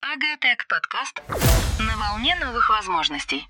Агатек 0.00 0.68
подкаст 0.68 1.20
на 1.80 1.96
волне 1.96 2.36
новых 2.40 2.70
возможностей. 2.70 3.48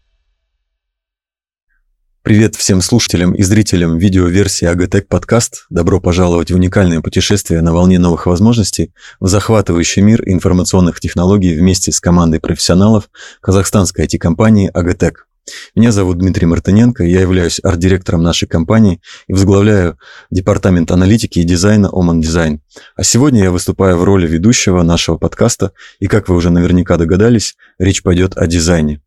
Привет 2.22 2.54
всем 2.56 2.80
слушателям 2.80 3.34
и 3.34 3.42
зрителям 3.42 3.98
видеоверсии 3.98 4.64
Агатек 4.64 5.08
подкаст. 5.08 5.66
Добро 5.68 6.00
пожаловать 6.00 6.50
в 6.50 6.54
уникальное 6.54 7.02
путешествие 7.02 7.60
на 7.60 7.74
волне 7.74 7.98
новых 7.98 8.24
возможностей 8.24 8.94
в 9.20 9.26
захватывающий 9.28 10.00
мир 10.00 10.22
информационных 10.26 11.00
технологий 11.00 11.54
вместе 11.54 11.92
с 11.92 12.00
командой 12.00 12.40
профессионалов 12.40 13.10
казахстанской 13.42 14.06
IT-компании 14.06 14.70
Агатек. 14.72 15.28
Меня 15.74 15.92
зовут 15.92 16.18
Дмитрий 16.18 16.46
Мартыненко, 16.46 17.04
я 17.04 17.20
являюсь 17.20 17.60
арт-директором 17.62 18.22
нашей 18.22 18.48
компании 18.48 19.00
и 19.26 19.32
возглавляю 19.32 19.98
департамент 20.30 20.90
аналитики 20.90 21.40
и 21.40 21.44
дизайна 21.44 21.88
Oman 21.88 22.20
Design. 22.20 22.60
А 22.96 23.02
сегодня 23.02 23.42
я 23.42 23.50
выступаю 23.50 23.96
в 23.96 24.04
роли 24.04 24.26
ведущего 24.26 24.82
нашего 24.82 25.16
подкаста, 25.16 25.72
и 25.98 26.06
как 26.06 26.28
вы 26.28 26.36
уже 26.36 26.50
наверняка 26.50 26.96
догадались, 26.96 27.56
речь 27.78 28.02
пойдет 28.02 28.36
о 28.36 28.46
дизайне. 28.46 29.02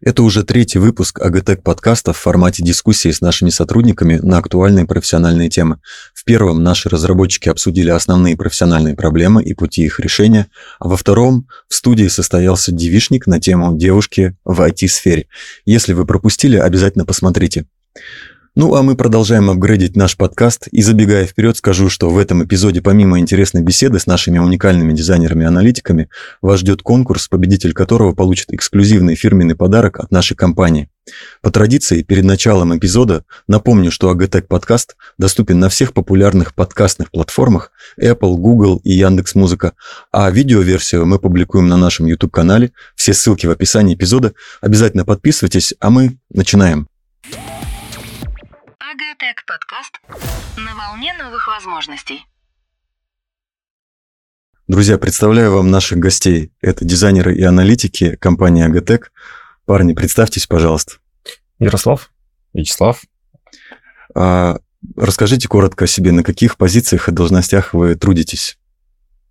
Это 0.00 0.22
уже 0.22 0.42
третий 0.42 0.78
выпуск 0.78 1.20
АГТЭК 1.20 1.62
подкаста 1.62 2.12
в 2.12 2.18
формате 2.18 2.64
дискуссии 2.64 3.10
с 3.10 3.20
нашими 3.20 3.50
сотрудниками 3.50 4.16
на 4.16 4.38
актуальные 4.38 4.86
профессиональные 4.86 5.48
темы. 5.48 5.78
В 6.14 6.24
первом 6.24 6.62
наши 6.62 6.88
разработчики 6.88 7.48
обсудили 7.48 7.90
основные 7.90 8.36
профессиональные 8.36 8.96
проблемы 8.96 9.42
и 9.42 9.54
пути 9.54 9.84
их 9.84 10.00
решения, 10.00 10.48
а 10.80 10.88
во 10.88 10.96
втором 10.96 11.46
в 11.68 11.74
студии 11.74 12.08
состоялся 12.08 12.72
девишник 12.72 13.26
на 13.26 13.40
тему 13.40 13.76
девушки 13.76 14.36
в 14.44 14.60
IT-сфере. 14.60 15.28
Если 15.64 15.92
вы 15.92 16.06
пропустили, 16.06 16.56
обязательно 16.56 17.04
посмотрите. 17.04 17.66
Ну, 18.54 18.74
а 18.74 18.82
мы 18.82 18.96
продолжаем 18.96 19.48
апгрейдить 19.48 19.96
наш 19.96 20.14
подкаст. 20.14 20.68
И 20.72 20.82
забегая 20.82 21.24
вперед, 21.24 21.56
скажу, 21.56 21.88
что 21.88 22.10
в 22.10 22.18
этом 22.18 22.44
эпизоде, 22.44 22.82
помимо 22.82 23.18
интересной 23.18 23.62
беседы 23.62 23.98
с 23.98 24.04
нашими 24.04 24.38
уникальными 24.38 24.92
дизайнерами-аналитиками, 24.92 26.10
вас 26.42 26.60
ждет 26.60 26.82
конкурс, 26.82 27.28
победитель 27.28 27.72
которого 27.72 28.12
получит 28.12 28.52
эксклюзивный 28.52 29.14
фирменный 29.14 29.56
подарок 29.56 30.00
от 30.00 30.10
нашей 30.10 30.36
компании. 30.36 30.90
По 31.40 31.50
традиции, 31.50 32.02
перед 32.02 32.24
началом 32.24 32.76
эпизода 32.76 33.24
напомню, 33.48 33.90
что 33.90 34.12
AGTech 34.12 34.42
подкаст 34.42 34.96
доступен 35.16 35.58
на 35.58 35.70
всех 35.70 35.94
популярных 35.94 36.54
подкастных 36.54 37.10
платформах 37.10 37.72
Apple, 37.98 38.36
Google 38.36 38.82
и 38.84 38.92
Яндекс 38.92 39.34
Музыка, 39.34 39.72
а 40.12 40.30
видеоверсию 40.30 41.06
мы 41.06 41.18
публикуем 41.18 41.68
на 41.68 41.78
нашем 41.78 42.04
YouTube-канале. 42.04 42.72
Все 42.96 43.14
ссылки 43.14 43.46
в 43.46 43.50
описании 43.50 43.94
эпизода. 43.94 44.34
Обязательно 44.60 45.06
подписывайтесь, 45.06 45.72
а 45.80 45.88
мы 45.88 46.18
начинаем. 46.28 46.91
Агатек 48.92 49.46
подкаст 49.46 50.00
на 50.58 50.74
волне 50.74 51.14
новых 51.14 51.48
возможностей. 51.48 52.26
Друзья, 54.68 54.98
представляю 54.98 55.50
вам 55.54 55.70
наших 55.70 55.98
гостей. 55.98 56.52
Это 56.60 56.84
дизайнеры 56.84 57.34
и 57.34 57.42
аналитики 57.42 58.16
компании 58.16 58.62
Агатек. 58.62 59.10
Парни, 59.64 59.94
представьтесь, 59.94 60.46
пожалуйста. 60.46 60.96
Ярослав. 61.58 62.10
Вячеслав. 62.52 63.00
А, 64.14 64.58
расскажите 64.94 65.48
коротко 65.48 65.86
о 65.86 65.88
себе, 65.88 66.12
на 66.12 66.22
каких 66.22 66.58
позициях 66.58 67.08
и 67.08 67.12
должностях 67.12 67.72
вы 67.72 67.94
трудитесь. 67.94 68.58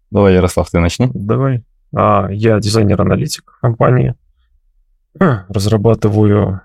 Давай, 0.10 0.34
Ярослав, 0.34 0.72
ты 0.72 0.80
начни. 0.80 1.12
Давай. 1.14 1.64
А, 1.96 2.30
я 2.32 2.60
дизайнер-аналитик 2.60 3.60
компании. 3.62 4.16
Разрабатываю 5.20 6.62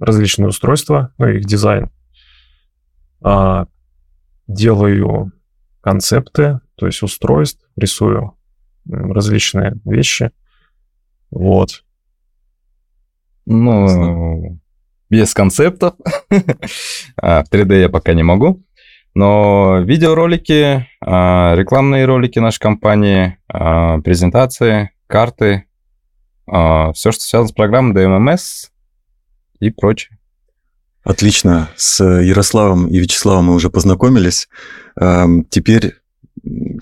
различные 0.00 0.48
устройства, 0.48 1.12
ну, 1.18 1.28
их 1.28 1.44
дизайн. 1.44 1.92
А, 3.22 3.66
делаю 4.46 5.32
концепты, 5.80 6.60
то 6.76 6.86
есть 6.86 7.02
устройств, 7.02 7.64
рисую 7.76 8.36
различные 8.88 9.74
вещи. 9.84 10.30
Вот. 11.30 11.84
Ну, 13.46 14.58
без 15.08 15.34
концептов. 15.34 15.94
а, 17.16 17.44
3D 17.44 17.80
я 17.80 17.88
пока 17.88 18.12
не 18.12 18.22
могу. 18.22 18.62
Но 19.14 19.78
видеоролики, 19.80 20.86
а, 21.00 21.54
рекламные 21.56 22.04
ролики 22.04 22.38
нашей 22.38 22.60
компании, 22.60 23.38
презентации, 23.48 24.90
карты, 25.06 25.64
все, 26.46 26.92
что 26.94 27.20
связано 27.20 27.48
с 27.48 27.52
программой 27.52 27.94
DMMS 27.94 28.70
и 29.58 29.70
прочее. 29.70 30.15
Отлично. 31.06 31.70
С 31.76 32.02
Ярославом 32.02 32.88
и 32.88 32.98
Вячеславом 32.98 33.44
мы 33.44 33.54
уже 33.54 33.70
познакомились. 33.70 34.48
Теперь, 35.50 35.94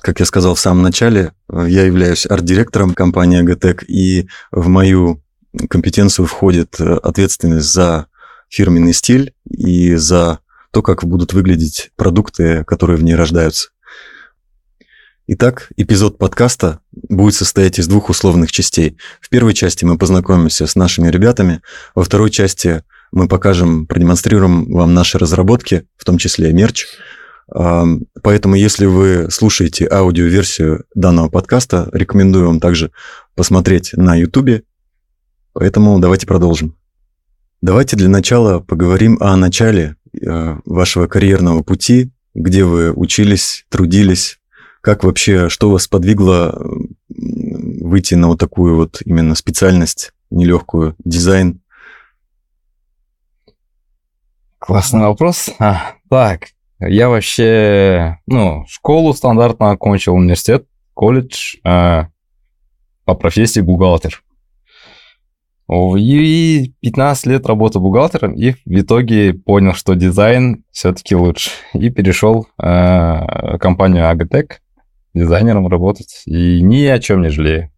как 0.01 0.19
я 0.19 0.25
сказал 0.25 0.55
в 0.55 0.61
самом 0.61 0.83
начале, 0.83 1.33
я 1.53 1.85
являюсь 1.85 2.25
арт-директором 2.25 2.95
компании 2.95 3.41
Агатек, 3.41 3.85
и 3.87 4.27
в 4.51 4.69
мою 4.69 5.23
компетенцию 5.69 6.25
входит 6.25 6.81
ответственность 6.81 7.71
за 7.71 8.07
фирменный 8.49 8.95
стиль 8.95 9.35
и 9.47 9.95
за 9.97 10.39
то, 10.71 10.81
как 10.81 11.05
будут 11.05 11.35
выглядеть 11.35 11.91
продукты, 11.95 12.65
которые 12.65 12.97
в 12.97 13.05
ней 13.05 13.17
рождаются. 13.17 13.69
Итак, 15.27 15.69
эпизод 15.77 16.17
подкаста 16.17 16.81
будет 16.93 17.35
состоять 17.35 17.79
из 17.79 17.89
двух 17.89 18.09
условных 18.09 18.51
частей. 18.53 18.97
В 19.21 19.29
первой 19.29 19.53
части 19.53 19.85
мы 19.85 19.99
познакомимся 19.99 20.67
с 20.67 20.77
нашими 20.77 21.09
ребятами, 21.09 21.61
во 21.95 22.05
второй 22.05 22.31
части 22.31 22.85
мы 23.15 23.29
покажем, 23.29 23.87
продемонстрируем 23.87 24.73
вам 24.73 24.93
наши 24.93 25.19
разработки, 25.19 25.87
в 25.97 26.05
том 26.05 26.19
числе 26.19 26.53
мерч. 26.53 26.87
Поэтому, 27.47 28.57
если 28.57 28.87
вы 28.87 29.31
слушаете 29.31 29.87
аудиоверсию 29.89 30.85
данного 30.97 31.29
подкаста, 31.29 31.89
рекомендую 31.93 32.49
вам 32.49 32.59
также 32.59 32.91
посмотреть 33.37 33.93
на 33.93 34.17
YouTube. 34.17 34.65
Поэтому 35.53 36.01
давайте 36.01 36.27
продолжим. 36.27 36.77
Давайте 37.63 37.97
для 37.97 38.09
начала 38.09 38.59
поговорим 38.59 39.17
о 39.21 39.37
начале 39.37 39.95
э, 40.21 40.57
вашего 40.65 41.07
карьерного 41.07 41.63
пути, 41.63 42.11
где 42.35 42.65
вы 42.65 42.93
учились, 42.93 43.65
трудились, 43.69 44.41
как 44.81 45.05
вообще, 45.05 45.49
что 45.49 45.71
вас 45.71 45.87
подвигло 45.87 46.61
выйти 47.09 48.15
на 48.15 48.27
вот 48.27 48.41
такую 48.41 48.77
вот 48.77 49.01
именно 49.05 49.37
специальность 49.37 50.13
нелегкую, 50.31 50.97
дизайн? 51.05 51.61
Классный 54.67 55.01
вопрос. 55.01 55.51
А, 55.59 55.93
так, 56.09 56.47
я 56.79 57.11
вообще, 57.11 58.17
ну, 58.27 58.65
школу 58.67 59.13
стандартно 59.13 59.73
окончил, 59.73 60.15
университет, 60.15 60.67
колледж 60.95 61.57
э, 61.63 62.05
по 63.05 63.15
профессии 63.15 63.61
бухгалтер. 63.61 64.23
И 65.69 66.73
15 66.81 67.27
лет 67.27 67.47
работал 67.47 67.83
бухгалтером, 67.83 68.33
и 68.33 68.53
в 68.53 68.81
итоге 68.81 69.35
понял, 69.35 69.75
что 69.75 69.93
дизайн 69.93 70.65
все-таки 70.71 71.15
лучше. 71.15 71.51
И 71.75 71.91
перешел 71.91 72.47
э, 72.57 72.65
в 72.65 73.59
компанию 73.59 74.09
Агатек 74.09 74.63
дизайнером 75.13 75.69
работать. 75.69 76.23
И 76.25 76.63
ни 76.63 76.85
о 76.85 76.99
чем 77.01 77.21
не 77.21 77.29
жалею. 77.29 77.71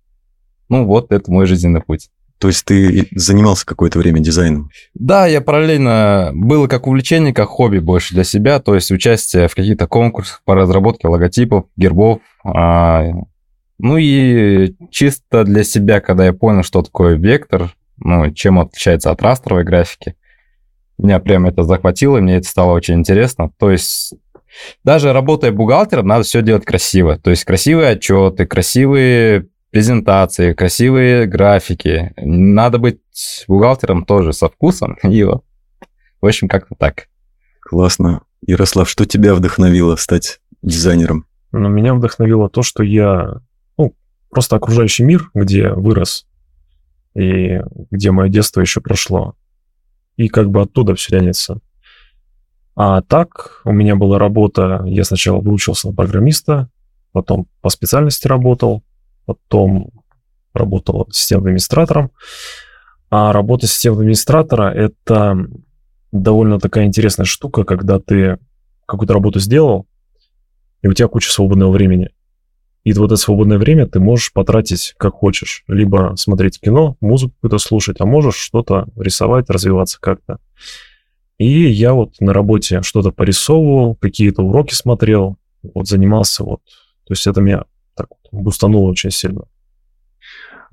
Ну, 0.69 0.85
вот 0.85 1.11
это 1.11 1.33
мой 1.33 1.47
жизненный 1.47 1.81
путь. 1.81 2.11
То 2.39 2.49
есть 2.49 2.65
ты 2.67 3.09
занимался 3.13 3.65
какое-то 3.65 3.99
время 3.99 4.21
дизайном? 4.21 4.71
Да, 4.95 5.27
я 5.27 5.41
параллельно 5.41 6.33
было 6.35 6.67
как 6.67 6.87
увлечение, 6.87 7.33
как 7.33 7.49
хобби 7.49 7.79
больше 7.79 8.15
для 8.15 8.25
себя, 8.25 8.61
то 8.61 8.75
есть 8.75 8.91
участие 8.91 9.49
в 9.49 9.55
каких-то 9.55 9.87
конкурсах 9.87 10.43
по 10.45 10.55
разработке 10.55 11.09
логотипов, 11.09 11.65
гербов. 11.77 12.21
А, 12.45 13.07
ну 13.79 13.97
и 13.97 14.75
чисто 14.91 15.45
для 15.45 15.65
себя, 15.65 16.01
когда 16.01 16.27
я 16.27 16.35
понял, 16.35 16.63
что 16.63 16.83
такое 16.83 17.17
вектор, 17.17 17.71
ну, 17.97 18.31
чем 18.33 18.59
отличается 18.59 19.11
от 19.11 19.23
растровой 19.23 19.65
графики, 19.65 20.15
меня 20.99 21.19
прям 21.21 21.47
это 21.47 21.63
захватило, 21.63 22.19
мне 22.21 22.37
это 22.37 22.49
стало 22.49 22.73
очень 22.73 22.95
интересно. 22.95 23.51
То 23.59 23.71
есть 23.71 24.15
даже 24.85 25.13
работая 25.13 25.53
бухгалтером, 25.53 26.07
надо 26.07 26.25
все 26.25 26.43
делать 26.43 26.65
красиво. 26.65 27.19
То 27.19 27.31
есть 27.31 27.45
красивые 27.45 27.91
отчеты, 27.91 28.47
красивые 28.47 29.49
презентации, 29.77 30.55
красивые 30.55 31.27
графики. 31.27 32.15
Надо 32.17 32.79
быть 32.79 32.99
бухгалтером 33.47 34.07
тоже 34.07 34.33
со 34.33 34.49
вкусом. 34.49 34.97
И 35.03 35.23
вот, 35.23 35.45
в 36.23 36.27
общем, 36.27 36.49
как-то 36.49 36.75
так. 36.75 37.09
Классно. 37.61 38.23
Ярослав, 38.41 38.89
что 38.89 39.05
тебя 39.05 39.35
вдохновило 39.35 39.97
стать 39.97 40.41
дизайнером? 40.63 41.27
Ну, 41.53 41.69
меня 41.69 41.93
вдохновило 41.93 42.49
то, 42.49 42.63
что 42.63 42.83
я, 42.83 43.43
ну, 43.77 43.95
просто 44.31 44.57
окружающий 44.57 45.03
мир, 45.03 45.31
где 45.35 45.69
вырос, 45.69 46.27
и 47.15 47.61
где 47.91 48.13
мое 48.13 48.31
детство 48.31 48.63
еще 48.63 48.81
прошло. 48.81 49.35
И 50.17 50.29
как 50.29 50.49
бы 50.49 50.63
оттуда 50.63 50.95
все 50.95 51.19
тянется. 51.19 51.61
А 52.77 53.03
так, 53.03 53.61
у 53.67 53.73
меня 53.73 53.95
была 53.95 54.19
работа, 54.19 54.85
я 54.87 55.05
сначала 55.05 55.39
выучился 55.43 55.89
на 55.89 55.95
программиста, 55.95 56.71
потом 57.13 57.47
по 57.61 57.69
специальности 57.69 58.27
работал, 58.27 58.83
потом 59.27 59.91
работал 60.55 61.07
системным 61.11 61.49
администратором. 61.49 62.11
А 63.11 63.33
работа 63.33 63.67
системного 63.67 64.03
администратора– 64.03 64.73
это 64.75 65.47
довольно 66.13 66.59
такая 66.59 66.87
интересная 66.87 67.27
штука, 67.27 67.65
когда 67.65 68.01
ты 68.01 68.39
какую-то 68.87 69.15
работу 69.15 69.39
сделал, 69.39 69.87
и 70.83 70.89
у 70.89 70.93
тебя 70.93 71.09
куча 71.09 71.31
свободного 71.31 71.73
времени. 71.73 72.11
И 72.85 72.93
вот 72.93 73.07
это 73.07 73.17
свободное 73.17 73.59
время 73.59 73.89
ты 73.89 73.99
можешь 73.99 74.33
потратить 74.33 74.95
как 74.97 75.15
хочешь. 75.15 75.65
Либо 75.67 76.15
смотреть 76.17 76.61
кино, 76.61 76.97
музыку 77.01 77.35
какую-то 77.35 77.59
слушать, 77.59 77.97
а 78.01 78.07
можешь 78.07 78.37
что-то 78.37 78.87
рисовать, 78.97 79.51
развиваться 79.51 79.99
как-то. 80.01 80.39
И 81.39 81.69
я 81.69 81.95
вот 81.95 82.15
на 82.21 82.33
работе 82.33 82.83
что-то 82.83 83.11
порисовывал, 83.11 83.97
какие-то 83.97 84.43
уроки 84.43 84.73
смотрел, 84.73 85.37
вот 85.75 85.89
занимался 85.89 86.45
вот. 86.45 86.61
То 87.07 87.13
есть 87.13 87.27
это 87.27 87.41
меня 87.41 87.65
так 87.97 88.07
вот 88.11 88.43
бустануло 88.43 88.91
очень 88.91 89.11
сильно. 89.11 89.43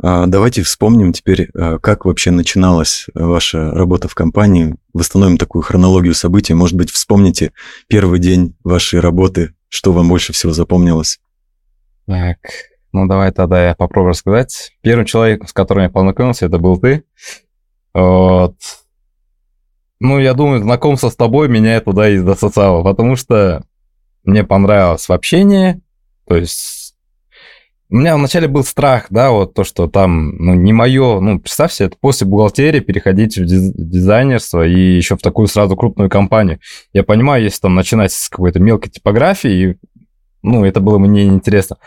А, 0.01 0.25
давайте 0.25 0.63
вспомним 0.63 1.13
теперь, 1.13 1.49
а, 1.55 1.79
как 1.79 2.05
вообще 2.05 2.31
начиналась 2.31 3.07
ваша 3.13 3.71
работа 3.71 4.07
в 4.07 4.15
компании. 4.15 4.75
Восстановим 4.93 5.37
такую 5.37 5.61
хронологию 5.61 6.13
событий. 6.13 6.53
Может 6.53 6.77
быть, 6.77 6.91
вспомните 6.91 7.51
первый 7.87 8.19
день 8.19 8.55
вашей 8.63 8.99
работы, 8.99 9.53
что 9.69 9.93
вам 9.93 10.09
больше 10.09 10.33
всего 10.33 10.51
запомнилось? 10.51 11.19
Так, 12.05 12.37
ну 12.91 13.07
давай 13.07 13.31
тогда 13.31 13.67
я 13.67 13.75
попробую 13.75 14.09
рассказать. 14.09 14.73
Первым 14.81 15.05
человеком, 15.05 15.47
с 15.47 15.53
которым 15.53 15.83
я 15.83 15.89
познакомился, 15.89 16.45
это 16.45 16.57
был 16.57 16.79
ты. 16.79 17.03
Вот. 17.93 18.55
Ну, 19.99 20.19
я 20.19 20.33
думаю, 20.33 20.61
знакомство 20.61 21.09
с 21.09 21.15
тобой 21.15 21.47
меня 21.47 21.79
туда 21.79 22.09
и 22.09 22.17
засосало, 22.17 22.83
потому 22.83 23.15
что 23.15 23.63
мне 24.25 24.43
понравилось 24.43 25.07
в 25.07 25.13
общении, 25.13 25.81
то 26.27 26.35
есть 26.35 26.82
у 27.93 27.97
меня 27.97 28.15
вначале 28.17 28.47
был 28.47 28.63
страх, 28.63 29.05
да, 29.11 29.29
вот 29.29 29.53
то, 29.53 29.63
что 29.63 29.85
там, 29.85 30.35
ну, 30.37 30.55
не 30.55 30.73
мое, 30.73 31.19
ну, 31.19 31.39
представьте, 31.39 31.83
это 31.83 31.95
после 32.01 32.25
бухгалтерии 32.25 32.79
переходить 32.79 33.37
в 33.37 33.45
дизайнерство 33.45 34.65
и 34.65 34.95
еще 34.95 35.15
в 35.15 35.21
такую 35.21 35.45
сразу 35.45 35.75
крупную 35.75 36.09
компанию. 36.09 36.59
Я 36.91 37.03
понимаю, 37.03 37.43
если 37.43 37.61
там 37.61 37.75
начинать 37.75 38.11
с 38.11 38.29
какой-то 38.29 38.59
мелкой 38.59 38.89
типографии, 38.89 39.77
ну, 40.41 40.65
это 40.65 40.79
было 40.79 40.97
мне 40.97 41.27
неинтересно. 41.27 41.77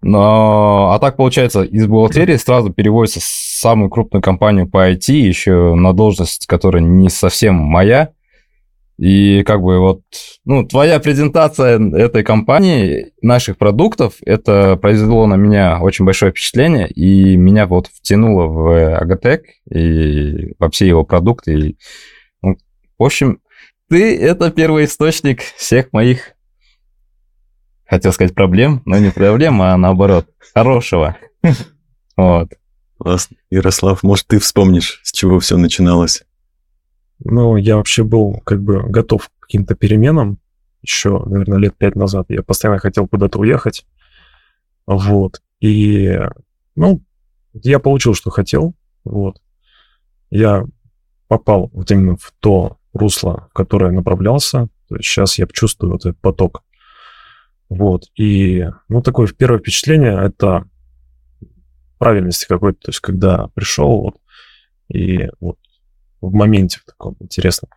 Но, 0.00 0.90
а 0.94 0.98
так 0.98 1.14
получается, 1.14 1.62
из 1.62 1.86
бухгалтерии 1.86 2.34
сразу 2.34 2.72
переводится 2.72 3.20
в 3.20 3.22
самую 3.22 3.88
крупную 3.88 4.20
компанию 4.20 4.68
по 4.68 4.90
IT, 4.90 5.12
еще 5.12 5.76
на 5.76 5.92
должность, 5.92 6.48
которая 6.48 6.82
не 6.82 7.08
совсем 7.08 7.54
моя. 7.54 8.08
И 9.02 9.42
как 9.42 9.62
бы 9.62 9.80
вот, 9.80 10.02
ну, 10.44 10.64
твоя 10.64 11.00
презентация 11.00 11.80
этой 11.92 12.22
компании, 12.22 13.12
наших 13.20 13.58
продуктов, 13.58 14.14
это 14.24 14.76
произвело 14.76 15.26
на 15.26 15.34
меня 15.34 15.80
очень 15.80 16.04
большое 16.04 16.30
впечатление, 16.30 16.88
и 16.88 17.34
меня 17.36 17.66
вот 17.66 17.88
втянуло 17.88 18.46
в 18.46 18.96
Агатек 18.96 19.42
и 19.68 20.54
во 20.60 20.70
все 20.70 20.86
его 20.86 21.02
продукты. 21.02 21.52
И, 21.52 21.76
ну, 22.42 22.56
в 22.96 23.02
общем, 23.02 23.40
ты— 23.90 24.16
это 24.20 24.52
первый 24.52 24.84
источник 24.84 25.40
всех 25.56 25.92
моих 25.92 26.34
хотел 27.84 28.12
сказать 28.12 28.36
проблем, 28.36 28.82
но 28.84 28.98
не 28.98 29.10
проблем, 29.10 29.62
а 29.62 29.76
наоборот, 29.76 30.28
хорошего. 30.54 31.16
Вот. 32.14 32.50
Классно. 32.98 33.36
Ярослав, 33.50 34.04
может, 34.04 34.28
ты 34.28 34.38
вспомнишь, 34.38 35.00
с 35.02 35.10
чего 35.10 35.40
все 35.40 35.56
начиналось? 35.56 36.22
Ну, 37.24 37.56
я 37.56 37.76
вообще 37.76 38.04
был 38.04 38.40
как 38.44 38.62
бы 38.62 38.82
готов 38.88 39.28
к 39.28 39.46
каким-то 39.46 39.74
переменам. 39.74 40.38
Еще, 40.82 41.18
наверное, 41.24 41.58
лет 41.58 41.76
пять 41.76 41.96
назад 41.96 42.26
я 42.28 42.42
постоянно 42.42 42.78
хотел 42.78 43.06
куда-то 43.06 43.38
уехать. 43.38 43.86
Вот. 44.86 45.40
И, 45.60 46.18
ну, 46.74 47.02
я 47.52 47.78
получил, 47.78 48.14
что 48.14 48.30
хотел. 48.30 48.74
Вот. 49.04 49.40
Я 50.30 50.64
попал 51.28 51.70
вот 51.72 51.90
именно 51.90 52.16
в 52.16 52.32
то 52.40 52.78
русло, 52.92 53.48
в 53.50 53.54
которое 53.54 53.92
направлялся. 53.92 54.68
То 54.88 54.96
есть 54.96 55.08
сейчас 55.08 55.38
я 55.38 55.46
чувствую 55.46 55.92
вот 55.92 56.06
этот 56.06 56.18
поток 56.20 56.62
вот, 57.74 58.10
и, 58.16 58.68
ну, 58.90 59.00
такое 59.00 59.26
первое 59.28 59.58
впечатление— 59.58 60.12
это 60.22 60.66
правильности 61.96 62.46
какой-то, 62.46 62.78
то 62.80 62.88
есть 62.90 63.00
когда 63.00 63.48
пришел, 63.54 64.02
вот, 64.02 64.16
и 64.92 65.30
вот 65.40 65.56
в 66.22 66.32
моменте 66.32 66.80
в 66.80 66.84
таком 66.84 67.16
интересном. 67.20 67.70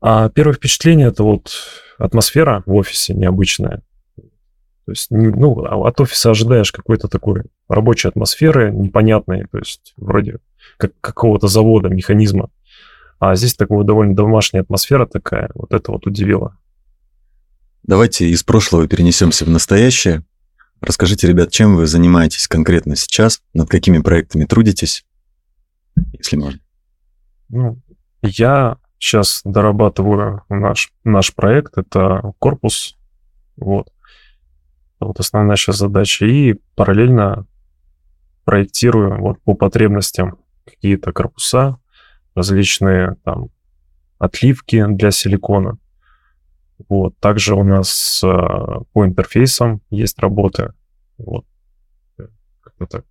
А 0.00 0.28
первое 0.30 0.54
впечатление— 0.54 1.08
это 1.08 1.22
вот 1.24 1.52
атмосфера 1.98 2.62
в 2.66 2.74
офисе 2.74 3.14
необычная. 3.14 3.82
То 4.16 4.92
есть, 4.92 5.10
ну, 5.10 5.64
а 5.64 5.88
от 5.88 6.00
офиса 6.00 6.30
ожидаешь 6.30 6.70
какой-то 6.70 7.08
такой 7.08 7.42
рабочей 7.68 8.08
атмосферы 8.08 8.70
непонятной, 8.70 9.46
то 9.50 9.58
есть 9.58 9.94
вроде 9.96 10.38
как 10.76 10.92
какого-то 11.00 11.48
завода, 11.48 11.88
механизма. 11.88 12.50
А 13.18 13.34
здесь 13.34 13.54
такого 13.54 13.82
довольно 13.82 14.14
домашняя 14.14 14.62
атмосфера 14.62 15.06
такая, 15.06 15.50
вот 15.54 15.72
это 15.72 15.90
вот 15.90 16.06
удивило. 16.06 16.56
Давайте 17.82 18.28
из 18.28 18.42
прошлого 18.42 18.86
перенесемся 18.86 19.44
в 19.44 19.48
настоящее. 19.48 20.24
Расскажите, 20.80 21.26
ребят, 21.26 21.50
чем 21.50 21.76
вы 21.76 21.86
занимаетесь 21.86 22.46
конкретно 22.46 22.94
сейчас, 22.94 23.42
над 23.54 23.68
какими 23.68 23.98
проектами 23.98 24.44
трудитесь, 24.44 25.04
если 26.12 26.36
можно. 26.36 26.60
Ну, 27.48 27.78
я 28.22 28.78
сейчас 28.98 29.42
дорабатываю 29.44 30.42
наш, 30.48 30.92
наш 31.04 31.34
проект, 31.34 31.78
это 31.78 32.32
корпус, 32.38 32.96
вот. 33.56 33.92
Вот 34.98 35.20
основная 35.20 35.56
сейчас 35.56 35.76
задача. 35.76 36.24
И 36.26 36.54
параллельно 36.74 37.46
проектирую 38.44 39.20
вот 39.20 39.40
по 39.42 39.54
потребностям 39.54 40.38
какие-то 40.64 41.12
корпуса, 41.12 41.78
различные 42.34 43.16
там 43.24 43.50
отливки 44.18 44.84
для 44.88 45.10
силикона. 45.10 45.78
Вот. 46.88 47.18
Также 47.18 47.54
у 47.54 47.62
нас 47.62 48.22
э, 48.22 48.26
по 48.28 49.06
интерфейсам 49.06 49.80
есть 49.90 50.18
работы. 50.18 50.72
Вот. 51.18 51.44
Как-то 52.60 52.86
так. 52.86 53.04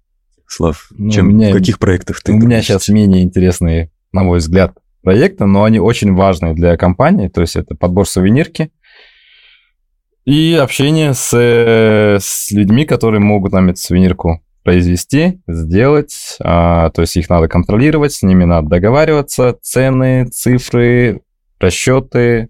Слав, 0.47 0.87
ну, 0.91 1.09
чем, 1.09 1.29
меня, 1.29 1.49
в 1.49 1.53
каких 1.53 1.79
проектах 1.79 2.21
ты? 2.21 2.31
У 2.31 2.37
меня 2.37 2.61
сейчас 2.61 2.87
менее 2.89 3.23
интересные, 3.23 3.91
на 4.15 4.23
мой 4.23 4.39
взгляд, 4.39 4.77
проекты, 5.03 5.45
но 5.45 5.65
они 5.65 5.79
очень 5.79 6.13
важные 6.15 6.53
для 6.53 6.77
компании. 6.77 7.27
То 7.27 7.41
есть 7.41 7.55
это 7.55 7.75
подбор 7.75 8.07
сувенирки 8.07 8.71
и 10.23 10.57
общение 10.59 11.13
с, 11.13 11.31
с 11.31 12.51
людьми, 12.51 12.85
которые 12.85 13.19
могут 13.19 13.51
нам 13.51 13.69
эту 13.69 13.79
сувенирку 13.79 14.41
произвести, 14.63 15.41
сделать. 15.47 16.37
А, 16.39 16.89
то 16.89 17.01
есть 17.01 17.15
их 17.17 17.29
надо 17.29 17.47
контролировать, 17.47 18.13
с 18.13 18.23
ними 18.23 18.45
надо 18.45 18.67
договариваться, 18.69 19.55
цены, 19.61 20.25
цифры, 20.25 21.21
расчеты, 21.59 22.49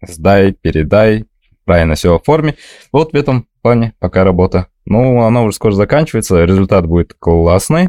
сдай, 0.00 0.52
передай, 0.52 1.26
правильно 1.66 1.96
все 1.96 2.16
оформи. 2.16 2.56
Вот 2.92 3.12
в 3.12 3.16
этом 3.16 3.46
плане 3.60 3.92
пока 3.98 4.24
работа. 4.24 4.68
Ну, 4.86 5.20
она 5.22 5.42
уже 5.42 5.56
скоро 5.56 5.72
заканчивается, 5.72 6.44
результат 6.44 6.86
будет 6.86 7.12
классный. 7.12 7.88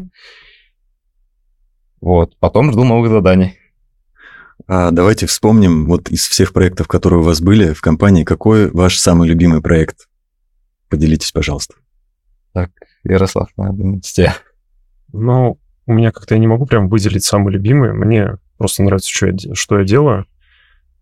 Вот, 2.02 2.36
потом 2.38 2.72
жду 2.72 2.84
новых 2.84 3.10
заданий. 3.10 3.56
А 4.66 4.90
давайте 4.90 5.26
вспомним, 5.26 5.86
вот 5.86 6.10
из 6.10 6.26
всех 6.26 6.52
проектов, 6.52 6.88
которые 6.88 7.20
у 7.20 7.22
вас 7.22 7.40
были 7.40 7.72
в 7.72 7.80
компании, 7.80 8.24
какой 8.24 8.70
ваш 8.70 8.98
самый 8.98 9.28
любимый 9.28 9.62
проект? 9.62 10.08
Поделитесь, 10.88 11.32
пожалуйста. 11.32 11.74
Так, 12.52 12.70
Ярослав, 13.04 13.48
надо 13.56 14.00
тебя. 14.00 14.36
Ну, 15.12 15.58
у 15.86 15.92
меня 15.92 16.12
как-то 16.12 16.34
я 16.34 16.40
не 16.40 16.46
могу 16.46 16.66
прям 16.66 16.88
выделить 16.88 17.24
самый 17.24 17.52
любимый. 17.54 17.94
Мне 17.94 18.36
просто 18.58 18.82
нравится, 18.82 19.10
что 19.10 19.28
я, 19.28 19.54
что 19.54 19.78
я 19.78 19.84
делаю. 19.84 20.26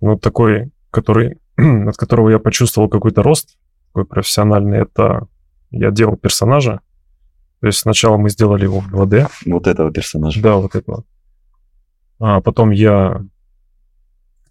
Ну, 0.01 0.17
такой 0.17 0.71
который, 0.91 1.39
от 1.57 1.97
которого 1.97 2.31
я 2.31 2.39
почувствовал 2.39 2.89
какой-то 2.89 3.23
рост 3.23 3.57
такой 3.89 4.05
профессиональный, 4.05 4.83
это 4.83 5.27
я 5.71 5.91
делал 5.91 6.17
персонажа. 6.17 6.81
То 7.61 7.67
есть 7.67 7.81
сначала 7.81 8.17
мы 8.17 8.31
сделали 8.31 8.65
его 8.65 8.81
в 8.81 8.93
2D. 8.93 9.29
Вот 9.47 9.67
этого 9.67 9.93
персонажа. 9.93 10.43
Да, 10.43 10.57
вот 10.57 10.75
этого. 10.75 11.05
А 12.19 12.41
потом 12.41 12.71
я 12.71 13.23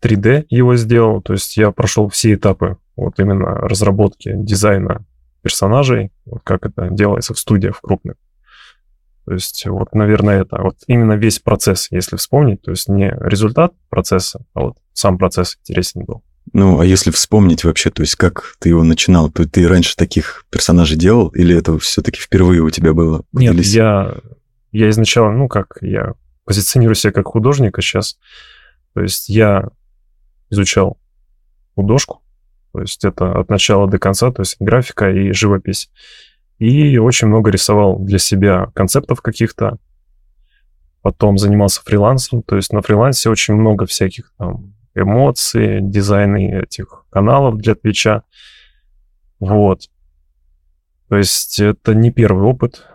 3D 0.01 0.45
его 0.49 0.75
сделал, 0.75 1.21
то 1.21 1.33
есть 1.33 1.57
я 1.57 1.71
прошел 1.71 2.09
все 2.09 2.33
этапы 2.33 2.77
вот 2.95 3.19
именно 3.19 3.45
разработки 3.45 4.31
дизайна 4.35 5.05
персонажей, 5.41 6.11
вот 6.25 6.41
как 6.43 6.65
это 6.65 6.89
делается 6.89 7.33
в 7.33 7.39
студиях 7.39 7.81
крупных. 7.81 8.15
То 9.25 9.33
есть 9.33 9.65
вот, 9.67 9.93
наверное, 9.93 10.41
это 10.41 10.61
вот 10.61 10.77
именно 10.87 11.13
весь 11.13 11.39
процесс, 11.39 11.87
если 11.91 12.15
вспомнить, 12.15 12.61
то 12.61 12.71
есть 12.71 12.89
не 12.89 13.09
результат 13.21 13.73
процесса, 13.89 14.41
а 14.53 14.61
вот 14.61 14.77
сам 14.93 15.17
процесс 15.17 15.57
интересен 15.61 16.03
был. 16.03 16.23
Ну, 16.53 16.79
а 16.79 16.85
если 16.85 17.11
вспомнить 17.11 17.63
вообще, 17.63 17.91
то 17.91 18.01
есть 18.01 18.15
как 18.15 18.55
ты 18.59 18.69
его 18.69 18.83
начинал, 18.83 19.29
то 19.29 19.47
ты 19.47 19.67
раньше 19.67 19.95
таких 19.95 20.45
персонажей 20.49 20.97
делал, 20.97 21.27
или 21.29 21.55
это 21.55 21.77
все-таки 21.79 22.19
впервые 22.19 22.61
у 22.61 22.69
тебя 22.69 22.93
было? 22.93 23.23
Нет, 23.33 23.55
я, 23.65 24.15
я 24.71 24.89
изначально, 24.89 25.37
ну 25.37 25.47
как, 25.47 25.77
я 25.81 26.13
позиционирую 26.45 26.95
себя 26.95 27.13
как 27.13 27.27
художника 27.27 27.81
сейчас. 27.81 28.17
То 28.93 29.01
есть 29.01 29.29
я 29.29 29.69
изучал 30.49 30.97
художку, 31.75 32.23
то 32.71 32.81
есть 32.81 33.05
это 33.05 33.39
от 33.39 33.49
начала 33.49 33.87
до 33.87 33.99
конца, 33.99 34.31
то 34.31 34.41
есть 34.41 34.57
графика 34.59 35.11
и 35.11 35.31
живопись. 35.31 35.91
И 36.57 36.97
очень 36.97 37.27
много 37.27 37.51
рисовал 37.51 37.99
для 37.99 38.17
себя 38.17 38.71
концептов 38.73 39.21
каких-то. 39.21 39.77
Потом 41.01 41.37
занимался 41.37 41.81
фрилансом, 41.85 42.41
то 42.41 42.55
есть 42.55 42.73
на 42.73 42.81
фрилансе 42.81 43.29
очень 43.29 43.53
много 43.53 43.85
всяких 43.85 44.33
там 44.37 44.73
эмоции, 44.99 45.79
дизайны 45.81 46.61
этих 46.63 47.05
каналов 47.09 47.57
для 47.57 47.75
Твича. 47.75 48.23
Вот. 49.39 49.89
То 51.07 51.17
есть 51.17 51.59
это 51.59 51.93
не 51.93 52.11
первый 52.11 52.43
опыт. 52.43 52.85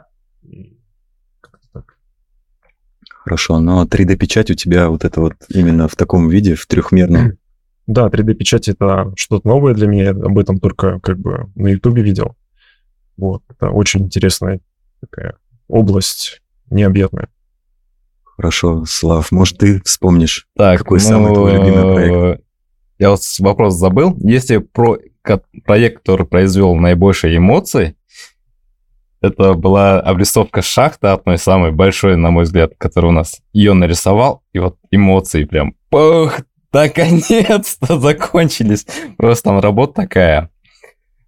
Хорошо, 3.08 3.58
но 3.58 3.84
3D-печать 3.84 4.50
у 4.50 4.54
тебя 4.54 4.90
вот 4.90 5.04
это 5.04 5.20
вот 5.20 5.34
именно 5.48 5.88
в 5.88 5.96
таком 5.96 6.28
виде, 6.28 6.54
в 6.54 6.66
трехмерном. 6.66 7.38
Да, 7.86 8.06
3D-печать 8.06 8.68
это 8.68 9.12
что-то 9.14 9.46
новое 9.46 9.74
для 9.74 9.86
меня, 9.86 10.04
я 10.04 10.10
об 10.12 10.38
этом 10.38 10.58
только 10.58 11.00
как 11.00 11.18
бы 11.18 11.50
на 11.54 11.68
Ютубе 11.68 12.00
видел. 12.00 12.34
Вот, 13.18 13.42
это 13.50 13.68
очень 13.68 14.04
интересная 14.04 14.60
такая 15.00 15.36
область 15.68 16.40
необъятная. 16.70 17.28
Хорошо, 18.36 18.84
Слав, 18.86 19.30
может, 19.30 19.58
ты 19.58 19.80
вспомнишь, 19.84 20.48
Так, 20.56 20.78
какой 20.78 21.00
самый 21.00 21.34
твой 21.34 21.52
любимый 21.52 21.94
проект? 21.94 22.42
Я 22.98 23.10
вот 23.10 23.20
вопрос 23.38 23.74
забыл. 23.74 24.16
Если 24.20 24.58
про 24.58 24.98
проект, 25.64 25.98
который 25.98 26.26
произвел 26.26 26.74
наибольшие 26.74 27.36
эмоции, 27.36 27.96
это 29.20 29.54
была 29.54 30.00
обрисовка 30.00 30.60
шахты 30.62 31.08
одной 31.08 31.38
самой 31.38 31.72
большой, 31.72 32.16
на 32.16 32.30
мой 32.30 32.44
взгляд, 32.44 32.72
которую 32.76 33.12
у 33.12 33.14
нас 33.14 33.40
ее 33.52 33.72
нарисовал, 33.72 34.42
и 34.52 34.58
вот 34.58 34.76
эмоции 34.90 35.44
прям, 35.44 35.74
пух, 35.88 36.40
наконец-то 36.72 37.98
закончились. 38.00 38.86
Просто 39.16 39.44
там 39.44 39.60
работа 39.60 40.02
такая 40.02 40.50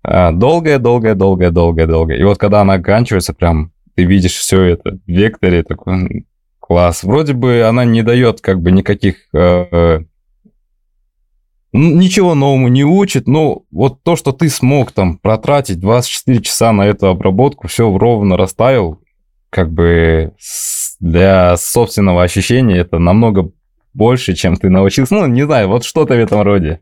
а, 0.03 0.31
долгая, 0.31 0.79
долгая, 0.79 1.15
долгая, 1.15 1.51
долгая, 1.51 1.87
долгая. 1.87 2.19
И 2.19 2.23
вот 2.23 2.39
когда 2.39 2.61
она 2.61 2.75
оканчивается, 2.75 3.33
прям 3.33 3.73
ты 3.95 4.05
видишь 4.05 4.35
все 4.37 4.63
это 4.63 4.93
в 4.93 5.01
векторе, 5.07 5.63
такой 5.63 6.27
класс. 6.67 7.05
Вроде 7.05 7.33
бы 7.33 7.63
она 7.63 7.85
не 7.85 8.03
дает 8.03 8.41
как 8.41 8.61
бы 8.61 8.73
никаких 8.73 9.17
э, 9.33 9.39
э, 9.71 10.01
ничего 11.73 12.35
новому 12.35 12.69
не 12.69 12.85
учит, 12.85 13.29
но 13.29 13.63
вот 13.71 14.03
то, 14.03 14.17
что 14.17 14.33
ты 14.33 14.49
смог 14.49 14.91
там 14.93 15.19
протратить 15.19 15.79
24 15.79 16.43
часа 16.43 16.73
на 16.73 16.83
эту 16.83 17.07
обработку, 17.07 17.69
все 17.69 17.97
ровно 17.97 18.37
расставил, 18.37 19.01
как 19.51 19.73
бы 19.73 20.33
для 20.99 21.57
собственного 21.57 22.25
ощущения 22.25 22.79
это 22.79 22.99
намного 22.99 23.51
больше, 23.95 24.35
чем 24.35 24.57
ты 24.57 24.69
научился. 24.69 25.15
Ну, 25.15 25.27
не 25.27 25.45
знаю, 25.45 25.69
вот 25.69 25.85
что-то 25.85 26.15
в 26.15 26.19
этом 26.19 26.43
роде. 26.43 26.81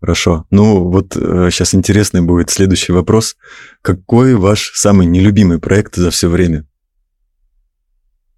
Хорошо. 0.00 0.46
Ну, 0.50 0.84
вот 0.90 1.14
сейчас 1.14 1.74
интересный 1.74 2.22
будет 2.22 2.50
следующий 2.50 2.92
вопрос. 2.92 3.36
Какой 3.82 4.34
ваш 4.34 4.72
самый 4.74 5.06
нелюбимый 5.06 5.58
проект 5.58 5.96
за 5.96 6.10
все 6.10 6.28
время? 6.28 6.66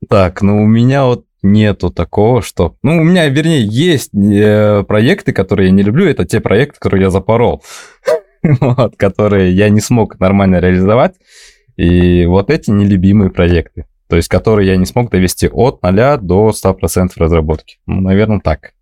Так, 0.09 0.43
ну 0.43 0.63
у 0.63 0.67
меня 0.67 1.05
вот 1.05 1.25
нету 1.43 1.91
такого, 1.91 2.43
что... 2.43 2.77
Ну, 2.83 3.01
у 3.01 3.05
меня, 3.05 3.29
вернее, 3.29 3.65
есть 3.65 4.11
э, 4.15 4.85
проекты, 4.85 5.33
которые 5.33 5.69
я 5.69 5.73
не 5.73 5.83
люблю, 5.83 6.07
это 6.07 6.25
те 6.25 6.41
проекты, 6.41 6.79
которые 6.81 7.05
я 7.05 7.11
запорол, 7.11 7.63
вот, 8.43 8.97
которые 8.97 9.53
я 9.53 9.69
не 9.69 9.81
смог 9.81 10.19
нормально 10.19 10.61
реализовать, 10.61 11.15
и 11.77 12.27
вот 12.27 12.51
эти 12.51 12.71
нелюбимые 12.71 13.31
проекты, 13.31 13.87
то 14.09 14.17
есть 14.17 14.29
которые 14.29 14.69
я 14.69 14.77
не 14.77 14.87
смог 14.87 15.11
довести 15.11 15.49
от 15.49 15.83
0 15.83 16.19
до 16.21 16.51
100% 16.51 17.11
разработки. 17.17 17.79
Ну, 17.87 18.01
наверное, 18.01 18.41
так. 18.41 18.73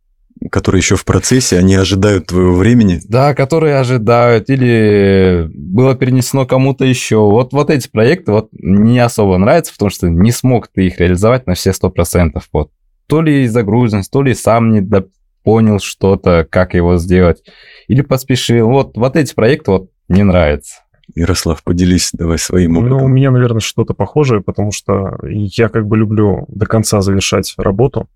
Которые 0.51 0.81
еще 0.81 0.97
в 0.97 1.05
процессе, 1.05 1.59
они 1.59 1.75
ожидают 1.75 2.27
твоего 2.27 2.55
времени. 2.55 3.01
Да, 3.09 3.35
которые 3.35 3.77
ожидают, 3.79 4.51
или 4.51 5.49
было 5.55 5.95
перенесено 5.95 6.45
кому-то 6.47 6.85
еще. 6.85 7.17
Вот, 7.17 7.53
вот 7.53 7.71
эти 7.71 7.89
проекты 7.89 8.33
вот 8.33 8.49
не 8.53 8.99
особо 8.99 9.39
нравятся, 9.39 9.73
потому 9.73 9.91
что 9.91 10.09
не 10.09 10.33
смог 10.33 10.69
ты 10.69 10.87
их 10.87 10.99
реализовать 11.01 11.47
на 11.47 11.55
все 11.55 11.71
100%. 11.71 12.43
Вот. 12.53 12.71
То 13.07 13.23
ли 13.23 13.47
загруженность, 13.49 14.11
то 14.11 14.23
ли 14.23 14.35
сам 14.35 14.71
не 14.73 14.81
до- 14.81 15.07
понял 15.43 15.79
что-то, 15.79 16.47
как 16.49 16.75
его 16.75 16.97
сделать, 16.97 17.43
или 17.89 18.01
поспешил. 18.03 18.69
Вот, 18.69 18.97
вот 18.97 19.17
эти 19.17 19.35
проекты 19.35 19.71
вот 19.73 19.91
не 20.09 20.23
нравятся. 20.23 20.77
Ярослав, 21.15 21.63
поделись 21.63 22.11
давай 22.15 22.39
своим 22.39 22.73
Ну, 22.73 22.81
у 22.81 22.85
опытом. 22.95 23.13
меня, 23.15 23.31
наверное, 23.31 23.61
что-то 23.61 23.93
похожее, 23.93 24.41
потому 24.41 24.73
что 24.73 25.19
я 25.23 25.69
как 25.69 25.87
бы 25.87 25.99
люблю 25.99 26.47
до 26.49 26.65
конца 26.67 27.03
завершать 27.03 27.53
работу. 27.59 28.09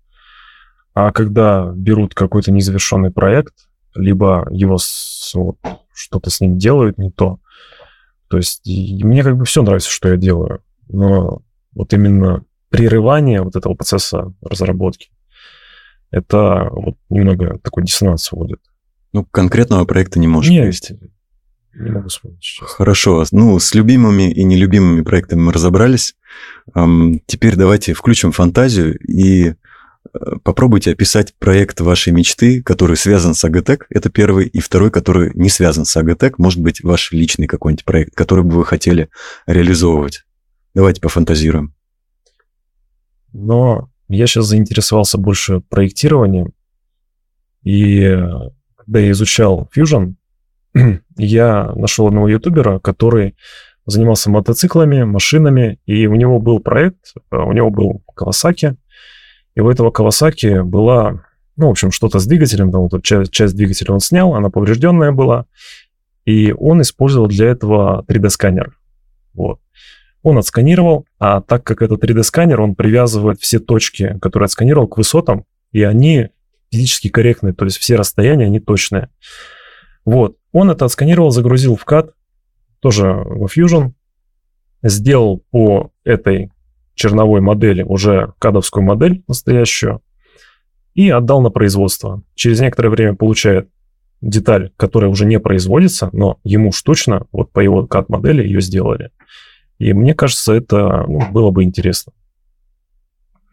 А 1.01 1.13
когда 1.13 1.71
берут 1.73 2.13
какой-то 2.13 2.51
незавершенный 2.51 3.09
проект, 3.09 3.53
либо 3.95 4.45
его 4.51 4.77
с- 4.77 5.31
вот, 5.33 5.57
что-то 5.93 6.29
с 6.29 6.41
ним 6.41 6.57
делают 6.57 6.97
не 6.97 7.09
то, 7.09 7.39
то 8.27 8.35
есть 8.35 8.67
и 8.67 9.01
мне 9.05 9.23
как 9.23 9.37
бы 9.37 9.45
все 9.45 9.61
нравится, 9.63 9.89
что 9.89 10.09
я 10.09 10.17
делаю, 10.17 10.61
но 10.89 11.41
вот 11.73 11.93
именно 11.93 12.43
прерывание 12.67 13.41
вот 13.41 13.55
этого 13.55 13.75
процесса 13.75 14.33
разработки, 14.41 15.09
это 16.11 16.67
вот 16.69 16.97
немного 17.09 17.59
такой 17.59 17.83
диссонанс 17.85 18.29
вводит. 18.33 18.59
Ну, 19.13 19.23
конкретного 19.23 19.85
проекта 19.85 20.19
не 20.19 20.27
можешь 20.27 20.51
Не, 20.51 20.63
привести. 20.63 20.99
не 21.75 21.91
могу 21.91 22.09
вспомнить 22.09 22.43
сейчас. 22.43 22.71
Хорошо. 22.71 23.23
Ну, 23.31 23.57
с 23.57 23.73
любимыми 23.73 24.29
и 24.29 24.43
нелюбимыми 24.43 25.01
проектами 25.03 25.39
мы 25.39 25.53
разобрались. 25.53 26.15
Ам, 26.73 27.19
теперь 27.25 27.55
давайте 27.55 27.93
включим 27.93 28.33
фантазию 28.33 28.99
и 28.99 29.53
попробуйте 30.43 30.91
описать 30.91 31.33
проект 31.37 31.81
вашей 31.81 32.13
мечты, 32.13 32.61
который 32.63 32.97
связан 32.97 33.33
с 33.33 33.43
Агатек. 33.43 33.85
Это 33.89 34.09
первый. 34.09 34.47
И 34.47 34.59
второй, 34.59 34.91
который 34.91 35.31
не 35.35 35.49
связан 35.49 35.85
с 35.85 35.95
Агатек. 35.97 36.39
Может 36.39 36.61
быть, 36.61 36.83
ваш 36.83 37.11
личный 37.11 37.47
какой-нибудь 37.47 37.85
проект, 37.85 38.15
который 38.15 38.43
бы 38.43 38.57
вы 38.57 38.65
хотели 38.65 39.09
реализовывать. 39.45 40.23
Давайте 40.73 41.01
пофантазируем. 41.01 41.73
Но 43.33 43.89
я 44.07 44.27
сейчас 44.27 44.45
заинтересовался 44.45 45.17
больше 45.17 45.61
проектированием. 45.61 46.53
И 47.63 48.17
когда 48.75 48.99
я 48.99 49.11
изучал 49.11 49.69
Fusion, 49.75 50.15
я 51.17 51.71
нашел 51.75 52.07
одного 52.07 52.27
ютубера, 52.27 52.79
который 52.79 53.35
занимался 53.85 54.29
мотоциклами, 54.29 55.03
машинами, 55.03 55.79
и 55.85 56.07
у 56.07 56.15
него 56.15 56.39
был 56.39 56.59
проект, 56.59 57.13
э, 57.31 57.35
у 57.35 57.51
него 57.51 57.69
был 57.69 58.03
Kawasaki, 58.15 58.75
и 59.59 59.61
у 59.61 59.69
этого 59.69 59.91
Kawasaki 59.91 60.63
была, 60.63 61.21
ну, 61.57 61.67
в 61.67 61.71
общем, 61.71 61.91
что-то 61.91 62.19
с 62.19 62.25
двигателем, 62.25 62.71
там 62.71 62.87
вот 62.87 63.03
часть, 63.03 63.29
часть 63.31 63.57
двигателя 63.57 63.93
он 63.93 63.99
снял, 63.99 64.33
она 64.33 64.49
поврежденная 64.49 65.11
была, 65.11 65.47
и 66.23 66.53
он 66.57 66.81
использовал 66.81 67.27
для 67.27 67.47
этого 67.47 68.05
3D-сканер. 68.07 68.77
Вот. 69.33 69.59
Он 70.23 70.37
отсканировал, 70.37 71.05
а 71.19 71.41
так 71.41 71.65
как 71.65 71.81
это 71.81 71.95
3D-сканер, 71.95 72.61
он 72.61 72.73
привязывает 72.73 73.41
все 73.41 73.59
точки, 73.59 74.17
которые 74.21 74.45
отсканировал, 74.45 74.87
к 74.87 74.95
высотам, 74.95 75.43
и 75.73 75.83
они 75.83 76.29
физически 76.71 77.09
корректные, 77.09 77.53
то 77.53 77.65
есть 77.65 77.79
все 77.79 77.97
расстояния, 77.97 78.45
они 78.45 78.61
точные. 78.61 79.09
Вот. 80.05 80.37
Он 80.53 80.71
это 80.71 80.85
отсканировал, 80.85 81.31
загрузил 81.31 81.75
в 81.75 81.85
CAD, 81.85 82.11
тоже 82.79 83.11
во 83.11 83.47
Fusion, 83.47 83.91
сделал 84.83 85.43
по 85.51 85.91
этой 86.05 86.49
черновой 86.99 87.39
модели 87.39 87.81
уже 87.81 88.33
кадовскую 88.39 88.83
модель 88.83 89.23
настоящую 89.29 90.01
и 90.95 91.09
отдал 91.09 91.41
на 91.41 91.49
производство. 91.49 92.21
Через 92.35 92.59
некоторое 92.59 92.89
время 92.89 93.15
получает 93.15 93.69
деталь, 94.19 94.73
которая 94.75 95.09
уже 95.09 95.25
не 95.25 95.39
производится, 95.39 96.09
но 96.11 96.39
ему 96.43 96.73
штучно, 96.73 97.25
вот 97.31 97.53
по 97.53 97.61
его 97.61 97.85
CAD-модели 97.85 98.43
ее 98.43 98.59
сделали. 98.59 99.11
И 99.77 99.93
мне 99.93 100.13
кажется, 100.13 100.51
это 100.51 101.05
ну, 101.07 101.31
было 101.31 101.51
бы 101.51 101.63
интересно. 101.63 102.11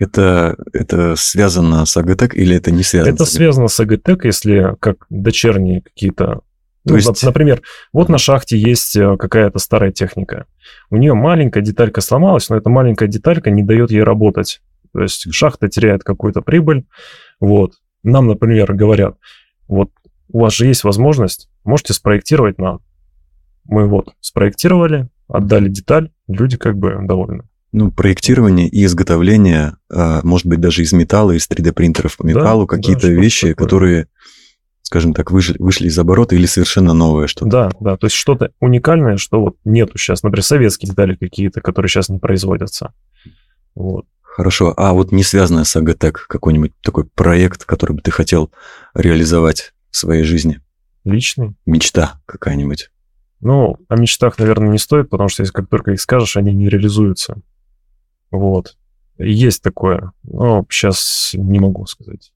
Это, 0.01 0.57
это 0.73 1.15
связано 1.15 1.87
с 1.87 1.97
Агатек 1.97 2.35
или 2.35 2.57
это 2.57 2.73
не 2.73 2.83
связано? 2.83 3.15
Это 3.15 3.25
с 3.25 3.31
связано 3.31 3.69
с 3.69 3.79
АГТЭК, 3.79 4.25
если 4.25 4.75
как 4.81 5.07
дочерние 5.09 5.83
какие-то... 5.83 6.41
То 6.87 6.93
ну, 6.93 6.97
есть- 6.97 7.09
нап- 7.09 7.27
Например, 7.27 7.63
вот 7.93 8.09
на 8.09 8.17
шахте 8.19 8.57
есть 8.57 8.97
э, 8.97 9.17
какая-то 9.17 9.59
старая 9.59 9.91
техника. 9.91 10.47
У 10.89 10.97
нее 10.97 11.15
маленькая 11.15 11.61
деталька 11.61 12.01
сломалась, 12.01 12.49
но 12.49 12.57
эта 12.57 12.71
маленькая 12.71 13.09
деталька 13.09 13.51
не 13.51 13.63
дает 13.65 13.91
ей 13.91 14.03
работать. 14.05 14.61
То 14.93 15.03
есть 15.03 15.33
шахта 15.35 15.69
теряет 15.69 16.05
какую-то 16.05 16.43
прибыль. 16.43 16.87
Вот. 17.41 17.73
Нам, 18.05 18.29
например, 18.29 18.73
говорят, 18.73 19.17
вот 19.67 19.91
у 20.29 20.41
вас 20.41 20.55
же 20.55 20.67
есть 20.67 20.85
возможность, 20.85 21.49
можете 21.65 21.93
спроектировать 21.93 22.59
нам. 22.59 22.81
Мы 23.65 23.89
вот 23.89 24.15
спроектировали, 24.21 25.09
отдали 25.29 25.69
деталь, 25.69 26.11
люди 26.29 26.57
как 26.57 26.77
бы 26.79 26.97
довольны. 27.03 27.43
Ну, 27.73 27.91
проектирование 27.91 28.69
и 28.69 28.85
изготовление, 28.85 29.75
а, 29.93 30.21
может 30.23 30.47
быть, 30.47 30.61
даже 30.61 30.83
из 30.83 30.93
металла, 30.93 31.33
из 31.33 31.49
3D-принтеров 31.51 32.17
по 32.17 32.23
Да, 32.23 32.29
металлу, 32.31 32.67
да, 32.67 32.77
какие-то 32.77 33.01
что-то 33.09 33.15
вещи, 33.21 33.49
такое. 33.49 33.65
которые, 33.67 34.07
скажем 34.87 35.15
так, 35.15 35.33
вышли, 35.33 35.57
вышли 35.59 35.89
из 35.89 35.99
оборота 35.99 36.37
или 36.37 36.47
совершенно 36.47 36.95
новое 36.95 37.27
что-то. 37.27 37.51
Да, 37.51 37.71
да, 37.81 37.97
то 37.97 38.07
есть 38.07 38.15
что-то 38.15 38.53
уникальное, 38.61 39.17
что 39.17 39.41
вот 39.41 39.57
нету 39.65 39.99
сейчас. 39.99 40.23
Например, 40.23 40.45
советские 40.45 40.91
детали 40.91 41.17
какие-то, 41.17 41.61
которые 41.61 41.91
сейчас 41.91 42.09
не 42.09 42.21
производятся. 42.21 42.95
Вот. 43.75 44.07
Хорошо, 44.23 44.73
а 44.77 44.93
вот 44.93 45.11
не 45.11 45.25
связанное 45.25 45.65
с 45.65 45.75
Агатек, 45.75 46.27
какой-нибудь 46.29 46.73
такой 46.83 47.05
проект, 47.05 47.65
который 47.65 47.97
бы 47.97 48.01
ты 48.01 48.13
хотел 48.13 48.53
реализовать 48.95 49.75
в 49.91 49.97
своей 49.97 50.23
жизни? 50.23 50.61
Личный. 51.03 51.57
Мечта 51.67 52.21
какая-нибудь? 52.25 52.93
Ну, 53.41 53.79
о 53.89 53.97
мечтах, 53.97 54.39
наверное, 54.39 54.69
не 54.69 54.79
стоит, 54.79 55.11
потому 55.11 55.29
что 55.29 55.43
если 55.43 55.53
как 55.53 55.69
только 55.69 55.91
их 55.91 56.01
скажешь, 56.01 56.37
они 56.37 56.55
не 56.55 56.69
реализуются. 56.69 57.43
Вот. 58.31 58.77
Есть 59.19 59.65
такое, 59.65 60.13
но 60.23 60.65
сейчас 60.71 61.33
не 61.35 61.59
могу 61.59 61.87
сказать. 61.87 62.33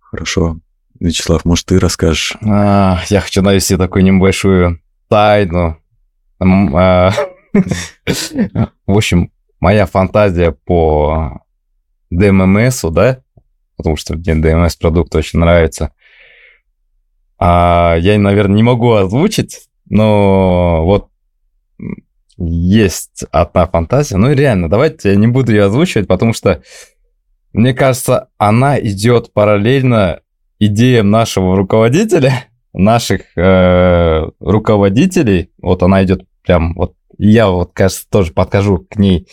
Хорошо. 0.00 0.58
Вячеслав, 1.02 1.44
может, 1.44 1.66
ты 1.66 1.80
расскажешь? 1.80 2.36
А, 2.42 3.02
я 3.08 3.20
хочу 3.20 3.42
навести 3.42 3.76
такую 3.76 4.04
небольшую 4.04 4.80
тайну. 5.08 5.76
А, 6.40 7.12
В 8.86 8.96
общем, 8.96 9.32
моя 9.58 9.86
фантазия 9.86 10.52
по 10.52 11.42
ДММСу, 12.10 12.90
да, 12.90 13.20
потому 13.76 13.96
что 13.96 14.14
мне 14.14 14.36
ДМС-продукт 14.36 15.14
очень 15.16 15.40
нравится, 15.40 15.92
а, 17.36 17.96
я, 17.98 18.16
наверное, 18.16 18.56
не 18.56 18.62
могу 18.62 18.92
озвучить, 18.92 19.68
но 19.86 20.84
вот 20.84 21.08
есть 22.36 23.24
одна 23.32 23.66
фантазия. 23.66 24.18
Ну 24.18 24.32
реально, 24.32 24.70
давайте 24.70 25.10
я 25.10 25.16
не 25.16 25.26
буду 25.26 25.50
ее 25.50 25.64
озвучивать, 25.64 26.06
потому 26.06 26.32
что, 26.32 26.62
мне 27.52 27.74
кажется, 27.74 28.28
она 28.38 28.80
идет 28.80 29.32
параллельно 29.32 30.21
идеям 30.66 31.10
нашего 31.10 31.56
руководителя, 31.56 32.44
наших 32.72 33.36
э, 33.36 34.28
руководителей. 34.40 35.50
Вот 35.60 35.82
она 35.82 36.04
идет 36.04 36.24
прям 36.44 36.74
вот 36.74 36.94
я 37.18 37.48
вот, 37.48 37.72
кажется, 37.72 38.06
тоже 38.08 38.32
подхожу 38.32 38.78
к 38.78 38.96
ней. 38.96 39.28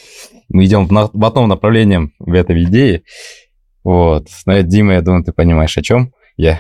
Мы 0.49 0.65
идем 0.65 0.87
в, 0.87 0.91
на, 0.91 1.09
в 1.11 1.25
одном 1.25 1.47
направлении 1.47 2.11
в 2.19 2.33
этой 2.33 2.63
идее. 2.63 3.03
Вот. 3.83 4.27
Но, 4.45 4.61
Дима, 4.61 4.93
я 4.93 5.01
думаю, 5.01 5.23
ты 5.23 5.31
понимаешь, 5.31 5.77
о 5.77 5.81
чем 5.81 6.13
я. 6.37 6.59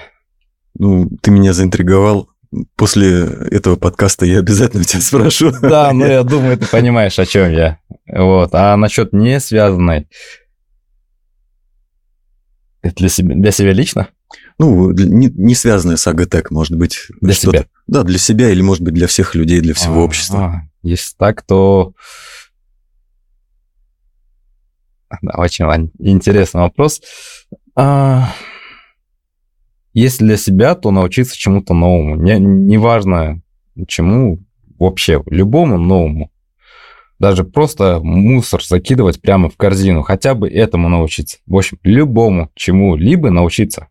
Ну, 0.77 1.09
ты 1.21 1.31
меня 1.31 1.53
заинтриговал. 1.53 2.29
После 2.75 3.25
этого 3.51 3.75
подкаста 3.75 4.25
я 4.25 4.39
обязательно 4.39 4.83
тебя 4.83 5.01
спрошу. 5.01 5.51
Да, 5.61 5.91
ну 5.93 6.05
я 6.05 6.23
думаю, 6.23 6.57
ты 6.57 6.67
понимаешь, 6.67 7.19
о 7.19 7.25
чем 7.25 7.51
я. 7.51 7.79
Вот. 8.07 8.49
А 8.53 8.75
насчет 8.77 9.13
не 9.13 9.39
связанной, 9.39 10.07
это 12.81 12.95
для 12.95 13.09
себя, 13.09 13.35
для 13.35 13.51
себя 13.51 13.73
лично? 13.73 14.07
Ну, 14.59 14.91
не, 14.91 15.27
не 15.27 15.55
связанное 15.55 15.95
с 15.95 16.05
АГТЭК, 16.05 16.51
может 16.51 16.75
быть. 16.75 17.07
Для 17.21 17.33
себя? 17.33 17.65
Да, 17.87 18.03
для 18.03 18.19
себя 18.19 18.49
или, 18.49 18.61
может 18.61 18.83
быть, 18.83 18.93
для 18.93 19.07
всех 19.07 19.33
людей, 19.33 19.61
для 19.61 19.73
всего 19.73 20.01
А, 20.01 20.03
общества. 20.03 20.39
а, 20.45 20.61
Если 20.83 21.15
так, 21.17 21.41
то... 21.43 21.93
Да, 25.21 25.33
очень 25.37 25.91
интересный 25.97 26.61
вопрос. 26.61 27.01
А, 27.75 28.33
Если 29.93 30.25
для 30.25 30.37
себя, 30.37 30.75
то 30.75 30.91
научиться 30.91 31.37
чему-то 31.37 31.73
новому. 31.73 32.15
Не, 32.15 32.37
неважно 32.37 33.41
чему, 33.87 34.39
вообще 34.77 35.23
любому 35.27 35.77
новому. 35.77 36.31
Даже 37.17 37.43
просто 37.43 37.99
мусор 38.01 38.63
закидывать 38.63 39.21
прямо 39.21 39.49
в 39.49 39.57
корзину. 39.57 40.03
Хотя 40.03 40.35
бы 40.35 40.49
этому 40.49 40.89
научиться. 40.89 41.37
В 41.47 41.57
общем, 41.57 41.79
любому 41.83 42.49
чему-либо 42.55 43.29
научиться. 43.29 43.87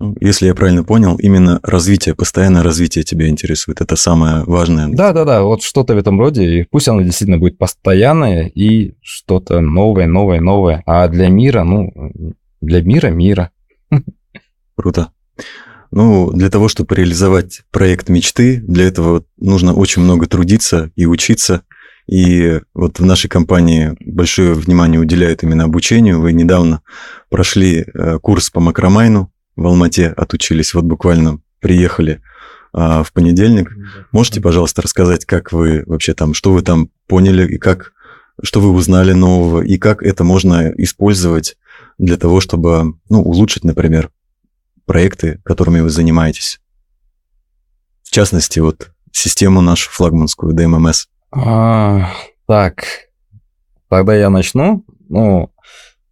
Ну, 0.00 0.16
Если 0.20 0.46
я 0.46 0.54
правильно 0.54 0.84
понял, 0.84 1.16
именно 1.16 1.58
развитие, 1.62 2.14
постоянное 2.14 2.62
развитие 2.62 3.02
тебя 3.02 3.28
интересует. 3.28 3.80
Это 3.80 3.96
самое 3.96 4.44
важное. 4.44 4.88
Да-да-да, 4.88 5.42
вот 5.42 5.62
что-то 5.62 5.94
в 5.94 5.98
этом 5.98 6.20
роде. 6.20 6.60
И 6.60 6.64
пусть 6.64 6.86
оно 6.88 7.02
действительно 7.02 7.38
будет 7.38 7.58
постоянное 7.58 8.46
и 8.46 8.94
что-то 9.02 9.60
новое, 9.60 10.06
новое, 10.06 10.40
новое. 10.40 10.82
А 10.86 11.08
для 11.08 11.28
мира, 11.28 11.64
ну, 11.64 11.92
для 12.60 12.80
мира 12.82 13.08
мира. 13.08 13.50
Круто. 14.76 15.12
Ну, 15.90 16.30
для 16.32 16.50
того, 16.50 16.68
чтобы 16.68 16.94
реализовать 16.94 17.62
проект 17.72 18.08
мечты, 18.08 18.58
для 18.58 18.84
этого 18.86 19.24
нужно 19.36 19.74
очень 19.74 20.02
много 20.02 20.26
трудиться 20.26 20.92
и 20.94 21.06
учиться. 21.06 21.62
И 22.06 22.60
вот 22.72 23.00
в 23.00 23.04
нашей 23.04 23.28
компании 23.28 23.96
большое 24.00 24.54
внимание 24.54 25.00
уделяют 25.00 25.42
именно 25.42 25.64
обучению. 25.64 26.20
Вы 26.20 26.32
недавно 26.32 26.82
прошли 27.30 27.84
э, 27.84 28.18
курс 28.20 28.50
по 28.50 28.60
макромайну 28.60 29.30
в 29.58 29.66
Алмате, 29.66 30.08
отучились, 30.16 30.72
вот 30.72 30.84
буквально 30.84 31.40
приехали 31.58 32.22
а, 32.72 33.02
в 33.02 33.12
понедельник. 33.12 33.72
Можете, 34.12 34.40
пожалуйста, 34.40 34.82
рассказать, 34.82 35.24
как 35.24 35.50
вы 35.50 35.82
вообще 35.86 36.14
там, 36.14 36.32
что 36.32 36.52
вы 36.52 36.62
там 36.62 36.90
поняли, 37.08 37.54
и 37.54 37.58
как, 37.58 37.92
что 38.40 38.60
вы 38.60 38.70
узнали 38.70 39.12
нового, 39.12 39.62
и 39.62 39.76
как 39.76 40.04
это 40.04 40.22
можно 40.22 40.72
использовать 40.76 41.56
для 41.98 42.16
того, 42.16 42.40
чтобы, 42.40 42.94
ну, 43.10 43.20
улучшить, 43.20 43.64
например, 43.64 44.10
проекты, 44.86 45.40
которыми 45.44 45.80
вы 45.80 45.90
занимаетесь. 45.90 46.60
В 48.04 48.10
частности, 48.10 48.60
вот 48.60 48.92
систему 49.10 49.60
нашу 49.60 49.90
флагманскую 49.90 50.54
DMMS. 50.54 51.06
А, 51.32 52.12
так, 52.46 52.84
тогда 53.88 54.14
я 54.14 54.30
начну. 54.30 54.84
Ну, 55.08 55.52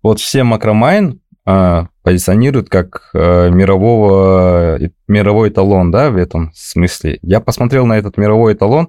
вот 0.02 0.18
все 0.18 0.42
макромайн 0.42 1.20
а, 1.46 1.88
позиционируют 2.02 2.68
как 2.68 3.10
а, 3.14 3.48
мирового, 3.48 4.80
мировой 5.06 5.50
эталон, 5.50 5.92
да, 5.92 6.10
в 6.10 6.16
этом 6.16 6.50
смысле. 6.54 7.20
Я 7.22 7.40
посмотрел 7.40 7.86
на 7.86 7.96
этот 7.96 8.16
мировой 8.16 8.54
эталон. 8.54 8.88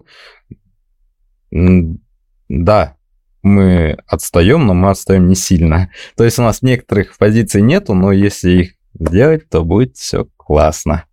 Да, 1.52 2.96
мы 3.43 3.98
отстаем, 4.08 4.65
но 4.65 4.74
мы 4.74 4.89
отстаем 4.89 5.28
не 5.28 5.36
сильно. 5.36 5.91
То 6.17 6.24
есть 6.24 6.39
у 6.39 6.41
нас 6.41 6.63
некоторых 6.63 7.15
позиций 7.17 7.62
нету, 7.62 7.93
но 7.93 8.12
если 8.12 8.52
их 8.52 8.74
сделать, 9.00 9.48
то 9.50 9.63
будет 9.63 9.96
все 9.96 10.28
классно. 10.36 11.06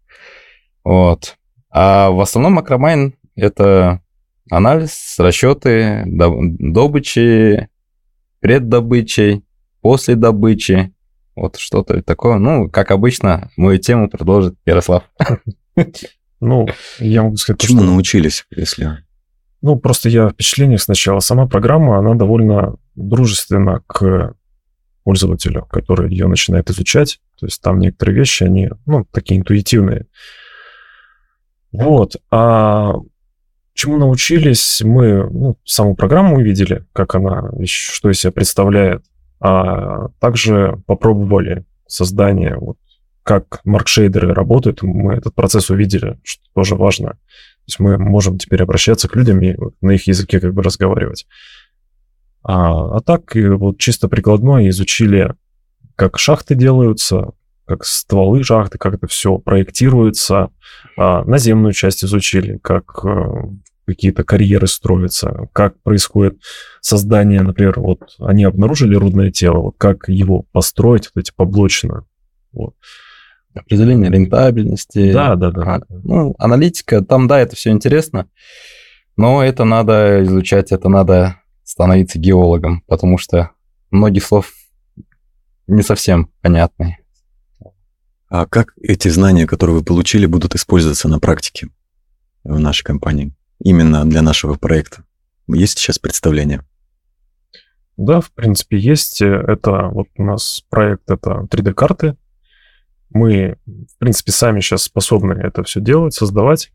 Вот. 0.83 1.37
А 1.71 2.09
в 2.11 2.21
основном 2.21 2.55
макромайн 2.55 3.17
это 3.37 4.01
анализ, 4.51 5.17
расчеты 5.19 6.05
до- 6.07 6.39
добычи, 6.41 7.69
преддобычей, 8.41 9.45
после 9.83 10.15
добычи. 10.15 10.94
Вот 11.37 11.57
что-то 11.57 12.03
такое. 12.03 12.39
Ну, 12.39 12.71
как 12.71 12.91
обычно, 12.91 13.51
мою 13.57 13.79
тему 13.79 14.09
продолжит 14.09 14.57
Ярослав. 14.65 15.05
Ну, 16.41 16.69
я 16.99 17.23
могу 17.23 17.37
сказать, 17.37 17.61
Чему 17.61 17.81
что... 17.81 17.91
научились, 17.91 18.45
если... 18.51 18.99
Ну, 19.63 19.77
просто 19.77 20.11
я 20.11 20.29
впечатление 20.29 20.77
сначала. 20.77 21.21
Сама 21.21 21.47
программа, 21.47 21.99
она 21.99 22.15
довольно 22.15 22.77
дружественна 22.97 23.81
к 23.87 24.35
пользователю, 25.05 25.67
который 25.71 26.11
ее 26.11 26.27
начинает 26.27 26.69
изучать. 26.69 27.21
То 27.39 27.47
есть 27.47 27.63
там 27.63 27.79
некоторые 27.79 28.17
вещи, 28.17 28.45
они, 28.45 28.71
ну, 28.85 29.07
такие 29.11 29.41
интуитивные. 29.41 30.07
Вот. 31.73 32.17
А 32.31 32.95
чему 33.73 33.97
научились? 33.97 34.83
Мы 34.83 35.29
ну, 35.31 35.59
саму 35.65 35.97
программу 35.97 36.37
увидели, 36.37 36.85
как 36.93 37.15
она, 37.15 37.51
что 37.65 38.11
из 38.11 38.21
себя 38.21 38.33
представляет. 38.33 39.03
А 39.47 40.09
также 40.21 40.81
попробовали 40.87 41.67
создание, 41.87 42.57
вот, 42.57 42.79
как 43.23 43.61
маркшейдеры 43.65 44.33
работают. 44.33 44.83
Мы 44.83 45.13
этот 45.13 45.35
процесс 45.35 45.69
увидели, 45.69 46.19
что 46.23 46.43
тоже 46.55 46.77
важно. 46.77 47.11
То 47.11 47.67
есть 47.67 47.79
мы 47.79 47.99
можем 47.99 48.39
теперь 48.39 48.63
обращаться 48.63 49.07
к 49.07 49.15
людям 49.15 49.43
и 49.43 49.55
на 49.83 49.91
их 49.91 50.07
языке 50.07 50.41
как 50.41 50.55
бы 50.55 50.63
разговаривать. 50.63 51.27
А, 52.43 52.97
а 52.97 53.01
так, 53.01 53.35
вот 53.35 53.77
чисто 53.77 54.09
прикладное 54.09 54.71
изучили, 54.71 55.35
как 55.95 56.19
шахты 56.19 56.55
делаются, 56.55 57.33
как 57.67 57.85
стволы 57.85 58.43
шахты, 58.45 58.79
как 58.79 58.95
это 58.95 59.09
все 59.09 59.37
проектируется. 59.37 60.49
А, 60.97 61.23
наземную 61.25 61.75
часть 61.75 62.03
изучили, 62.03 62.57
как 62.63 63.05
э, 63.05 63.43
какие-то 63.87 64.25
карьеры 64.25 64.67
строятся, 64.67 65.49
как 65.53 65.81
происходит 65.83 66.41
создание, 66.81 67.43
например, 67.43 67.81
вот 67.81 68.15
они 68.19 68.45
обнаружили 68.45 68.95
рудное 68.97 69.31
тело, 69.31 69.59
вот 69.59 69.75
как 69.79 70.09
его 70.09 70.43
построить, 70.53 71.11
вот 71.15 71.23
эти 71.23 71.33
поблочно. 71.35 72.05
Вот. 72.53 72.75
Определение 73.55 74.11
рентабельности. 74.11 75.13
Да, 75.13 75.37
да, 75.37 75.51
да. 75.51 75.63
А, 75.63 75.81
Ну, 75.89 76.35
аналитика, 76.39 77.05
там, 77.05 77.29
да, 77.29 77.39
это 77.41 77.55
все 77.57 77.71
интересно, 77.71 78.29
но 79.17 79.45
это 79.45 79.65
надо 79.65 80.25
изучать, 80.25 80.73
это 80.73 80.89
надо 80.89 81.41
становиться 81.63 82.19
геологом, 82.19 82.83
потому 82.87 83.17
что 83.17 83.51
многих 83.91 84.25
слов 84.25 84.53
не 85.67 85.83
совсем 85.83 86.31
понятны. 86.43 86.99
А 88.29 88.47
как 88.47 88.75
эти 88.83 89.09
знания, 89.09 89.47
которые 89.47 89.77
вы 89.77 89.85
получили, 89.85 90.27
будут 90.27 90.55
использоваться 90.55 91.09
на 91.09 91.21
практике 91.21 91.69
в 92.43 92.59
нашей 92.59 92.83
компании? 92.83 93.33
Именно 93.65 94.05
для 94.05 94.21
нашего 94.21 94.55
проекта. 94.55 95.05
Есть 95.49 95.79
сейчас 95.79 95.99
представление? 95.99 96.63
Да, 97.97 98.21
в 98.21 98.31
принципе, 98.31 98.77
есть. 98.77 99.23
Это 99.23 99.89
вот 99.89 100.09
у 100.17 100.23
нас 100.23 100.63
проект, 100.69 101.11
это 101.11 101.49
3D-карты. 101.51 102.17
Мы, 103.09 103.57
в 103.67 103.99
принципе, 103.99 104.33
сами 104.33 104.61
сейчас 104.61 104.83
способны 104.83 105.33
это 105.33 105.63
все 105.63 105.81
делать, 105.81 106.13
создавать. 106.13 106.73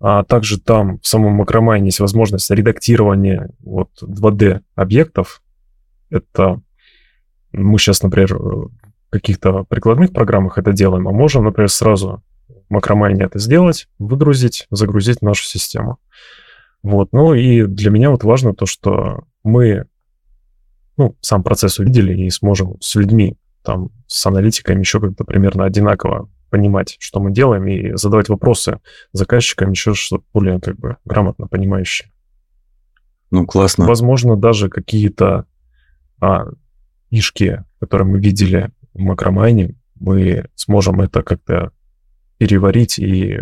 А 0.00 0.24
также 0.24 0.58
там 0.58 1.00
в 1.00 1.06
самом 1.06 1.34
макромайне 1.34 1.88
есть 1.88 2.00
возможность 2.00 2.50
редактирования 2.50 3.50
вот 3.58 3.90
2D 4.02 4.62
объектов. 4.74 5.42
Это 6.08 6.62
мы 7.52 7.78
сейчас, 7.78 8.02
например, 8.02 8.38
в 8.38 8.70
каких-то 9.10 9.64
прикладных 9.64 10.14
программах 10.14 10.56
это 10.56 10.72
делаем, 10.72 11.06
а 11.08 11.12
можем, 11.12 11.44
например, 11.44 11.68
сразу 11.68 12.22
макромайне 12.70 13.24
это 13.24 13.38
сделать, 13.38 13.88
выгрузить, 13.98 14.66
загрузить 14.70 15.18
в 15.18 15.22
нашу 15.22 15.44
систему. 15.44 15.98
Вот. 16.82 17.12
Ну 17.12 17.34
и 17.34 17.66
для 17.66 17.90
меня 17.90 18.10
вот 18.10 18.24
важно 18.24 18.54
то, 18.54 18.66
что 18.66 19.24
мы 19.42 19.86
ну, 20.96 21.16
сам 21.20 21.42
процесс 21.42 21.78
увидели 21.78 22.14
и 22.14 22.30
сможем 22.30 22.76
с 22.80 22.94
людьми, 22.94 23.36
там, 23.62 23.90
с 24.06 24.24
аналитиками 24.26 24.80
еще 24.80 25.00
как-то 25.00 25.24
примерно 25.24 25.64
одинаково 25.64 26.28
понимать, 26.50 26.96
что 26.98 27.20
мы 27.20 27.32
делаем, 27.32 27.66
и 27.68 27.96
задавать 27.96 28.28
вопросы 28.28 28.80
заказчикам 29.12 29.70
еще 29.70 29.94
что 29.94 30.22
более 30.32 30.60
как 30.60 30.78
бы 30.78 30.96
грамотно 31.04 31.46
понимающие. 31.46 32.10
Ну, 33.30 33.46
классно. 33.46 33.86
Возможно, 33.86 34.36
даже 34.36 34.68
какие-то 34.68 35.46
а, 36.20 36.46
фишки, 37.10 37.64
которые 37.78 38.08
мы 38.08 38.20
видели 38.20 38.70
в 38.92 39.00
макромайне, 39.00 39.76
мы 39.98 40.48
сможем 40.54 41.00
это 41.00 41.22
как-то 41.22 41.70
переварить 42.40 42.98
и, 42.98 43.36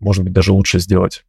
может 0.00 0.24
быть, 0.24 0.32
даже 0.32 0.52
лучше 0.54 0.78
сделать. 0.80 1.24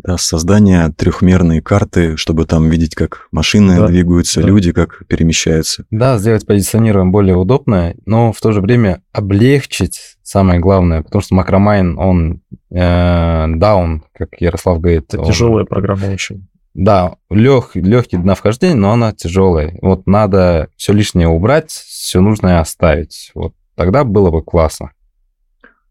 Да, 0.00 0.16
создание 0.16 0.90
трехмерной 0.96 1.60
карты, 1.60 2.16
чтобы 2.16 2.44
там 2.46 2.70
видеть, 2.70 2.94
как 2.94 3.26
машины 3.32 3.78
Да, 3.78 3.88
двигаются, 3.88 4.40
да. 4.40 4.46
люди 4.46 4.70
как 4.70 5.02
перемещаются. 5.08 5.86
Да, 5.90 6.18
сделать 6.18 6.46
позиционирование 6.46 7.10
более 7.10 7.34
удобное, 7.34 7.96
но 8.06 8.32
в 8.32 8.40
то 8.40 8.52
же 8.52 8.60
время 8.60 9.02
облегчить 9.12 10.16
самое 10.22 10.60
главное, 10.60 11.02
потому 11.02 11.20
что 11.20 11.34
макромайн, 11.34 11.98
он 11.98 12.42
э, 12.70 13.46
даун, 13.56 14.04
как 14.14 14.40
Ярослав 14.40 14.78
говорит. 14.80 15.12
Это 15.14 15.22
он- 15.22 15.26
тяжелая 15.32 15.64
программа 15.64 16.06
очень. 16.12 16.46
Да, 16.74 17.16
лег, 17.28 17.70
легкий 17.74 18.18
на 18.18 18.36
вхождение, 18.36 18.76
но 18.76 18.92
она 18.92 19.12
тяжелая. 19.12 19.76
Вот 19.82 20.06
надо 20.06 20.68
все 20.76 20.92
лишнее 20.92 21.26
убрать, 21.26 21.72
все 21.72 22.20
нужное 22.20 22.60
оставить. 22.60 23.32
Вот 23.34 23.52
тогда 23.74 24.04
было 24.04 24.30
бы 24.30 24.44
классно. 24.44 24.92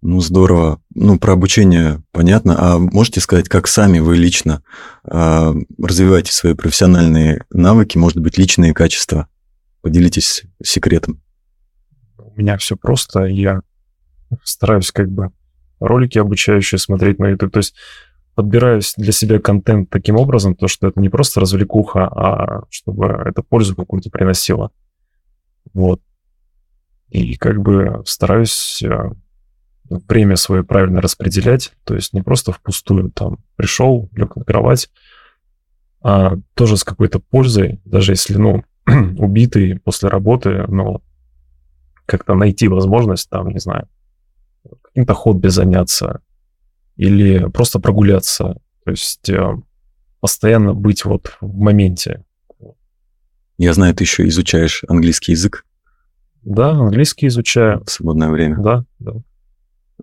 Ну, 0.01 0.19
здорово. 0.19 0.79
Ну, 0.93 1.17
про 1.17 1.33
обучение 1.33 2.03
понятно. 2.11 2.55
А 2.57 2.77
можете 2.77 3.19
сказать, 3.19 3.49
как 3.49 3.67
сами 3.67 3.99
вы 3.99 4.17
лично 4.17 4.61
а, 5.03 5.53
развиваете 5.81 6.31
свои 6.31 6.53
профессиональные 6.53 7.45
навыки, 7.49 7.97
может 7.97 8.19
быть, 8.19 8.37
личные 8.37 8.73
качества? 8.73 9.27
Поделитесь 9.81 10.43
секретом. 10.63 11.21
У 12.17 12.39
меня 12.39 12.57
все 12.57 12.75
просто. 12.75 13.25
Я 13.25 13.61
стараюсь 14.43 14.91
как 14.91 15.09
бы 15.09 15.31
ролики 15.79 16.19
обучающие 16.19 16.77
смотреть 16.77 17.19
на 17.19 17.29
YouTube. 17.29 17.53
То 17.53 17.59
есть 17.59 17.75
подбираюсь 18.35 18.93
для 18.97 19.11
себя 19.11 19.39
контент 19.39 19.89
таким 19.89 20.15
образом, 20.15 20.55
то, 20.55 20.67
что 20.67 20.87
это 20.87 21.01
не 21.01 21.09
просто 21.09 21.39
развлекуха, 21.39 22.05
а 22.05 22.63
чтобы 22.69 23.07
это 23.07 23.41
пользу 23.41 23.75
какую-то 23.75 24.11
приносило. 24.11 24.69
Вот. 25.73 26.01
И 27.09 27.35
как 27.35 27.59
бы 27.61 28.03
стараюсь 28.05 28.83
э, 28.83 29.11
время 29.89 30.35
свое 30.35 30.63
правильно 30.63 31.01
распределять, 31.01 31.73
то 31.83 31.95
есть 31.95 32.13
не 32.13 32.21
просто 32.21 32.51
впустую 32.51 33.11
там 33.11 33.39
пришел, 33.55 34.09
лег 34.13 34.35
на 34.35 34.43
кровать, 34.43 34.89
а 36.01 36.35
тоже 36.53 36.77
с 36.77 36.83
какой-то 36.83 37.19
пользой, 37.19 37.81
даже 37.85 38.13
если, 38.13 38.37
ну, 38.37 38.63
убитый 39.17 39.79
после 39.79 40.09
работы, 40.09 40.65
но 40.67 41.01
как-то 42.05 42.35
найти 42.35 42.67
возможность 42.67 43.29
там, 43.29 43.49
не 43.49 43.59
знаю, 43.59 43.87
каким-то 44.81 45.13
хобби 45.13 45.47
заняться 45.47 46.21
или 46.95 47.49
просто 47.49 47.79
прогуляться. 47.79 48.59
То 48.85 48.91
есть 48.91 49.29
э, 49.29 49.55
постоянно 50.19 50.73
быть 50.73 51.05
вот 51.05 51.37
в 51.41 51.57
моменте. 51.57 52.23
Я 53.57 53.73
знаю, 53.73 53.93
ты 53.95 54.03
еще 54.03 54.27
изучаешь 54.27 54.83
английский 54.87 55.31
язык 55.33 55.65
Да, 56.43 56.71
английский 56.71 57.27
изучаю. 57.27 57.83
в 57.83 57.89
свободное 57.89 58.29
время. 58.29 58.57
Да, 58.59 58.85
да. 58.99 59.13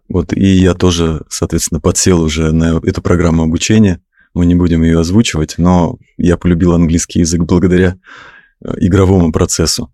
Вот, 0.09 0.33
и 0.33 0.47
я 0.47 0.75
тоже, 0.75 1.23
соответственно, 1.29 1.81
подсел 1.81 2.21
уже 2.21 2.53
на 2.53 2.79
эту 2.83 3.03
программу 3.03 3.43
обучения. 3.43 4.01
Мы 4.35 4.47
не 4.47 4.55
будем 4.55 4.83
ее 4.83 5.01
озвучивать, 5.01 5.55
но 5.59 5.99
я 6.17 6.37
полюбил 6.37 6.73
английский 6.73 7.21
язык 7.21 7.43
благодаря 7.43 7.97
э, 8.65 8.75
игровому 8.79 9.33
процессу. 9.33 9.93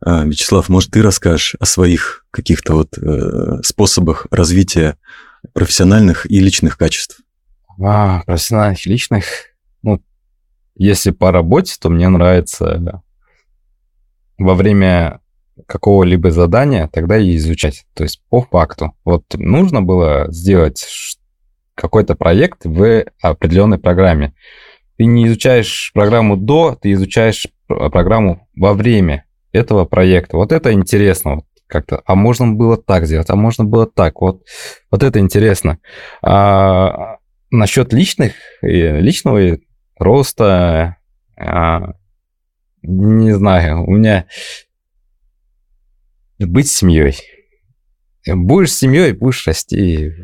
А, 0.00 0.24
Вячеслав, 0.24 0.68
может, 0.68 0.90
ты 0.90 1.02
расскажешь 1.02 1.56
о 1.58 1.64
своих 1.64 2.24
каких-то 2.30 2.74
вот 2.74 2.98
э, 2.98 3.62
способах 3.62 4.26
развития 4.30 4.96
профессиональных 5.54 6.30
и 6.30 6.40
личных 6.40 6.76
качеств? 6.76 7.20
А, 7.80 8.22
профессиональных 8.24 8.86
и 8.86 8.90
личных. 8.90 9.24
Ну, 9.82 10.02
если 10.74 11.10
по 11.10 11.32
работе, 11.32 11.76
то 11.80 11.88
мне 11.88 12.08
нравится 12.08 13.02
во 14.36 14.54
время 14.54 15.20
какого-либо 15.66 16.30
задания 16.30 16.88
тогда 16.92 17.18
и 17.18 17.36
изучать. 17.36 17.84
То 17.94 18.04
есть 18.04 18.22
по 18.28 18.42
факту. 18.42 18.92
Вот 19.04 19.24
нужно 19.34 19.82
было 19.82 20.26
сделать 20.30 20.86
какой-то 21.74 22.14
проект 22.14 22.64
в 22.64 23.04
определенной 23.22 23.78
программе. 23.78 24.34
Ты 24.96 25.04
не 25.04 25.26
изучаешь 25.26 25.92
программу 25.94 26.36
до, 26.36 26.76
ты 26.80 26.92
изучаешь 26.92 27.46
пр- 27.66 27.90
программу 27.90 28.48
во 28.56 28.74
время 28.74 29.24
этого 29.52 29.84
проекта. 29.84 30.36
Вот 30.36 30.52
это 30.52 30.72
интересно. 30.72 31.36
Вот 31.36 31.44
как-то, 31.68 32.02
а 32.04 32.14
можно 32.14 32.48
было 32.52 32.76
так 32.76 33.06
сделать, 33.06 33.30
а 33.30 33.36
можно 33.36 33.64
было 33.64 33.86
так. 33.86 34.20
Вот, 34.20 34.42
вот 34.90 35.02
это 35.02 35.20
интересно. 35.20 35.78
А, 36.22 37.18
насчет 37.50 37.92
личных, 37.92 38.32
э, 38.62 39.00
личного 39.00 39.58
роста, 39.98 40.96
а, 41.36 41.92
не 42.82 43.32
знаю, 43.32 43.84
у 43.84 43.92
меня 43.92 44.26
быть 46.46 46.70
семьей. 46.70 47.16
Будешь 48.26 48.74
семьей, 48.74 49.12
будешь 49.12 49.46
расти. 49.46 50.14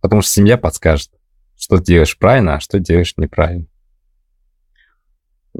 Потому 0.00 0.22
что 0.22 0.30
семья 0.30 0.56
подскажет, 0.56 1.10
что 1.56 1.78
делаешь 1.78 2.16
правильно, 2.16 2.54
а 2.56 2.60
что 2.60 2.78
делаешь 2.78 3.14
неправильно. 3.16 3.66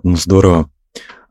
Ну, 0.03 0.17
здорово. 0.17 0.71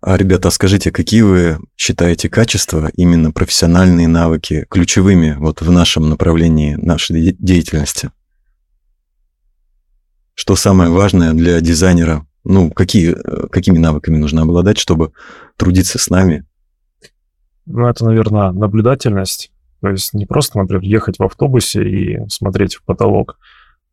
А, 0.01 0.17
ребята, 0.17 0.49
скажите, 0.51 0.91
какие 0.91 1.21
вы 1.21 1.59
считаете 1.77 2.29
качества, 2.29 2.91
именно 2.95 3.31
профессиональные 3.31 4.07
навыки, 4.07 4.65
ключевыми 4.69 5.35
вот 5.37 5.61
в 5.61 5.71
нашем 5.71 6.09
направлении 6.09 6.75
нашей 6.75 7.21
де- 7.21 7.35
деятельности? 7.39 8.11
Что 10.35 10.55
самое 10.55 10.91
важное 10.91 11.33
для 11.33 11.59
дизайнера? 11.61 12.27
Ну, 12.43 12.69
какие, 12.69 13.15
э, 13.15 13.47
какими 13.47 13.79
навыками 13.79 14.17
нужно 14.17 14.43
обладать, 14.43 14.77
чтобы 14.77 15.13
трудиться 15.57 15.97
с 15.97 16.09
нами? 16.09 16.45
Ну, 17.65 17.87
это, 17.87 18.05
наверное, 18.05 18.51
наблюдательность. 18.51 19.51
То 19.81 19.89
есть 19.89 20.13
не 20.13 20.25
просто, 20.25 20.57
например, 20.57 20.83
ехать 20.83 21.19
в 21.19 21.23
автобусе 21.23 21.87
и 21.87 22.29
смотреть 22.29 22.75
в 22.75 22.83
потолок, 22.83 23.37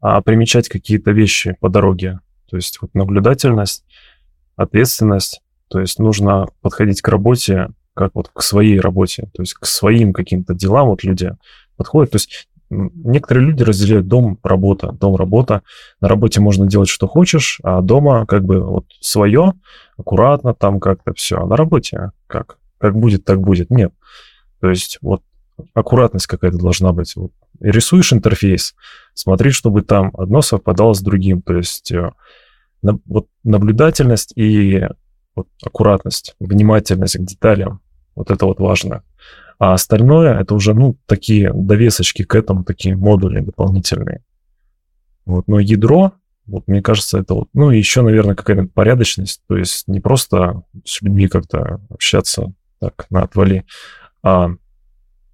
а 0.01 0.21
примечать 0.21 0.69
какие-то 0.69 1.11
вещи 1.11 1.57
по 1.61 1.69
дороге. 1.69 2.21
То 2.51 2.57
есть 2.57 2.79
вот 2.81 2.95
наблюдательность, 2.95 3.85
ответственность. 4.57 5.43
То 5.69 5.81
есть 5.81 5.99
нужно 5.99 6.49
подходить 6.61 7.01
к 7.01 7.09
работе 7.09 7.69
как 7.95 8.15
вот 8.15 8.31
к 8.33 8.43
своей 8.43 8.81
работе, 8.81 9.29
то 9.35 9.43
есть 9.43 9.55
к 9.55 9.67
своим 9.67 10.13
каким-то 10.13 10.55
делам 10.55 10.89
вот 10.89 11.05
люди 11.05 11.35
подходят. 11.77 12.13
То 12.13 12.17
есть 12.17 12.49
некоторые 12.71 13.47
люди 13.47 13.63
разделяют 13.63 14.09
дом, 14.09 14.39
работа, 14.43 14.93
дом, 14.93 15.17
работа. 15.17 15.63
На 16.01 16.09
работе 16.09 16.41
можно 16.41 16.67
делать, 16.67 16.89
что 16.89 17.07
хочешь, 17.07 17.61
а 17.63 17.81
дома 17.81 18.27
как 18.27 18.45
бы 18.45 18.61
вот 18.61 18.87
свое, 19.01 19.53
аккуратно 19.99 20.55
там 20.55 20.81
как-то 20.81 21.13
все. 21.15 21.39
А 21.39 21.47
на 21.47 21.57
работе 21.57 22.13
как? 22.27 22.59
Как 22.83 22.97
будет, 22.97 23.25
так 23.25 23.41
будет. 23.41 23.71
Нет. 23.71 23.93
То 24.61 24.69
есть 24.69 24.99
вот 25.03 25.23
аккуратность 25.73 26.27
какая-то 26.27 26.59
должна 26.59 26.93
быть. 26.93 27.15
Вот 27.15 27.31
рисуешь 27.61 28.13
интерфейс, 28.13 28.75
смотри, 29.15 29.53
чтобы 29.53 29.83
там 29.83 30.11
одно 30.19 30.43
совпадало 30.43 30.93
с 30.93 31.01
другим. 31.01 31.43
То 31.43 31.57
есть 31.57 31.93
э, 31.93 32.11
на- 32.83 32.99
вот 33.05 33.29
наблюдательность 33.45 34.33
и 34.35 34.85
вот 35.37 35.47
аккуратность, 35.63 36.35
внимательность 36.41 37.19
к 37.19 37.25
деталям. 37.25 37.81
Вот 38.17 38.33
это 38.33 38.47
вот 38.47 38.59
важно. 38.59 39.05
А 39.61 39.75
остальное 39.75 40.41
это 40.41 40.57
уже, 40.57 40.75
ну, 40.75 40.97
такие 41.07 41.53
довесочки 41.55 42.25
к 42.25 42.35
этому, 42.35 42.65
такие 42.65 42.97
модули 42.97 43.39
дополнительные. 43.39 44.25
Вот, 45.25 45.47
но 45.47 45.61
ядро, 45.61 46.15
вот 46.47 46.67
мне 46.67 46.83
кажется, 46.83 47.21
это 47.21 47.35
вот, 47.35 47.49
ну, 47.55 47.71
еще, 47.71 48.03
наверное, 48.03 48.35
какая-то 48.35 48.65
порядочность, 48.75 49.41
то 49.47 49.57
есть 49.57 49.87
не 49.87 50.01
просто 50.01 50.65
с 50.85 51.01
людьми 51.01 51.29
как-то 51.29 51.81
общаться 51.89 52.53
так 52.83 53.07
на 53.11 53.23
отвали, 53.23 53.65
а, 54.25 54.51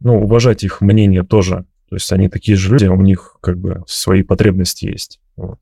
ну, 0.00 0.22
уважать 0.22 0.64
их 0.64 0.82
мнение 0.82 1.22
тоже. 1.22 1.64
То 1.88 1.96
есть 1.96 2.12
они 2.12 2.28
такие 2.28 2.58
же 2.58 2.72
люди, 2.72 2.86
у 2.86 3.00
них 3.00 3.38
как 3.40 3.58
бы 3.58 3.82
свои 3.86 4.22
потребности 4.22 4.84
есть. 4.84 5.18
Вот. 5.36 5.58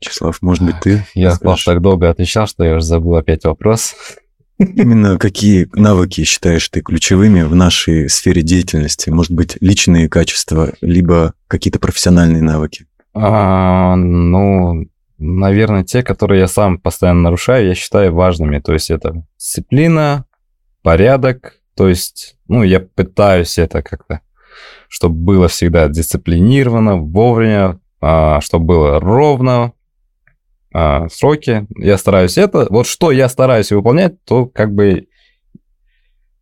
Вячеслав, 0.00 0.42
может 0.42 0.64
быть, 0.64 0.80
ты? 0.80 1.06
Я 1.14 1.30
расскажешь? 1.30 1.64
так 1.64 1.80
долго 1.80 2.10
отвечал, 2.10 2.48
что 2.48 2.64
я 2.64 2.76
уже 2.76 2.84
забыл 2.84 3.14
опять 3.14 3.44
вопрос. 3.44 3.94
Именно 4.58 5.18
какие 5.18 5.68
навыки 5.72 6.24
считаешь 6.24 6.68
ты 6.68 6.80
ключевыми 6.80 7.42
в 7.42 7.54
нашей 7.54 8.08
сфере 8.10 8.42
деятельности? 8.42 9.10
Может 9.10 9.30
быть, 9.30 9.56
личные 9.60 10.08
качества, 10.08 10.72
либо 10.80 11.34
какие-то 11.46 11.78
профессиональные 11.78 12.42
навыки? 12.42 12.86
А, 13.14 13.94
ну, 13.94 14.84
наверное, 15.18 15.84
те, 15.84 16.02
которые 16.02 16.40
я 16.40 16.48
сам 16.48 16.78
постоянно 16.78 17.22
нарушаю, 17.22 17.66
я 17.66 17.74
считаю 17.74 18.14
важными. 18.14 18.58
То 18.60 18.72
есть 18.72 18.90
это 18.90 19.26
дисциплина, 19.36 20.24
порядок. 20.82 21.54
То 21.74 21.88
есть, 21.88 22.36
ну, 22.48 22.62
я 22.62 22.80
пытаюсь 22.80 23.58
это 23.58 23.82
как-то, 23.82 24.20
чтобы 24.88 25.16
было 25.16 25.48
всегда 25.48 25.88
дисциплинировано, 25.88 26.96
вовремя, 26.96 27.80
а, 28.00 28.40
чтобы 28.40 28.66
было 28.66 29.00
ровно, 29.00 29.72
а, 30.72 31.08
сроки. 31.08 31.66
Я 31.76 31.98
стараюсь 31.98 32.38
это. 32.38 32.66
Вот 32.70 32.86
что 32.86 33.10
я 33.10 33.28
стараюсь 33.28 33.70
выполнять, 33.70 34.22
то 34.24 34.46
как 34.46 34.72
бы 34.72 35.08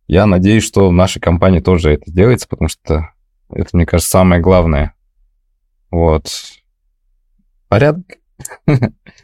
я 0.07 0.25
надеюсь, 0.25 0.63
что 0.63 0.89
в 0.89 0.93
нашей 0.93 1.19
компании 1.19 1.59
тоже 1.59 1.93
это 1.93 2.11
делается, 2.11 2.47
потому 2.47 2.69
что 2.69 3.09
это, 3.49 3.69
мне 3.73 3.85
кажется, 3.85 4.09
самое 4.09 4.41
главное. 4.41 4.93
Вот. 5.91 6.29
Порядок. 7.67 8.05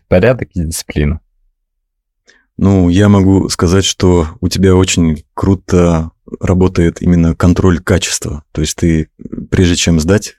Порядок 0.08 0.50
и 0.54 0.64
дисциплина. 0.64 1.20
Ну, 2.58 2.90
я 2.90 3.10
могу 3.10 3.50
сказать, 3.50 3.84
что 3.84 4.28
у 4.40 4.48
тебя 4.48 4.76
очень 4.76 5.24
круто 5.34 6.12
работает 6.40 7.02
именно 7.02 7.36
контроль 7.36 7.80
качества. 7.80 8.44
То 8.52 8.62
есть 8.62 8.78
ты, 8.78 9.10
прежде 9.50 9.76
чем 9.76 10.00
сдать 10.00 10.36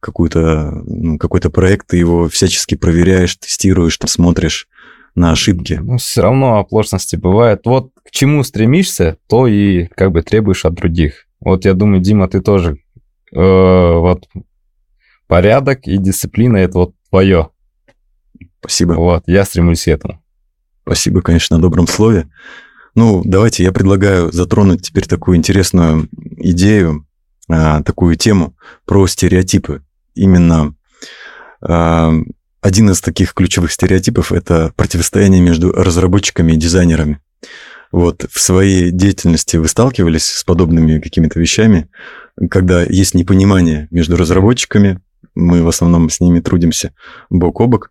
какой-то 0.00 0.82
ну, 0.86 1.18
какой-то 1.18 1.48
проект, 1.48 1.86
ты 1.88 1.96
его 1.96 2.28
всячески 2.28 2.74
проверяешь, 2.74 3.36
тестируешь, 3.36 3.96
там, 3.96 4.08
смотришь 4.08 4.68
на 5.14 5.30
ошибки. 5.32 5.80
Ну, 5.82 5.96
все 5.96 6.22
равно 6.22 6.58
оплошности 6.58 7.16
бывает. 7.16 7.62
Вот 7.64 7.92
к 8.04 8.10
чему 8.10 8.42
стремишься, 8.42 9.16
то 9.28 9.46
и 9.46 9.86
как 9.86 10.12
бы 10.12 10.22
требуешь 10.22 10.64
от 10.64 10.74
других. 10.74 11.26
Вот 11.40 11.64
я 11.64 11.74
думаю, 11.74 12.00
Дима, 12.00 12.28
ты 12.28 12.40
тоже 12.40 12.78
э, 13.32 13.38
вот 13.38 14.28
порядок 15.26 15.86
и 15.86 15.96
дисциплина 15.96 16.56
это 16.56 16.78
вот 16.78 16.94
твое. 17.08 17.50
Спасибо. 18.64 18.94
Вот, 18.94 19.24
я 19.26 19.44
стремлюсь 19.44 19.84
к 19.84 19.88
этому. 19.88 20.22
Спасибо, 20.84 21.20
конечно, 21.20 21.56
на 21.56 21.62
добром 21.62 21.86
слове. 21.86 22.30
Ну, 22.94 23.20
давайте 23.22 23.62
я 23.62 23.72
предлагаю 23.72 24.32
затронуть 24.32 24.80
теперь 24.80 25.04
такую 25.04 25.36
интересную 25.36 26.08
идею, 26.38 27.06
а, 27.46 27.82
такую 27.82 28.16
тему 28.16 28.56
про 28.86 29.06
стереотипы. 29.06 29.82
Именно 30.14 30.74
а, 31.60 32.14
один 32.62 32.90
из 32.90 33.02
таких 33.02 33.34
ключевых 33.34 33.70
стереотипов– 33.70 34.32
это 34.32 34.72
противостояние 34.76 35.42
между 35.42 35.70
разработчиками 35.70 36.52
и 36.52 36.56
дизайнерами. 36.56 37.20
Вот 37.92 38.24
в 38.30 38.40
своей 38.40 38.90
деятельности 38.90 39.58
вы 39.58 39.68
сталкивались 39.68 40.24
с 40.24 40.42
подобными 40.42 41.00
какими-то 41.00 41.38
вещами, 41.38 41.90
когда 42.50 42.82
есть 42.82 43.12
непонимание 43.12 43.88
между 43.90 44.16
разработчиками, 44.16 45.00
мы 45.34 45.62
в 45.62 45.68
основном 45.68 46.08
с 46.08 46.20
ними 46.20 46.40
трудимся 46.40 46.94
бок 47.28 47.60
о 47.60 47.66
бок, 47.66 47.90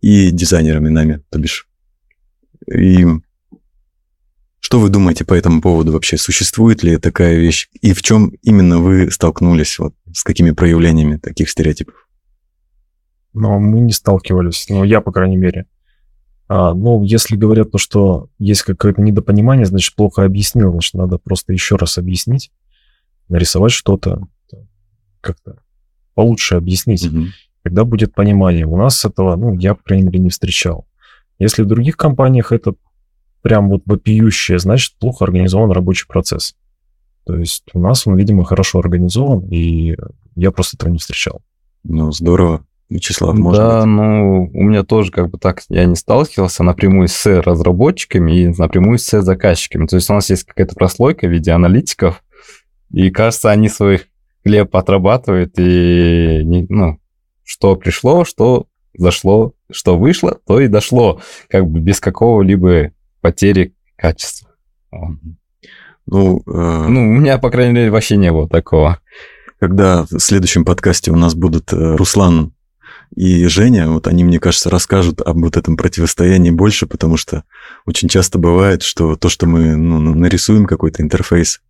и 0.00 0.30
дизайнерами 0.30 0.88
нами, 0.88 1.22
то 1.30 1.38
бишь 1.38 1.68
и 2.72 3.06
что 4.66 4.80
вы 4.80 4.88
думаете 4.88 5.24
по 5.24 5.34
этому 5.34 5.60
поводу 5.60 5.92
вообще? 5.92 6.16
Существует 6.16 6.82
ли 6.82 6.96
такая 6.96 7.36
вещь? 7.36 7.68
И 7.82 7.92
в 7.92 8.02
чем 8.02 8.32
именно 8.42 8.78
вы 8.80 9.12
столкнулись? 9.12 9.78
Вот, 9.78 9.94
с 10.12 10.24
какими 10.24 10.50
проявлениями 10.50 11.18
таких 11.18 11.50
стереотипов? 11.50 12.08
Но 13.32 13.60
мы 13.60 13.78
не 13.80 13.92
сталкивались. 13.92 14.66
Ну, 14.68 14.82
я, 14.82 15.00
по 15.00 15.12
крайней 15.12 15.36
мере. 15.36 15.66
А, 16.48 16.74
ну, 16.74 17.04
если 17.04 17.36
говорят 17.36 17.70
то, 17.70 17.78
что 17.78 18.28
есть 18.38 18.62
какое-то 18.62 19.00
недопонимание, 19.00 19.66
значит, 19.66 19.94
плохо 19.94 20.24
объяснил. 20.24 20.72
Значит, 20.72 20.94
надо 20.94 21.18
просто 21.18 21.52
еще 21.52 21.76
раз 21.76 21.96
объяснить, 21.98 22.50
нарисовать 23.28 23.72
что-то, 23.72 24.26
как-то 25.20 25.60
получше 26.14 26.56
объяснить. 26.56 27.06
Угу. 27.06 27.26
Тогда 27.66 27.84
будет 27.84 28.14
понимание. 28.14 28.64
У 28.64 28.76
нас 28.76 29.04
этого, 29.04 29.34
ну, 29.34 29.52
я, 29.58 29.74
по 29.74 29.82
крайней 29.82 30.04
мере, 30.04 30.20
не 30.20 30.30
встречал. 30.30 30.86
Если 31.40 31.62
в 31.62 31.66
других 31.66 31.96
компаниях 31.96 32.52
это 32.52 32.74
прям 33.42 33.70
вот 33.70 33.82
вопиющее, 33.86 34.60
значит, 34.60 34.94
плохо 35.00 35.24
организован 35.24 35.72
рабочий 35.72 36.06
процесс. 36.06 36.54
То 37.24 37.34
есть 37.34 37.64
у 37.74 37.80
нас 37.80 38.06
он, 38.06 38.16
видимо, 38.16 38.44
хорошо 38.44 38.78
организован, 38.78 39.48
и 39.50 39.96
я 40.36 40.52
просто 40.52 40.76
этого 40.76 40.90
не 40.90 40.98
встречал. 40.98 41.42
Ну, 41.82 42.12
здорово. 42.12 42.64
Вячеслав, 42.88 43.36
может 43.36 43.60
Да, 43.60 43.78
быть? 43.80 43.86
ну, 43.88 44.50
у 44.54 44.62
меня 44.62 44.84
тоже 44.84 45.10
как 45.10 45.30
бы 45.30 45.38
так, 45.38 45.62
я 45.68 45.86
не 45.86 45.96
сталкивался 45.96 46.62
напрямую 46.62 47.08
с 47.08 47.26
разработчиками 47.42 48.42
и 48.42 48.46
напрямую 48.46 48.98
с 48.98 49.22
заказчиками. 49.22 49.88
То 49.88 49.96
есть 49.96 50.08
у 50.08 50.12
нас 50.14 50.30
есть 50.30 50.44
какая-то 50.44 50.76
прослойка 50.76 51.26
в 51.26 51.32
виде 51.32 51.50
аналитиков, 51.50 52.22
и 52.92 53.10
кажется, 53.10 53.50
они 53.50 53.68
своих 53.68 54.06
хлеб 54.44 54.76
отрабатывают, 54.76 55.54
и, 55.58 56.66
ну, 56.68 57.00
что 57.46 57.76
пришло, 57.76 58.24
что 58.24 58.66
зашло, 58.98 59.54
что 59.70 59.96
вышло, 59.96 60.38
то 60.46 60.60
и 60.60 60.68
дошло, 60.68 61.20
как 61.48 61.66
бы 61.66 61.80
без 61.80 62.00
какого-либо 62.00 62.90
потери 63.20 63.74
качества. 63.96 64.50
Ну, 66.06 66.42
э... 66.46 66.86
ну, 66.88 67.00
у 67.00 67.12
меня, 67.14 67.38
по 67.38 67.50
крайней 67.50 67.72
мере, 67.72 67.90
вообще 67.90 68.16
не 68.16 68.30
было 68.30 68.48
такого. 68.48 69.00
Когда 69.58 70.04
в 70.04 70.18
следующем 70.18 70.64
подкасте 70.64 71.10
у 71.10 71.16
нас 71.16 71.34
будут 71.34 71.72
э, 71.72 71.96
Руслан 71.96 72.52
и 73.14 73.46
Женя, 73.46 73.88
вот 73.88 74.06
они, 74.06 74.24
мне 74.24 74.38
кажется, 74.38 74.70
расскажут 74.70 75.20
об 75.20 75.38
вот 75.38 75.56
этом 75.56 75.76
противостоянии 75.76 76.50
больше, 76.50 76.86
потому 76.86 77.16
что 77.16 77.44
очень 77.86 78.08
часто 78.08 78.38
бывает, 78.38 78.82
что 78.82 79.16
то, 79.16 79.28
что 79.28 79.46
мы 79.46 79.76
ну, 79.76 80.14
нарисуем 80.14 80.66
какой-то 80.66 81.02
интерфейс, 81.02 81.60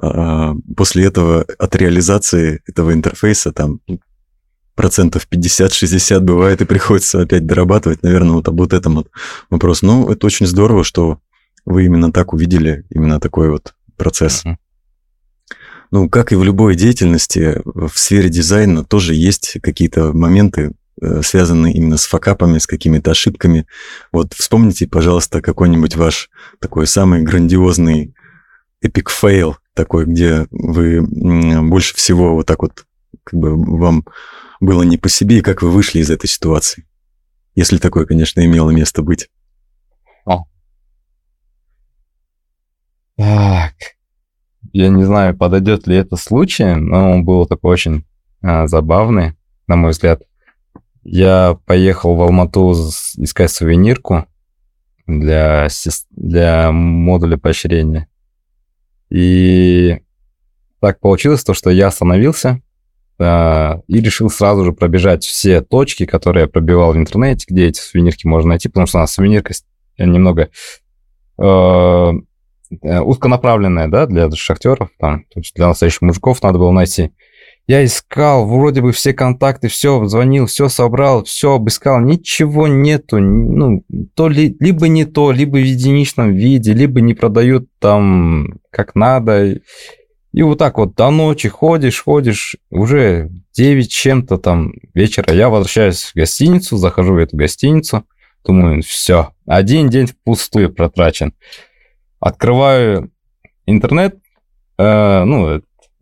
а, 0.00 0.54
после 0.76 1.04
этого 1.04 1.44
от 1.58 1.76
реализации 1.76 2.60
этого 2.66 2.92
интерфейса 2.92 3.52
там 3.52 3.80
процентов 4.82 5.28
50-60 5.30 6.18
бывает, 6.18 6.60
и 6.60 6.64
приходится 6.64 7.22
опять 7.22 7.46
дорабатывать, 7.46 8.02
наверное, 8.02 8.32
вот 8.32 8.48
об 8.48 8.58
вот 8.58 8.72
этом 8.72 8.96
вот 8.96 9.10
вопрос. 9.48 9.82
Ну, 9.82 10.10
это 10.10 10.26
очень 10.26 10.44
здорово, 10.44 10.82
что 10.82 11.20
вы 11.64 11.84
именно 11.84 12.10
так 12.10 12.32
увидели, 12.32 12.84
именно 12.90 13.20
такой 13.20 13.48
вот 13.50 13.74
процесс. 13.96 14.44
Uh-huh. 14.44 14.56
Ну, 15.92 16.10
как 16.10 16.32
и 16.32 16.34
в 16.34 16.42
любой 16.42 16.74
деятельности, 16.74 17.62
в 17.64 17.92
сфере 17.94 18.28
дизайна 18.28 18.82
тоже 18.82 19.14
есть 19.14 19.58
какие-то 19.62 20.12
моменты, 20.12 20.72
э, 21.00 21.22
связанные 21.22 21.74
именно 21.74 21.96
с 21.96 22.04
факапами, 22.06 22.58
с 22.58 22.66
какими-то 22.66 23.12
ошибками. 23.12 23.68
Вот 24.10 24.34
вспомните, 24.34 24.88
пожалуйста, 24.88 25.40
какой-нибудь 25.40 25.94
ваш 25.94 26.28
такой 26.58 26.88
самый 26.88 27.22
грандиозный 27.22 28.16
epic 28.80 29.10
fail, 29.10 29.58
такой, 29.74 30.06
где 30.06 30.48
вы 30.50 31.02
больше 31.62 31.94
всего 31.94 32.34
вот 32.34 32.46
так 32.46 32.62
вот, 32.62 32.84
как 33.22 33.38
бы 33.38 33.54
вам 33.54 34.04
было 34.62 34.84
не 34.84 34.96
по 34.96 35.08
себе, 35.08 35.38
и 35.38 35.42
как 35.42 35.60
вы 35.60 35.70
вышли 35.70 35.98
из 35.98 36.10
этой 36.10 36.28
ситуации? 36.28 36.86
Если 37.56 37.78
такое, 37.78 38.06
конечно, 38.06 38.44
имело 38.44 38.70
место 38.70 39.02
быть. 39.02 39.28
О. 40.24 40.44
Так. 43.16 43.74
Я 44.72 44.88
не 44.88 45.02
знаю, 45.02 45.36
подойдет 45.36 45.88
ли 45.88 45.96
это 45.96 46.14
случай, 46.14 46.76
но 46.76 47.10
он 47.10 47.24
был 47.24 47.44
такой 47.46 47.72
очень 47.72 48.04
а, 48.40 48.68
забавный, 48.68 49.34
на 49.66 49.74
мой 49.74 49.90
взгляд. 49.90 50.22
Я 51.02 51.58
поехал 51.66 52.14
в 52.14 52.22
Алмату 52.22 52.72
искать 52.72 53.50
сувенирку 53.50 54.26
для, 55.08 55.66
для 56.10 56.70
модуля 56.70 57.36
поощрения. 57.36 58.06
И 59.10 60.00
так 60.80 61.00
получилось 61.00 61.42
то, 61.42 61.52
что 61.52 61.70
я 61.70 61.88
остановился, 61.88 62.62
и 63.22 64.00
решил 64.00 64.30
сразу 64.30 64.64
же 64.64 64.72
пробежать 64.72 65.24
все 65.24 65.60
точки, 65.60 66.06
которые 66.06 66.42
я 66.42 66.48
пробивал 66.48 66.92
в 66.92 66.96
интернете, 66.96 67.46
где 67.48 67.66
эти 67.68 67.80
сувенирки 67.80 68.26
можно 68.26 68.50
найти, 68.50 68.68
потому 68.68 68.86
что 68.86 68.98
у 68.98 69.00
нас 69.00 69.12
сувенирка 69.12 69.54
немного 69.98 70.48
э, 71.38 72.12
э, 72.82 73.00
узконаправленная, 73.00 73.88
да, 73.88 74.06
для 74.06 74.30
шахтеров, 74.30 74.90
там, 74.98 75.24
то 75.24 75.40
есть 75.40 75.54
для 75.54 75.68
настоящих 75.68 76.02
мужиков 76.02 76.42
надо 76.42 76.58
было 76.58 76.70
найти. 76.70 77.12
Я 77.68 77.84
искал, 77.84 78.44
вроде 78.44 78.80
бы 78.80 78.90
все 78.90 79.12
контакты, 79.12 79.68
все, 79.68 80.04
звонил, 80.06 80.46
все 80.46 80.68
собрал, 80.68 81.22
все 81.22 81.54
обыскал, 81.54 82.00
ничего 82.00 82.66
нету, 82.66 83.20
ну, 83.20 83.84
то 84.14 84.28
ли, 84.28 84.56
либо 84.58 84.88
не 84.88 85.04
то, 85.04 85.30
либо 85.30 85.56
в 85.56 85.64
единичном 85.64 86.32
виде, 86.32 86.72
либо 86.72 87.00
не 87.00 87.14
продают 87.14 87.68
там 87.78 88.58
как 88.70 88.96
надо. 88.96 89.60
И 90.32 90.42
вот 90.42 90.58
так 90.58 90.78
вот 90.78 90.94
до 90.94 91.10
ночи 91.10 91.48
ходишь, 91.48 92.02
ходишь, 92.02 92.56
уже 92.70 93.30
9 93.54 93.90
чем-то 93.90 94.38
там 94.38 94.72
вечера. 94.94 95.32
Я 95.32 95.50
возвращаюсь 95.50 96.02
в 96.04 96.14
гостиницу, 96.14 96.78
захожу 96.78 97.14
в 97.14 97.18
эту 97.18 97.36
гостиницу, 97.36 98.04
думаю, 98.44 98.82
все, 98.82 99.30
один 99.46 99.90
день 99.90 100.06
впустую 100.06 100.72
протрачен. 100.72 101.34
Открываю 102.18 103.10
интернет, 103.66 104.16
э, 104.78 105.24
ну, 105.24 105.60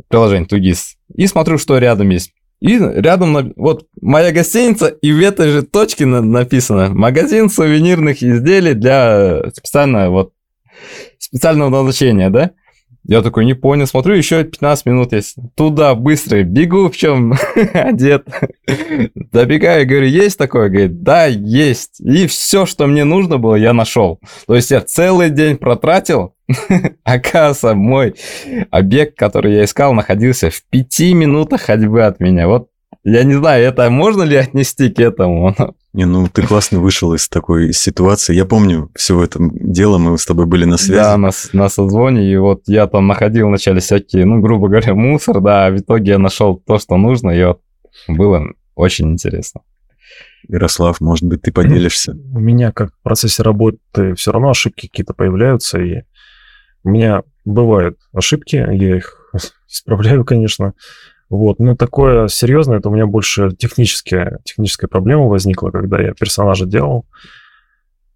приложение 0.09 0.47
Тугис, 0.47 0.97
и 1.15 1.27
смотрю, 1.27 1.59
что 1.59 1.79
рядом 1.79 2.11
есть. 2.11 2.33
И 2.61 2.79
рядом, 2.79 3.55
вот, 3.57 3.89
моя 4.01 4.33
гостиница, 4.33 4.89
и 4.89 5.13
в 5.13 5.21
этой 5.21 5.49
же 5.49 5.63
точке 5.63 6.07
написано 6.07 6.91
«Магазин 6.91 7.49
сувенирных 7.49 8.23
изделий 8.23 8.75
для 8.75 9.43
специального, 9.55 10.11
вот, 10.11 10.33
специального 11.19 11.71
назначения», 11.71 12.29
да? 12.29 12.51
Я 13.05 13.23
такой, 13.23 13.45
не 13.47 13.55
понял, 13.55 13.87
смотрю, 13.87 14.15
еще 14.15 14.45
15 14.45 14.87
минут 14.87 15.13
есть. 15.13 15.37
Туда, 15.57 15.95
быстро, 15.95 16.43
бегу, 16.43 16.91
в 16.91 16.97
чем 16.97 17.35
одет. 17.73 18.27
Добегаю, 19.15 19.87
говорю, 19.87 20.07
есть 20.07 20.39
такое? 20.39 20.69
Говорит, 20.69 21.03
да, 21.03 21.27
есть. 21.27 22.01
И 22.01 22.27
все, 22.27 22.67
что 22.67 22.87
мне 22.87 23.05
нужно 23.05 23.39
было, 23.39 23.55
я 23.55 23.73
нашел. 23.73 24.21
То 24.47 24.55
есть 24.55 24.71
я 24.71 24.81
целый 24.83 25.31
день 25.31 25.57
протратил. 25.57 26.35
Оказывается, 27.05 27.75
мой 27.75 28.15
объект, 28.71 29.17
который 29.17 29.55
я 29.55 29.65
искал, 29.65 29.95
находился 29.95 30.51
в 30.51 30.63
пяти 30.69 31.15
минутах 31.15 31.63
ходьбы 31.63 32.03
от 32.03 32.21
меня. 32.21 32.49
Вот 32.49 32.69
я 33.03 33.25
не 33.25 33.35
знаю, 33.35 33.65
это 33.65 33.89
можно 33.89 34.23
ли 34.23 34.37
отнести 34.37 34.91
к 34.91 35.01
этому? 35.01 35.55
Не, 35.93 36.05
ну 36.05 36.29
ты 36.29 36.43
классно 36.43 36.79
вышел 36.79 37.15
из 37.15 37.29
такой 37.29 37.73
ситуации. 37.73 38.35
Я 38.35 38.45
помню 38.45 38.91
все 38.95 39.23
это 39.23 39.41
дело, 39.41 39.99
мы 39.99 40.17
с 40.19 40.25
тобой 40.25 40.47
были 40.47 40.65
на 40.65 40.77
связи. 40.77 41.01
Да, 41.01 41.17
на, 41.17 41.31
на 41.53 41.69
созвоне, 41.69 42.33
и 42.33 42.37
вот 42.37 42.63
я 42.67 42.87
там 42.87 43.09
находил 43.09 43.49
вначале 43.49 43.81
всякие, 43.81 44.25
ну, 44.25 44.41
грубо 44.41 44.69
говоря, 44.69 44.95
мусор, 44.95 45.41
да, 45.41 45.67
а 45.67 45.71
в 45.71 45.79
итоге 45.79 46.13
я 46.13 46.19
нашел 46.19 46.57
то, 46.57 46.79
что 46.79 46.97
нужно, 46.97 47.31
и 47.31 47.45
вот 47.45 47.61
было 48.07 48.45
очень 48.77 49.11
интересно. 49.11 49.63
Ярослав, 50.49 51.01
может 51.01 51.25
быть, 51.25 51.43
ты 51.43 51.53
поделишься? 51.53 52.13
У 52.13 52.39
меня 52.39 52.73
как 52.73 52.93
в 52.93 53.03
процессе 53.03 53.43
работы 53.43 54.15
все 54.15 54.33
равно 54.33 54.51
ошибки 54.51 54.87
какие-то 54.87 55.13
появляются, 55.13 55.81
и 55.81 56.03
у 56.85 56.91
меня 56.91 57.23
бывают 57.45 57.99
ошибки, 58.13 58.57
я 58.57 58.97
их 58.97 59.17
исправляю, 59.69 60.25
конечно. 60.25 60.75
Вот, 61.31 61.61
но 61.61 61.77
такое 61.77 62.27
серьезное, 62.27 62.79
это 62.79 62.89
у 62.89 62.93
меня 62.93 63.07
больше 63.07 63.53
техническая, 63.57 64.41
техническая 64.43 64.89
проблема 64.89 65.29
возникла, 65.29 65.71
когда 65.71 66.03
я 66.03 66.13
персонажа 66.13 66.67
делал. 66.67 67.07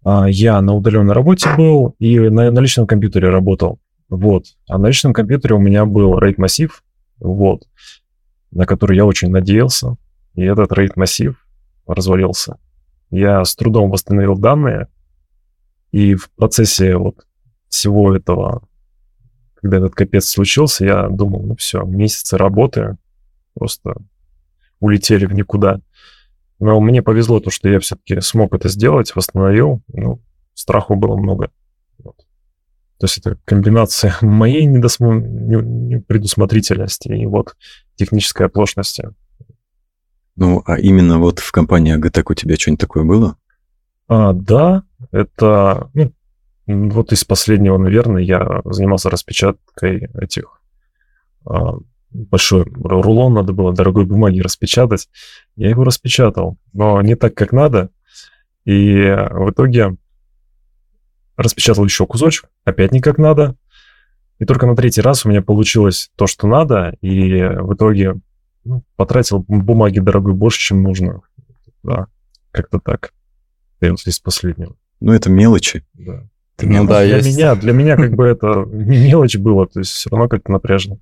А, 0.03 0.27
Я 0.29 0.59
на 0.61 0.73
удаленной 0.73 1.13
работе 1.13 1.49
был 1.55 1.95
и 1.97 2.19
на, 2.19 2.51
на 2.51 2.59
личном 2.59 2.85
компьютере 2.85 3.29
работал. 3.29 3.79
Вот. 4.09 4.47
А 4.67 4.77
на 4.77 4.87
личном 4.87 5.13
компьютере 5.13 5.55
у 5.55 5.59
меня 5.59 5.85
был 5.85 6.19
RAID-массив, 6.19 6.83
вот, 7.19 7.61
на 8.51 8.65
который 8.65 8.97
я 8.97 9.05
очень 9.05 9.29
надеялся. 9.29 9.95
И 10.33 10.43
этот 10.43 10.73
RAID-массив 10.73 11.37
развалился. 11.87 12.57
Я 13.11 13.45
с 13.45 13.55
трудом 13.55 13.91
восстановил 13.91 14.37
данные, 14.37 14.89
и 15.93 16.15
в 16.15 16.29
процессе 16.31 16.97
вот 16.97 17.25
всего 17.69 18.13
этого, 18.13 18.67
когда 19.61 19.77
этот 19.77 19.95
капец 19.95 20.25
случился, 20.25 20.83
я 20.83 21.07
думал, 21.07 21.43
ну 21.43 21.55
все, 21.55 21.83
месяцы 21.83 22.37
работы 22.37 22.97
просто 23.55 23.95
улетели 24.79 25.25
в 25.25 25.33
никуда. 25.33 25.79
Но 26.59 26.79
мне 26.79 27.01
повезло 27.01 27.39
то, 27.39 27.49
что 27.49 27.69
я 27.69 27.79
все-таки 27.79 28.21
смог 28.21 28.53
это 28.53 28.69
сделать, 28.69 29.15
восстановил. 29.15 29.81
Ну, 29.87 30.21
страху 30.53 30.95
было 30.95 31.17
много. 31.17 31.51
Вот. 32.03 32.15
То 32.97 33.05
есть 33.05 33.17
это 33.17 33.37
комбинация 33.45 34.15
моей 34.21 34.65
недосмо... 34.65 35.15
не- 35.15 35.95
непредусмотрительности 35.95 37.09
и 37.09 37.25
вот 37.25 37.55
технической 37.95 38.47
оплошности. 38.47 39.09
Ну, 40.35 40.63
а 40.65 40.79
именно 40.79 41.19
вот 41.19 41.39
в 41.39 41.51
компании 41.51 41.93
Агатек 41.93 42.29
у 42.29 42.33
тебя 42.33 42.55
что-нибудь 42.55 42.81
такое 42.81 43.03
было? 43.03 43.37
А, 44.07 44.33
да, 44.33 44.83
это 45.11 45.89
ну, 45.93 46.11
вот 46.67 47.11
из 47.11 47.23
последнего, 47.23 47.77
наверное, 47.77 48.21
я 48.21 48.61
занимался 48.65 49.09
распечаткой 49.09 50.09
этих 50.15 50.61
а, 51.45 51.75
большой 52.15 52.63
ру- 52.63 53.01
рулон, 53.01 53.33
надо 53.33 53.53
было 53.53 53.73
дорогой 53.73 54.05
бумаги 54.05 54.39
распечатать. 54.39 55.09
Я 55.55 55.69
его 55.69 55.83
распечатал, 55.83 56.57
но 56.73 57.01
не 57.01 57.15
так, 57.15 57.33
как 57.35 57.51
надо. 57.51 57.89
И 58.65 58.93
в 58.93 59.51
итоге 59.51 59.95
распечатал 61.37 61.83
еще 61.83 62.05
кусочек, 62.05 62.49
опять 62.63 62.91
не 62.91 63.01
как 63.01 63.17
надо. 63.17 63.55
И 64.39 64.45
только 64.45 64.65
на 64.65 64.75
третий 64.75 65.01
раз 65.01 65.25
у 65.25 65.29
меня 65.29 65.41
получилось 65.41 66.11
то, 66.15 66.27
что 66.27 66.47
надо, 66.47 66.95
и 67.01 67.41
в 67.41 67.73
итоге 67.73 68.15
ну, 68.63 68.83
потратил 68.95 69.45
бумаги 69.47 69.99
дорогой 69.99 70.33
больше, 70.33 70.59
чем 70.59 70.83
нужно. 70.83 71.21
Да, 71.83 72.07
как-то 72.51 72.79
так. 72.79 73.13
Это 73.79 73.91
вот 73.91 74.07
из 74.07 74.19
последнего. 74.19 74.75
Ну, 74.99 75.13
это 75.13 75.29
мелочи. 75.29 75.85
Да. 75.93 76.27
Ну 76.61 76.87
да, 76.87 77.03
для 77.03 77.17
есть. 77.17 77.27
меня, 77.27 77.55
для 77.55 77.73
меня 77.73 77.97
как 77.97 78.13
бы 78.13 78.25
это 78.25 78.65
не 78.71 78.97
мелочь 79.07 79.35
было, 79.37 79.67
то 79.67 79.79
есть 79.79 79.91
все 79.91 80.09
равно 80.09 80.27
как-то 80.27 80.51
напряжно. 80.51 80.99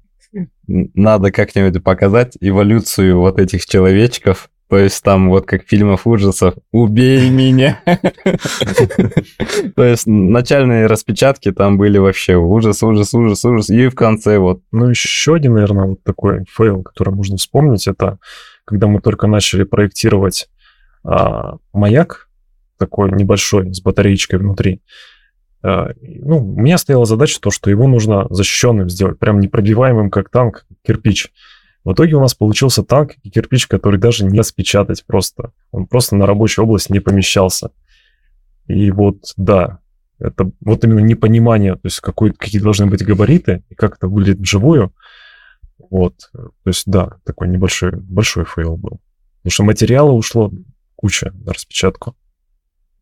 Надо 0.68 1.32
как-нибудь 1.32 1.84
показать 1.84 2.38
эволюцию 2.40 3.20
вот 3.20 3.40
этих 3.40 3.66
человечков, 3.66 4.50
то 4.70 4.78
есть 4.80 5.04
там 5.04 5.30
вот 5.30 5.46
как 5.46 5.68
фильмов 5.68 6.08
ужасов 6.08 6.56
«Убей 6.72 7.30
меня!» 7.30 7.80
То 9.76 9.84
есть 9.84 10.08
начальные 10.08 10.88
распечатки 10.88 11.52
там 11.52 11.78
были 11.78 12.00
вообще 12.00 12.38
ужас, 12.38 12.82
ужас, 12.82 13.14
ужас, 13.14 13.46
ужас, 13.46 13.70
и 13.70 13.88
в 13.88 13.96
конце 13.96 14.40
вот 14.40 14.62
Ну, 14.72 14.90
еще 14.90 15.36
один, 15.36 15.54
наверное, 15.54 15.90
вот 15.90 16.04
такой 16.04 16.46
fail, 16.50 16.82
который 16.82 17.14
можно 17.14 17.38
вспомнить, 17.38 17.88
это 17.88 18.18
когда 18.66 18.88
мы 18.88 19.00
только 19.02 19.28
начали 19.28 19.64
проектировать 19.64 20.50
а, 21.04 21.58
маяк, 21.74 22.30
такой 22.78 23.12
небольшой, 23.12 23.74
с 23.74 23.82
батареечкой 23.82 24.40
внутри. 24.40 24.82
И, 25.64 26.20
ну, 26.20 26.40
у 26.40 26.60
меня 26.60 26.78
стояла 26.78 27.06
задача 27.06 27.40
то, 27.40 27.50
что 27.50 27.70
его 27.70 27.88
нужно 27.88 28.28
защищенным 28.30 28.90
сделать, 28.90 29.18
прям 29.18 29.40
непробиваемым, 29.40 30.10
как 30.10 30.30
танк, 30.30 30.66
кирпич. 30.86 31.32
В 31.86 31.94
итоге 31.94 32.16
у 32.16 32.22
нас 32.22 32.34
получился 32.34 32.84
танк 32.84 33.14
и 33.24 33.30
кирпич, 33.30 33.68
который 33.68 34.00
даже 34.00 34.26
не 34.26 34.40
распечатать 34.40 35.06
просто. 35.06 35.52
Он 35.72 35.86
просто 35.86 36.16
на 36.16 36.26
рабочую 36.26 36.66
область 36.66 36.90
не 36.90 37.00
помещался. 37.00 37.72
И 38.68 38.92
вот, 38.92 39.34
да, 39.38 39.80
это 40.20 40.52
вот 40.62 40.84
именно 40.84 41.00
непонимание, 41.00 41.74
то 41.74 41.86
есть 41.86 42.00
какой, 42.00 42.34
какие 42.34 42.62
должны 42.62 42.86
быть 42.86 43.04
габариты 43.04 43.64
и 43.70 43.76
как 43.76 43.98
это 43.98 44.08
выглядит 44.08 44.40
вживую. 44.40 44.94
Вот, 45.90 46.30
то 46.34 46.52
есть 46.66 46.84
да, 46.86 47.18
такой 47.26 47.50
небольшой, 47.50 47.92
большой 47.92 48.46
fail 48.46 48.78
был. 48.78 49.02
Потому 49.42 49.52
что 49.52 49.64
материала 49.64 50.12
ушло 50.12 50.52
куча 50.96 51.32
на 51.34 51.54
распечатку. 51.54 52.16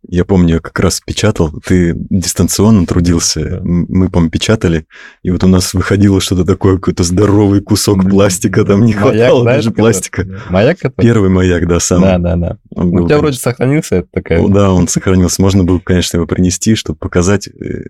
Я 0.08 0.26
помню, 0.26 0.56
я 0.56 0.60
как 0.60 0.80
раз 0.80 1.00
печатал, 1.00 1.52
ты 1.64 1.94
дистанционно 1.96 2.86
трудился, 2.88 3.60
мы, 3.64 4.10
по 4.10 4.28
печатали, 4.30 4.88
и 5.22 5.30
вот 5.30 5.44
у 5.44 5.48
нас 5.48 5.74
выходило 5.76 6.20
что-то 6.20 6.44
такое, 6.44 6.76
какой-то 6.76 7.04
здоровый 7.04 7.62
кусок 7.62 8.10
пластика, 8.10 8.66
там 8.66 8.84
не 8.84 8.94
Маяк, 8.96 9.02
хватало 9.02 9.46
да, 9.46 9.56
даже 9.56 9.70
это 9.70 9.78
пластика. 9.78 10.28
маяк 10.50 10.78
это? 10.82 10.94
Первый 11.02 11.30
маяк, 11.30 11.68
да, 11.68 11.80
сам. 11.80 12.02
Да, 12.02 12.18
да, 12.18 12.36
да. 12.36 12.58
Он 12.76 12.88
У 12.88 12.92
был, 12.94 13.08
тебя 13.08 13.20
вроде 13.20 13.38
сохранился 13.38 13.98
это 13.98 14.08
такая... 14.12 14.48
Да, 14.48 14.72
он 14.72 14.88
сохранился. 14.90 15.42
Можно 15.42 15.64
было, 15.64 15.80
конечно, 15.80 16.18
его 16.18 16.26
принести, 16.26 16.74
чтобы 16.76 16.98
показать. 16.98 17.48
э, 17.48 17.86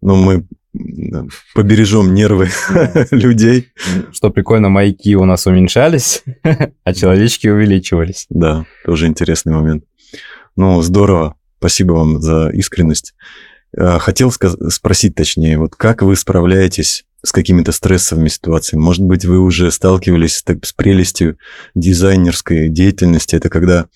Но 0.00 0.16
мы 0.16 0.46
побережем 1.54 2.14
нервы 2.14 2.48
людей. 3.10 3.68
Что 4.12 4.30
прикольно, 4.30 4.68
маяки 4.68 5.16
у 5.16 5.24
нас 5.24 5.46
уменьшались, 5.46 6.22
а 6.84 6.94
человечки 6.94 7.46
увеличивались. 7.48 8.26
Да, 8.30 8.64
тоже 8.84 9.06
интересный 9.06 9.52
момент. 9.54 9.84
Ну, 10.56 10.80
здорово. 10.82 11.36
Спасибо 11.58 11.92
вам 11.92 12.20
за 12.20 12.48
искренность. 12.48 13.14
А, 13.76 13.98
Хотел 13.98 14.32
спросить 14.32 15.14
точнее, 15.14 15.58
вот 15.58 15.76
как 15.76 16.02
вы 16.02 16.16
справляетесь 16.16 17.04
с 17.22 17.32
какими-то 17.32 17.72
стрессовыми 17.72 18.28
ситуациями? 18.28 18.82
Может 18.82 19.04
быть, 19.04 19.24
вы 19.24 19.38
уже 19.38 19.70
сталкивались 19.70 20.42
так- 20.42 20.64
с 20.64 20.72
прелестью 20.72 21.38
дизайнерской 21.74 22.68
деятельности? 22.68 23.36
Это 23.36 23.50
когда 23.50 23.86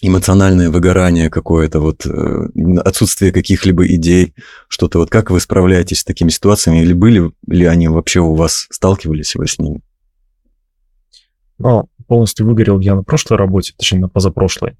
эмоциональное 0.00 0.70
выгорание 0.70 1.30
какое-то, 1.30 1.80
вот 1.80 2.06
э, 2.06 2.48
отсутствие 2.84 3.32
каких-либо 3.32 3.86
идей, 3.86 4.34
что-то. 4.68 4.98
Вот 4.98 5.10
как 5.10 5.30
вы 5.30 5.40
справляетесь 5.40 6.00
с 6.00 6.04
такими 6.04 6.28
ситуациями? 6.28 6.82
Или 6.82 6.92
были 6.92 7.32
ли 7.46 7.64
они 7.64 7.88
вообще 7.88 8.20
у 8.20 8.34
вас, 8.34 8.66
сталкивались 8.70 9.34
вы 9.34 9.46
с 9.48 9.58
ними? 9.58 9.80
Но 11.58 11.88
полностью 12.06 12.46
выгорел 12.46 12.80
я 12.80 12.94
на 12.94 13.02
прошлой 13.02 13.38
работе, 13.38 13.72
точнее, 13.76 14.00
на 14.00 14.08
позапрошлой. 14.08 14.76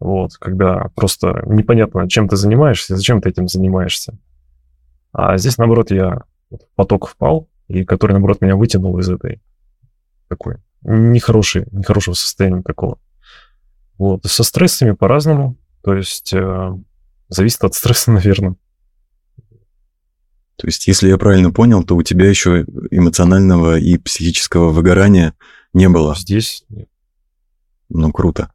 Вот, 0.00 0.36
когда 0.36 0.90
просто 0.94 1.42
непонятно, 1.46 2.08
чем 2.08 2.28
ты 2.28 2.36
занимаешься, 2.36 2.96
зачем 2.96 3.20
ты 3.20 3.30
этим 3.30 3.48
занимаешься. 3.48 4.18
А 5.12 5.38
здесь, 5.38 5.58
наоборот, 5.58 5.90
я 5.90 6.22
в 6.50 6.58
поток 6.74 7.08
впал, 7.08 7.48
и 7.68 7.84
который, 7.84 8.12
наоборот, 8.12 8.40
меня 8.40 8.56
вытянул 8.56 8.98
из 8.98 9.08
этой 9.08 9.40
такой 10.28 10.56
нехорошей, 10.82 11.66
нехорошего 11.70 12.14
состояния 12.14 12.62
такого. 12.62 12.98
Вот, 13.96 14.24
со 14.24 14.42
стрессами 14.42 14.92
по-разному, 14.92 15.56
то 15.82 15.94
есть 15.94 16.32
э, 16.34 16.78
зависит 17.28 17.62
от 17.64 17.74
стресса, 17.74 18.10
наверное. 18.12 18.56
То 20.56 20.68
есть, 20.68 20.86
если 20.86 21.08
я 21.08 21.18
правильно 21.18 21.50
понял, 21.50 21.82
то 21.84 21.96
у 21.96 22.02
тебя 22.02 22.28
еще 22.28 22.64
эмоционального 22.90 23.78
и 23.78 23.98
психического 23.98 24.70
выгорания 24.70 25.34
не 25.72 25.88
было. 25.88 26.14
Здесь 26.14 26.64
Ну, 27.88 28.12
круто. 28.12 28.52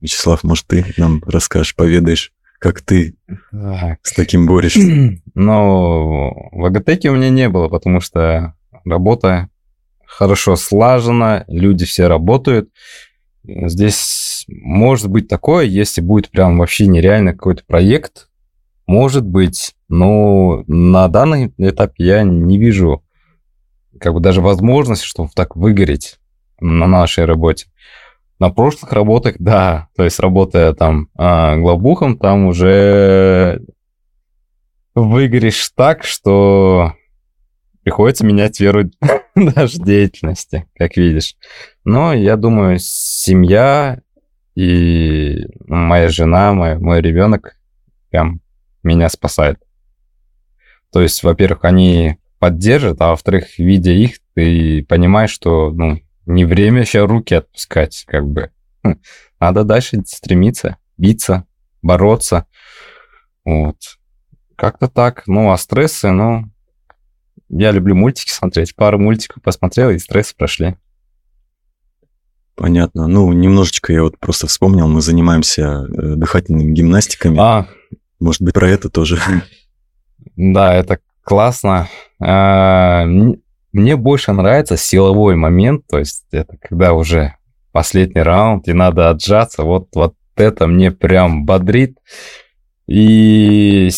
Вячеслав, 0.00 0.44
может, 0.44 0.66
ты 0.66 0.84
нам 0.96 1.22
расскажешь, 1.26 1.74
поведаешь, 1.74 2.32
как 2.58 2.80
ты 2.80 3.14
Так. 3.50 3.98
с 4.02 4.12
таким 4.12 4.46
борешься? 4.46 4.80
Но 5.34 6.32
в 6.52 6.64
Агатеке 6.64 7.10
у 7.10 7.16
меня 7.16 7.30
не 7.30 7.48
было, 7.48 7.68
потому 7.68 8.00
что 8.00 8.54
работа 8.84 9.48
хорошо 10.06 10.56
слажена, 10.56 11.44
люди 11.48 11.84
все 11.84 12.06
работают. 12.06 12.70
Здесь 13.44 14.44
может 14.48 15.08
быть 15.08 15.28
такое, 15.28 15.64
если 15.64 16.00
будет 16.00 16.30
прям 16.30 16.58
вообще 16.58 16.86
нереально 16.86 17.32
какой-то 17.32 17.62
проект, 17.66 18.28
может 18.86 19.24
быть, 19.24 19.74
но 19.88 20.64
на 20.66 21.08
данный 21.08 21.52
этап 21.58 21.92
я 21.96 22.22
не 22.22 22.58
вижу 22.58 23.02
как 23.98 24.14
бы 24.14 24.20
даже 24.20 24.40
возможности, 24.40 25.06
чтобы 25.06 25.30
так 25.34 25.56
выгореть 25.56 26.18
на 26.60 26.86
нашей 26.86 27.24
работе. 27.24 27.66
На 28.40 28.50
прошлых 28.50 28.92
работах, 28.92 29.36
да, 29.38 29.88
то 29.94 30.02
есть 30.02 30.18
работая 30.18 30.72
там 30.72 31.08
а, 31.14 31.56
главбухом, 31.56 32.18
там 32.18 32.46
уже 32.46 33.62
выгоришь 34.94 35.70
так, 35.76 36.04
что 36.04 36.94
приходится 37.82 38.24
менять 38.24 38.58
веру 38.58 38.90
даже 39.34 39.78
деятельности, 39.78 40.66
как 40.74 40.96
видишь. 40.96 41.36
Но 41.84 42.14
я 42.14 42.36
думаю, 42.36 42.78
семья 42.78 44.00
И 44.54 45.46
моя 45.66 46.08
жена, 46.08 46.52
мой, 46.54 46.78
мой 46.78 47.00
ребенок 47.00 47.56
прям 48.10 48.40
меня 48.82 49.08
спасает. 49.08 49.58
То 50.92 51.02
есть, 51.02 51.22
во-первых, 51.22 51.64
они 51.64 52.16
поддержат, 52.38 53.00
а 53.00 53.10
во-вторых, 53.10 53.58
видя 53.58 53.92
их, 53.92 54.16
ты 54.34 54.84
понимаешь, 54.84 55.30
что 55.30 55.70
ну, 55.70 56.00
не 56.30 56.44
время 56.44 56.84
сейчас 56.84 57.08
руки 57.08 57.34
отпускать, 57.34 58.04
как 58.06 58.26
бы. 58.26 58.50
Хм, 58.82 58.96
надо 59.38 59.64
дальше 59.64 60.02
стремиться, 60.06 60.76
биться, 60.96 61.44
бороться. 61.82 62.46
Вот. 63.44 63.76
Как-то 64.56 64.88
так. 64.88 65.26
Ну, 65.26 65.50
а 65.50 65.56
стрессы, 65.56 66.10
ну, 66.10 66.50
я 67.48 67.72
люблю 67.72 67.94
мультики 67.94 68.30
смотреть. 68.32 68.74
Пару 68.74 68.98
мультиков 68.98 69.42
посмотрел, 69.42 69.90
и 69.90 69.98
стрессы 69.98 70.34
прошли. 70.36 70.76
Понятно. 72.54 73.06
Ну, 73.06 73.32
немножечко 73.32 73.92
я 73.92 74.02
вот 74.02 74.18
просто 74.18 74.46
вспомнил, 74.46 74.86
мы 74.86 75.00
занимаемся 75.00 75.86
э, 75.88 76.14
дыхательными 76.16 76.72
гимнастиками. 76.72 77.38
А, 77.40 77.66
Может 78.18 78.42
быть, 78.42 78.52
про 78.52 78.68
это 78.68 78.90
тоже. 78.90 79.18
да, 80.36 80.74
это 80.74 81.00
классно. 81.22 81.88
Мне 83.72 83.96
больше 83.96 84.32
нравится 84.32 84.76
силовой 84.76 85.36
момент, 85.36 85.84
то 85.88 85.98
есть 85.98 86.24
это 86.32 86.56
когда 86.60 86.92
уже 86.92 87.34
последний 87.72 88.22
раунд, 88.22 88.68
и 88.68 88.72
надо 88.72 89.10
отжаться. 89.10 89.62
Вот, 89.62 89.88
вот 89.94 90.14
это 90.36 90.66
мне 90.66 90.90
прям 90.90 91.44
бодрит. 91.44 91.96
И 92.86 93.90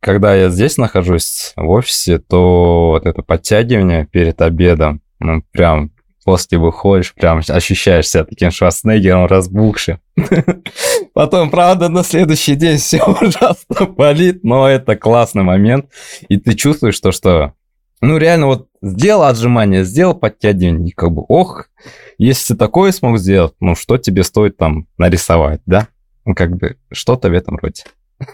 когда 0.00 0.34
я 0.34 0.48
здесь 0.48 0.78
нахожусь, 0.78 1.52
в 1.56 1.68
офисе, 1.68 2.18
то 2.18 2.92
вот 2.92 3.06
это 3.06 3.22
подтягивание 3.22 4.06
перед 4.06 4.40
обедом, 4.40 5.02
ну, 5.20 5.42
прям 5.50 5.90
после 6.24 6.58
выходишь, 6.58 7.14
прям 7.14 7.40
ощущаешь 7.48 8.08
себя 8.08 8.24
таким 8.24 8.50
Шварценеггером 8.50 9.26
разбухшим. 9.26 9.98
Потом, 11.14 11.50
правда, 11.50 11.88
на 11.88 12.04
следующий 12.04 12.54
день 12.54 12.76
все 12.76 13.02
ужасно 13.20 13.86
болит, 13.86 14.44
но 14.44 14.68
это 14.68 14.94
классный 14.94 15.42
момент. 15.42 15.86
И 16.28 16.36
ты 16.36 16.54
чувствуешь 16.54 17.00
то, 17.00 17.12
что, 17.12 17.54
ну, 18.00 18.16
реально 18.18 18.46
вот 18.46 18.68
сделал 18.80 19.24
отжимание, 19.24 19.84
сделал 19.84 20.14
подтягивание, 20.14 20.92
как 20.94 21.10
бы, 21.10 21.24
ох, 21.28 21.68
если 22.16 22.54
ты 22.54 22.58
такое 22.58 22.92
смог 22.92 23.18
сделать, 23.18 23.54
ну, 23.60 23.74
что 23.74 23.98
тебе 23.98 24.22
стоит 24.22 24.56
там 24.56 24.86
нарисовать, 24.98 25.60
да? 25.66 25.88
Ну, 26.24 26.34
как 26.34 26.56
бы, 26.56 26.76
что-то 26.92 27.28
в 27.28 27.32
этом 27.32 27.56
роде. 27.56 27.84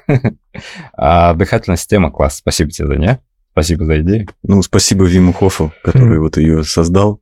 А 0.96 1.34
дыхательная 1.34 1.76
система 1.76 2.10
класс. 2.10 2.36
Спасибо 2.36 2.70
тебе 2.70 2.86
за 2.88 2.96
нее. 2.96 3.20
Спасибо 3.52 3.84
за 3.84 4.00
идею. 4.00 4.28
Ну, 4.42 4.62
спасибо 4.62 5.04
Виму 5.04 5.32
Хофу, 5.32 5.72
который 5.82 6.18
вот 6.20 6.36
ее 6.36 6.64
создал. 6.64 7.20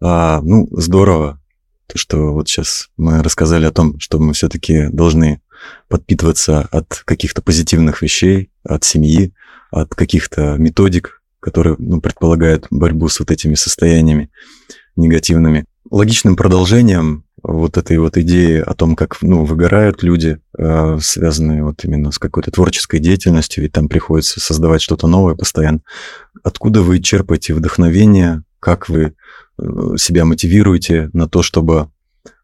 А, 0.00 0.40
ну, 0.42 0.68
здорово, 0.70 1.40
то, 1.86 1.98
что 1.98 2.32
вот 2.32 2.48
сейчас 2.48 2.88
мы 2.96 3.22
рассказали 3.22 3.66
о 3.66 3.70
том, 3.70 3.98
что 4.00 4.18
мы 4.18 4.32
все-таки 4.32 4.88
должны 4.88 5.40
подпитываться 5.88 6.68
от 6.70 7.02
каких-то 7.04 7.42
позитивных 7.42 8.02
вещей, 8.02 8.50
от 8.64 8.84
семьи, 8.84 9.32
от 9.70 9.94
каких-то 9.94 10.56
методик, 10.56 11.22
которые 11.44 11.76
ну, 11.78 12.00
предполагают 12.00 12.68
борьбу 12.70 13.06
с 13.10 13.20
вот 13.20 13.30
этими 13.30 13.54
состояниями 13.54 14.30
негативными. 14.96 15.66
Логичным 15.90 16.36
продолжением 16.36 17.24
вот 17.42 17.76
этой 17.76 17.98
вот 17.98 18.16
идеи 18.16 18.60
о 18.60 18.72
том, 18.72 18.96
как 18.96 19.20
ну, 19.20 19.44
выгорают 19.44 20.02
люди, 20.02 20.38
э, 20.56 20.98
связанные 21.02 21.62
вот 21.62 21.84
именно 21.84 22.12
с 22.12 22.18
какой-то 22.18 22.50
творческой 22.50 22.98
деятельностью, 22.98 23.62
ведь 23.62 23.72
там 23.72 23.90
приходится 23.90 24.40
создавать 24.40 24.80
что-то 24.80 25.06
новое 25.06 25.34
постоянно. 25.34 25.80
Откуда 26.42 26.80
вы 26.80 26.98
черпаете 27.00 27.52
вдохновение, 27.52 28.42
как 28.58 28.88
вы 28.88 29.12
э, 29.58 29.62
себя 29.98 30.24
мотивируете 30.24 31.10
на 31.12 31.28
то, 31.28 31.42
чтобы 31.42 31.90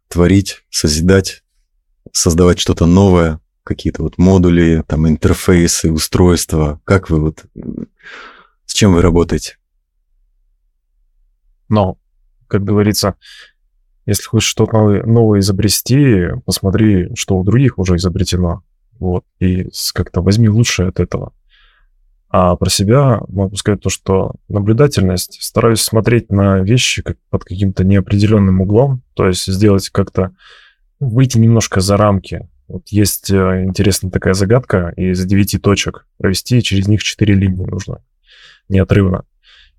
творить, 0.08 0.62
созидать, 0.68 1.42
создавать 2.12 2.60
что-то 2.60 2.84
новое, 2.84 3.40
какие-то 3.64 4.02
вот 4.02 4.18
модули, 4.18 4.84
там 4.86 5.08
интерфейсы, 5.08 5.90
устройства. 5.90 6.82
Как 6.84 7.08
вы 7.08 7.20
вот 7.20 7.44
с 8.70 8.72
чем 8.72 8.94
вы 8.94 9.02
работаете? 9.02 9.56
Но, 11.68 11.98
как 12.46 12.62
говорится, 12.62 13.16
если 14.06 14.22
хочешь 14.22 14.48
что-то 14.48 14.74
новое, 14.74 15.02
новое 15.02 15.40
изобрести, 15.40 16.28
посмотри, 16.46 17.08
что 17.16 17.36
у 17.36 17.42
других 17.42 17.80
уже 17.80 17.96
изобретено. 17.96 18.62
Вот. 19.00 19.24
И 19.40 19.66
как-то 19.92 20.22
возьми 20.22 20.48
лучшее 20.48 20.90
от 20.90 21.00
этого. 21.00 21.32
А 22.28 22.54
про 22.54 22.70
себя 22.70 23.20
могу 23.26 23.56
сказать 23.56 23.80
то, 23.80 23.90
что 23.90 24.36
наблюдательность, 24.48 25.42
стараюсь 25.42 25.80
смотреть 25.80 26.30
на 26.30 26.60
вещи 26.60 27.02
как 27.02 27.16
под 27.28 27.42
каким-то 27.42 27.82
неопределенным 27.82 28.60
углом, 28.60 29.02
то 29.14 29.26
есть 29.26 29.46
сделать 29.52 29.88
как-то, 29.88 30.32
ну, 31.00 31.08
выйти 31.08 31.38
немножко 31.38 31.80
за 31.80 31.96
рамки. 31.96 32.48
Вот 32.68 32.86
есть 32.90 33.32
э, 33.32 33.64
интересная 33.64 34.12
такая 34.12 34.34
загадка 34.34 34.92
из 34.96 35.24
девяти 35.24 35.58
точек, 35.58 36.06
провести 36.18 36.62
через 36.62 36.86
них 36.86 37.02
четыре 37.02 37.34
линии 37.34 37.66
нужно, 37.66 38.00
неотрывно. 38.70 39.24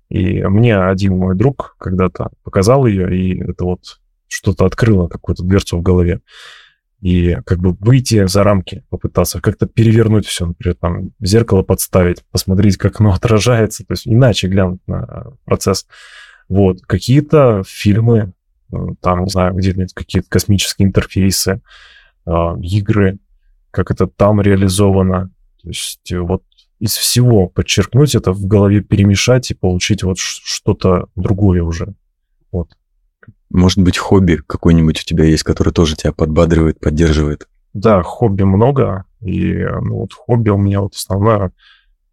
И 0.08 0.42
мне 0.42 0.78
один 0.78 1.16
мой 1.16 1.34
друг 1.34 1.74
когда-то 1.78 2.30
показал 2.42 2.86
ее, 2.86 3.16
и 3.16 3.42
это 3.42 3.64
вот 3.64 4.00
что-то 4.28 4.66
открыло, 4.66 5.08
какую-то 5.08 5.42
дверцу 5.42 5.78
в 5.78 5.82
голове. 5.82 6.20
И 7.00 7.36
как 7.46 7.58
бы 7.58 7.72
выйти 7.80 8.26
за 8.26 8.44
рамки, 8.44 8.84
попытаться 8.88 9.40
как-то 9.40 9.66
перевернуть 9.66 10.26
все, 10.26 10.46
например, 10.46 10.76
там 10.76 11.10
зеркало 11.20 11.62
подставить, 11.62 12.22
посмотреть, 12.30 12.76
как 12.76 13.00
оно 13.00 13.12
отражается, 13.14 13.84
то 13.84 13.92
есть 13.92 14.06
иначе 14.06 14.48
глянуть 14.48 14.80
на 14.86 15.32
процесс. 15.44 15.86
Вот, 16.48 16.82
какие-то 16.82 17.62
фильмы, 17.66 18.32
э, 18.72 18.76
там, 19.00 19.24
не 19.24 19.30
знаю, 19.30 19.54
где-нибудь 19.54 19.94
какие-то 19.94 20.28
космические 20.28 20.88
интерфейсы, 20.88 21.60
э, 22.26 22.30
игры, 22.60 23.18
как 23.70 23.90
это 23.90 24.06
там 24.06 24.40
реализовано. 24.40 25.30
То 25.62 25.68
есть 25.68 26.12
э, 26.12 26.20
вот 26.20 26.42
из 26.82 26.96
всего 26.96 27.46
подчеркнуть 27.46 28.16
это, 28.16 28.32
в 28.32 28.44
голове 28.44 28.80
перемешать 28.80 29.52
и 29.52 29.54
получить 29.54 30.02
вот 30.02 30.18
что-то 30.18 31.06
другое 31.14 31.62
уже. 31.62 31.94
Вот. 32.50 32.76
Может 33.50 33.78
быть, 33.78 33.98
хобби 33.98 34.40
какое-нибудь 34.44 35.00
у 35.00 35.04
тебя 35.04 35.22
есть, 35.22 35.44
которое 35.44 35.70
тоже 35.70 35.94
тебя 35.94 36.10
подбадривает, 36.10 36.80
поддерживает? 36.80 37.46
Да, 37.72 38.02
хобби 38.02 38.42
много, 38.42 39.04
и 39.20 39.64
ну, 39.80 39.98
вот 39.98 40.12
хобби 40.12 40.50
у 40.50 40.58
меня 40.58 40.80
вот 40.80 40.96
основное, 40.96 41.52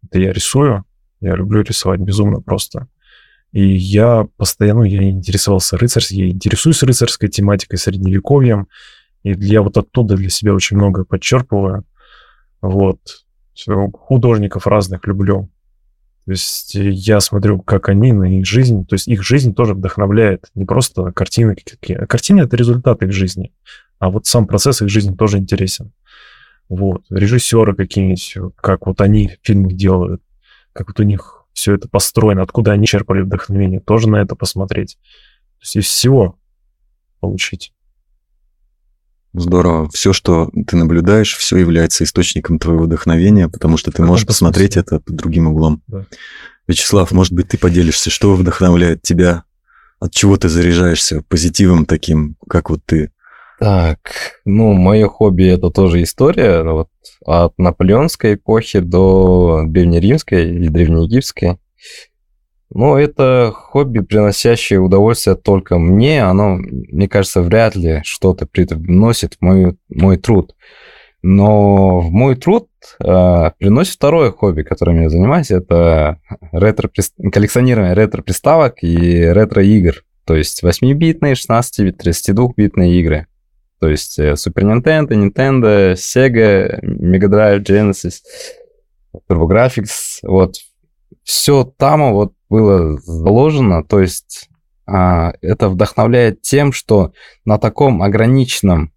это 0.04 0.20
я 0.20 0.32
рисую, 0.32 0.84
я 1.20 1.34
люблю 1.34 1.62
рисовать 1.62 1.98
безумно 1.98 2.40
просто. 2.40 2.86
И 3.50 3.74
я 3.74 4.28
постоянно, 4.36 4.84
я 4.84 5.10
интересовался 5.10 5.78
рыцарь, 5.78 6.04
я 6.10 6.28
интересуюсь 6.28 6.84
рыцарской 6.84 7.28
тематикой, 7.28 7.76
средневековьем, 7.76 8.68
и 9.24 9.32
я 9.32 9.62
вот 9.62 9.76
оттуда 9.76 10.14
для 10.14 10.30
себя 10.30 10.54
очень 10.54 10.76
много 10.76 11.04
подчерпываю. 11.04 11.84
Вот. 12.62 13.00
Художников 13.92 14.66
разных 14.66 15.06
люблю. 15.06 15.50
То 16.24 16.32
есть 16.32 16.76
э, 16.76 16.90
я 16.90 17.20
смотрю, 17.20 17.60
как 17.60 17.88
они 17.88 18.12
на 18.12 18.38
их 18.38 18.46
жизнь, 18.46 18.86
то 18.86 18.94
есть 18.94 19.08
их 19.08 19.22
жизнь 19.22 19.54
тоже 19.54 19.74
вдохновляет. 19.74 20.50
Не 20.54 20.64
просто 20.64 21.12
картины 21.12 21.56
какие. 21.56 21.96
А 21.96 22.06
Картины— 22.06 22.40
это 22.42 22.56
результат 22.56 23.02
их 23.02 23.12
жизни. 23.12 23.52
А 23.98 24.10
вот 24.10 24.26
сам 24.26 24.46
процесс 24.46 24.82
их 24.82 24.88
жизни 24.88 25.14
тоже 25.14 25.38
интересен. 25.38 25.92
Вот. 26.68 27.02
Режиссеры 27.10 27.74
какие-нибудь, 27.74 28.54
как 28.56 28.86
вот 28.86 29.00
они 29.00 29.36
фильмы 29.42 29.72
делают, 29.72 30.22
как 30.72 30.88
вот 30.88 31.00
у 31.00 31.02
них 31.02 31.44
все 31.52 31.74
это 31.74 31.88
построено, 31.88 32.42
откуда 32.42 32.72
они 32.72 32.86
черпали 32.86 33.22
вдохновение, 33.22 33.80
тоже 33.80 34.08
на 34.08 34.16
это 34.16 34.36
посмотреть. 34.36 34.98
То 35.58 35.62
есть 35.62 35.76
из 35.76 35.84
всего 35.86 36.38
получить. 37.18 37.72
Здорово. 39.32 39.88
Все, 39.90 40.12
что 40.12 40.50
ты 40.66 40.76
наблюдаешь, 40.76 41.36
все 41.36 41.56
является 41.56 42.04
источником 42.04 42.58
твоего 42.58 42.84
вдохновения, 42.84 43.48
потому 43.48 43.76
что 43.76 43.92
ты 43.92 44.02
можешь 44.02 44.26
посмотреть 44.26 44.76
это 44.76 44.98
под 44.98 45.14
другим 45.14 45.46
углом. 45.46 45.82
Да. 45.86 46.04
Вячеслав, 46.66 47.12
может 47.12 47.32
быть, 47.32 47.48
ты 47.48 47.58
поделишься, 47.58 48.10
что 48.10 48.34
вдохновляет 48.34 49.02
тебя? 49.02 49.44
От 50.00 50.12
чего 50.12 50.36
ты 50.36 50.48
заряжаешься 50.48 51.22
позитивом 51.28 51.84
таким, 51.84 52.36
как 52.48 52.70
вот 52.70 52.80
ты? 52.86 53.12
Так, 53.60 53.98
ну, 54.46 54.72
мое 54.72 55.06
хобби 55.06 55.44
это 55.44 55.70
тоже 55.70 56.02
история, 56.02 56.62
ну, 56.62 56.72
вот 56.72 56.88
от 57.26 57.58
наполеонской 57.58 58.34
эпохи 58.34 58.78
до 58.78 59.64
древнеримской 59.66 60.48
или 60.48 60.68
древнеегипетской. 60.68 61.58
Ну, 62.72 62.96
это 62.96 63.52
хобби, 63.52 63.98
приносящее 63.98 64.80
удовольствие 64.80 65.34
только 65.34 65.78
мне, 65.78 66.22
оно, 66.22 66.56
мне 66.56 67.08
кажется, 67.08 67.42
вряд 67.42 67.74
ли 67.74 68.00
что-то 68.04 68.46
приносит 68.46 69.34
в 69.34 69.42
мой, 69.42 69.76
мой 69.88 70.16
труд. 70.16 70.54
Но 71.22 72.00
в 72.00 72.10
мой 72.10 72.36
труд 72.36 72.68
э, 73.04 73.50
приносит 73.58 73.94
второе 73.94 74.30
хобби, 74.30 74.62
которым 74.62 75.02
я 75.02 75.10
занимаюсь, 75.10 75.50
это 75.50 76.20
ретро 76.52 76.88
коллекционирование 77.32 77.94
ретро-приставок 77.94 78.82
и 78.82 79.24
ретро-игр. 79.24 80.04
То 80.24 80.36
есть 80.36 80.62
8-битные, 80.62 81.34
16-битные, 81.34 81.92
32-битные 81.92 82.92
игры. 83.00 83.26
То 83.80 83.88
есть 83.88 84.18
э, 84.18 84.34
Super 84.34 84.62
Nintendo, 84.62 85.08
Nintendo, 85.08 85.94
Sega, 85.94 86.80
Mega 86.82 87.28
Drive, 87.28 87.64
Genesis, 87.64 88.20
TurboGrafx. 89.28 90.20
Вот 90.22 90.54
все 91.24 91.64
там 91.64 92.12
вот 92.12 92.32
было 92.50 92.98
заложено. 92.98 93.82
То 93.82 94.00
есть 94.00 94.50
а, 94.86 95.32
это 95.40 95.70
вдохновляет 95.70 96.42
тем, 96.42 96.72
что 96.72 97.12
на 97.46 97.58
таком 97.58 98.02
ограниченном 98.02 98.92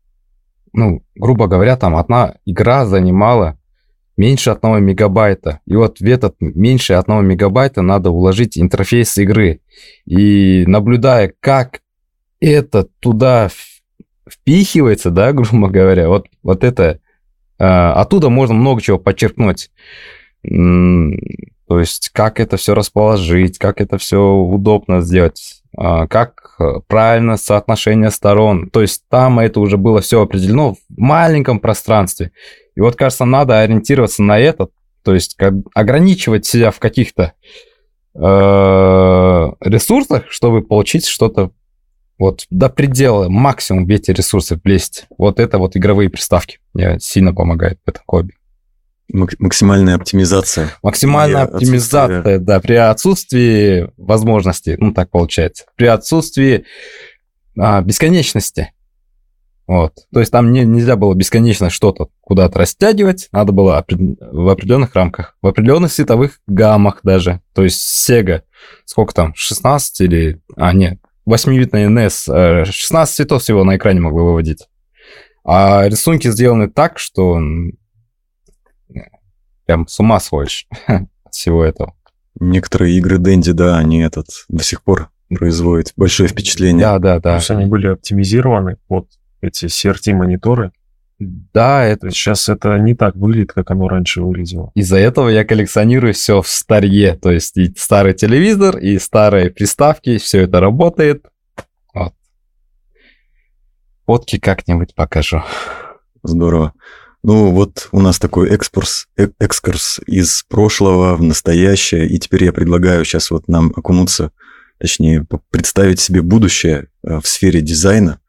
ну, 0.74 1.04
грубо 1.16 1.48
говоря, 1.48 1.78
там 1.78 1.96
одна 1.96 2.36
игра 2.46 2.86
занимала 2.86 3.58
меньше 4.18 4.50
одного 4.50 4.80
мегабайта. 4.80 5.60
И 5.66 5.76
вот 5.76 6.00
в 6.00 6.06
этот 6.06 6.36
меньше 6.40 6.94
одного 6.94 7.22
мегабайта 7.22 7.82
надо 7.82 8.10
уложить 8.10 8.58
интерфейс 8.58 9.18
игры. 9.18 9.62
И 10.06 10.66
наблюдая, 10.68 11.34
как 11.40 11.82
это 12.40 12.88
туда 13.00 13.50
впихивается, 14.30 15.12
да, 15.12 15.32
грубо 15.34 15.70
говоря, 15.70 16.10
вот, 16.10 16.28
вот 16.42 16.64
это, 16.64 17.00
а, 17.60 17.94
оттуда 17.94 18.30
можно 18.30 18.56
много 18.56 18.82
чего 18.82 18.98
подчеркнуть. 18.98 19.72
То 21.68 21.80
есть, 21.80 22.10
как 22.10 22.40
это 22.40 22.58
все 22.58 22.74
расположить, 22.74 23.58
как 23.58 23.82
это 23.82 23.98
все 23.98 24.20
удобно 24.20 25.02
сделать, 25.02 25.62
а, 25.76 26.08
как 26.08 26.58
правильно 26.88 27.38
соотношение 27.38 28.12
сторон. 28.12 28.70
То 28.70 28.82
есть, 28.82 29.04
там 29.10 29.40
это 29.40 29.60
уже 29.60 29.78
было 29.78 30.02
все 30.02 30.22
определено 30.22 30.74
в 30.74 30.78
маленьком 30.90 31.60
пространстве. 31.60 32.32
И 32.76 32.82
вот, 32.82 32.96
кажется, 32.96 33.26
надо 33.26 33.60
ориентироваться 33.60 34.24
на 34.24 34.40
это, 34.40 34.70
то 35.04 35.14
есть 35.14 35.36
как, 35.36 35.54
ограничивать 35.74 36.46
себя 36.46 36.72
в 36.72 36.80
каких-то 36.80 37.34
э, 38.16 38.20
ресурсах, 38.20 40.24
чтобы 40.30 40.64
получить 40.64 41.06
что-то 41.06 41.52
вот 42.18 42.46
до 42.50 42.70
предела, 42.70 43.30
максимум 43.30 43.86
в 43.86 43.90
эти 43.90 44.12
ресурсы 44.12 44.60
влезть. 44.64 45.06
Вот 45.18 45.40
это 45.40 45.58
вот 45.58 45.76
игровые 45.76 46.10
приставки 46.10 46.60
мне 46.74 47.00
сильно 47.00 47.34
помогает 47.34 47.80
в 47.86 47.90
этом 47.90 48.04
хобби. 48.06 48.36
Максимальная 49.10 49.96
оптимизация. 49.96 50.70
Максимальная 50.82 51.44
оптимизация, 51.44 52.20
отсутствие... 52.20 52.40
да, 52.40 52.60
при 52.60 52.74
отсутствии 52.76 53.90
возможности, 53.98 54.76
ну 54.80 54.94
так 54.94 55.12
получается, 55.12 55.66
при 55.76 55.86
отсутствии 55.86 56.66
а, 57.58 57.82
бесконечности. 57.82 58.74
Вот. 59.68 59.94
То 60.14 60.20
есть 60.20 60.32
там 60.32 60.52
не, 60.52 60.66
нельзя 60.66 60.96
было 60.96 61.14
бесконечно 61.14 61.70
что-то 61.70 62.10
куда-то 62.22 62.60
растягивать, 62.60 63.30
надо 63.32 63.52
было 63.54 63.86
в 63.88 64.50
определенных 64.50 64.94
рамках, 64.96 65.38
в 65.42 65.48
определенных 65.48 65.92
световых 65.92 66.40
гаммах 66.48 67.00
даже. 67.04 67.42
То 67.54 67.64
есть 67.64 67.82
Sega, 67.82 68.42
сколько 68.86 69.14
там, 69.14 69.34
16 69.36 70.02
или... 70.02 70.42
А, 70.56 70.74
нет, 70.74 71.00
8-битный 71.28 71.86
NES, 71.86 72.66
16 72.66 73.16
цветов 73.16 73.42
всего 73.42 73.64
на 73.64 73.78
экране 73.78 74.02
могло 74.02 74.26
выводить. 74.26 74.68
А 75.46 75.88
рисунки 75.88 76.30
сделаны 76.30 76.70
так, 76.70 77.00
что 77.00 77.40
прям 79.66 79.88
с 79.88 80.00
ума 80.00 80.20
сходишь 80.20 80.68
от 80.88 81.34
всего 81.34 81.64
этого. 81.64 81.94
Некоторые 82.40 82.98
игры 82.98 83.18
Дэнди, 83.18 83.52
да, 83.52 83.78
они 83.78 84.02
этот 84.02 84.28
до 84.50 84.64
сих 84.64 84.82
пор 84.84 85.10
производят 85.30 85.94
большое 85.96 86.30
впечатление. 86.30 86.86
Да, 86.86 87.00
да, 87.00 87.16
да. 87.16 87.22
То 87.22 87.36
есть 87.36 87.52
они 87.52 87.66
были 87.66 87.88
оптимизированы 87.88 88.78
под 88.88 89.08
эти 89.42 89.66
CRT-мониторы. 89.66 90.72
Да, 91.20 91.84
это... 91.84 92.10
Сейчас 92.10 92.50
это 92.50 92.78
не 92.78 92.96
так 92.96 93.16
выглядит, 93.16 93.54
как 93.54 93.72
оно 93.72 93.88
раньше 93.88 94.22
выглядело. 94.22 94.72
Из-за 94.76 94.98
этого 94.98 95.30
я 95.30 95.46
коллекционирую 95.46 96.14
все 96.14 96.42
в 96.42 96.48
старье. 96.48 97.16
То 97.16 97.32
есть 97.32 97.56
и 97.58 97.74
старый 97.78 98.14
телевизор, 98.14 98.78
и 98.78 98.98
старые 99.00 99.52
приставки, 99.52 100.18
все 100.18 100.42
это 100.42 100.60
работает. 100.60 101.26
Вот. 101.94 102.14
Фотки 104.06 104.40
как-нибудь 104.40 104.96
покажу. 104.96 105.44
Здорово. 106.24 106.74
Ну, 107.26 107.52
вот 107.52 107.88
у 107.94 108.02
нас 108.02 108.20
такой 108.20 108.50
экскурс, 108.50 109.08
э 109.18 109.30
экскурс 109.40 110.02
из 110.06 110.44
прошлого 110.44 111.16
в 111.16 111.24
настоящее, 111.24 112.06
и 112.08 112.20
теперь 112.20 112.44
я 112.44 112.52
предлагаю 112.52 113.06
сейчас 113.06 113.32
вот 113.32 113.48
нам 113.48 113.72
окунуться, 113.76 114.32
точнее, 114.78 115.26
представить 115.50 116.02
себе 116.02 116.22
будущее 116.22 116.90
э, 117.02 117.22
в 117.22 117.28
сфере 117.28 117.62
дизайна. 117.62 118.20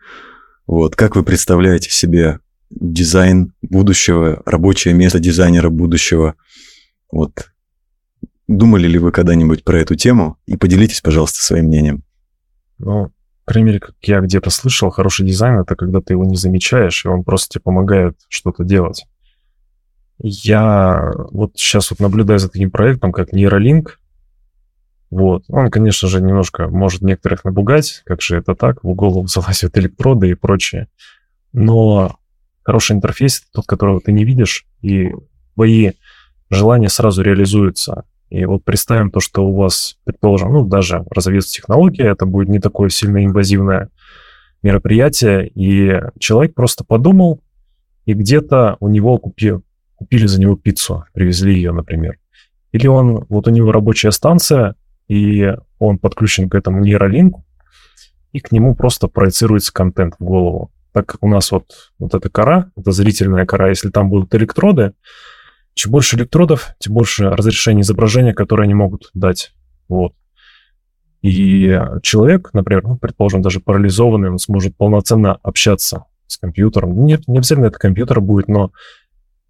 Вот, 0.69 0.95
как 0.95 1.17
вы 1.17 1.25
представляете 1.25 1.91
себе 1.91 2.39
дизайн 2.71 3.53
будущего, 3.63 4.43
рабочее 4.47 4.95
место 4.95 5.19
дизайнера 5.19 5.71
будущего? 5.71 6.37
Вот, 7.11 7.51
думали 8.47 8.87
ли 8.87 8.99
вы 8.99 9.11
когда-нибудь 9.11 9.65
про 9.65 9.81
эту 9.81 9.97
тему? 9.97 10.39
И 10.47 10.57
поделитесь, 10.57 11.01
пожалуйста, 11.01 11.43
своим 11.43 11.67
мнением. 11.67 12.05
Ну, 12.79 13.11
по 13.45 13.53
крайней 13.53 13.67
мере, 13.69 13.81
как 13.81 13.95
я 14.03 14.21
где-то 14.21 14.51
слышал, 14.51 14.91
хороший 14.91 15.27
дизайн— 15.27 15.61
это 15.61 15.77
когда 15.77 16.01
ты 16.01 16.15
его 16.15 16.25
не 16.25 16.37
замечаешь, 16.37 17.05
и 17.05 17.09
он 17.09 17.25
просто 17.25 17.55
тебе 17.55 17.63
помогает 17.63 18.17
что-то 18.29 18.65
делать. 18.65 19.07
Я 20.19 21.13
вот 21.31 21.53
сейчас 21.57 21.91
вот 21.91 22.01
наблюдаю 22.01 22.39
за 22.39 22.49
таким 22.49 22.71
проектом, 22.71 23.13
как 23.13 23.33
Neuralink, 23.35 23.89
вот. 25.11 25.45
Он, 25.49 25.71
конечно 25.71 26.09
же, 26.09 26.21
немножко 26.21 26.67
может 26.67 27.03
некоторых 27.03 27.45
напугать, 27.45 28.03
как 28.05 28.21
же 28.21 28.37
это 28.37 28.57
так, 28.57 28.83
в 28.83 28.95
голову 28.95 29.27
залазят 29.29 29.79
электроды 29.79 30.31
и 30.31 30.35
прочее. 30.35 30.89
Но 31.53 32.19
хороший 32.65 32.97
интерфейс— 32.97 33.43
тот, 33.53 33.65
которого 33.67 34.01
ты 34.01 34.11
не 34.11 34.25
видишь, 34.25 34.67
и 34.83 35.13
твои 35.55 35.93
желания 36.51 36.89
сразу 36.89 37.23
реализуются. 37.23 38.05
И 38.35 38.47
вот 38.47 38.65
представим 38.65 39.13
то, 39.13 39.21
что 39.21 39.47
у 39.47 39.55
вас, 39.55 39.97
предположим, 40.03 40.53
ну, 40.53 40.65
даже 40.65 41.05
разовьется 41.09 41.53
технология, 41.53 42.07
это 42.07 42.27
будет 42.27 42.49
не 42.49 42.59
такое 42.59 42.89
сильно 42.89 43.25
инвазивное 43.25 43.91
мероприятие, 44.61 45.49
и 45.55 46.01
человек 46.19 46.53
просто 46.53 46.83
подумал, 46.83 47.41
и 48.07 48.13
где-то 48.13 48.77
у 48.81 48.89
него 48.89 49.19
купи, 49.19 49.53
купили 49.95 50.27
за 50.27 50.41
него 50.41 50.57
пиццу, 50.57 51.05
привезли 51.13 51.55
ее, 51.55 51.71
например. 51.71 52.19
Или 52.73 52.89
он, 52.89 53.25
вот 53.29 53.47
у 53.47 53.53
него 53.53 53.71
рабочая 53.71 54.11
станция, 54.11 54.75
и 55.07 55.55
он 55.79 55.99
подключен 55.99 56.51
к 56.51 56.57
этому 56.57 56.81
нейролинку, 56.81 57.45
и 58.33 58.41
к 58.41 58.51
нему 58.51 58.75
просто 58.75 59.07
проецируется 59.07 59.73
контент 59.73 60.15
в 60.19 60.25
голову. 60.25 60.73
Так 60.91 61.19
у 61.21 61.29
нас 61.29 61.53
вот, 61.53 61.93
вот 62.01 62.15
эта 62.15 62.29
кора, 62.31 62.73
это 62.77 62.91
зрительная 62.91 63.47
кора, 63.47 63.69
если 63.69 63.91
там 63.91 64.11
будут 64.11 64.35
электроды, 64.35 64.93
чем 65.75 65.93
больше 65.93 66.17
электродов, 66.17 66.75
тем 66.79 66.95
больше 66.95 67.29
разрешения 67.29 67.83
изображения, 67.83 68.33
которое 68.33 68.65
они 68.65 68.75
могут 68.75 69.11
дать. 69.13 69.53
Вот. 69.89 70.15
И 71.23 71.79
человек, 72.03 72.51
например, 72.53 72.85
ну, 72.85 72.97
предположим, 72.97 73.43
даже 73.43 73.61
парализованный, 73.61 74.31
он 74.31 74.39
сможет 74.39 74.77
полноценно 74.77 75.39
общаться 75.43 76.05
с 76.27 76.37
компьютером. 76.37 77.05
Нет, 77.05 77.27
не 77.27 77.39
обязательно 77.39 77.67
это 77.67 77.79
компьютер 77.79 78.21
будет, 78.21 78.49
но 78.49 78.73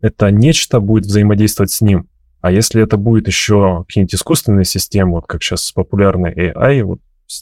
это 0.00 0.30
нечто 0.30 0.80
будет 0.80 1.06
взаимодействовать 1.06 1.70
с 1.70 1.80
ним. 1.80 2.08
А 2.40 2.52
если 2.52 2.82
это 2.82 2.96
будет 2.96 3.26
еще 3.26 3.84
какие-нибудь 3.88 4.14
искусственные 4.14 4.66
системы, 4.66 5.12
вот 5.12 5.26
как 5.26 5.42
сейчас 5.42 5.72
популярный 5.72 6.32
AI, 6.32 6.82
вот 6.82 7.00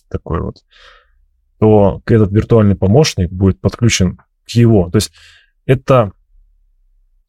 такой 0.09 0.41
вот, 0.41 0.65
то 1.59 2.01
этот 2.07 2.33
виртуальный 2.33 2.77
помощник 2.77 3.31
будет 3.31 3.61
подключен 3.61 4.19
к 4.45 4.51
его. 4.51 4.91
То 4.91 4.97
есть 4.97 5.13
это 5.67 6.13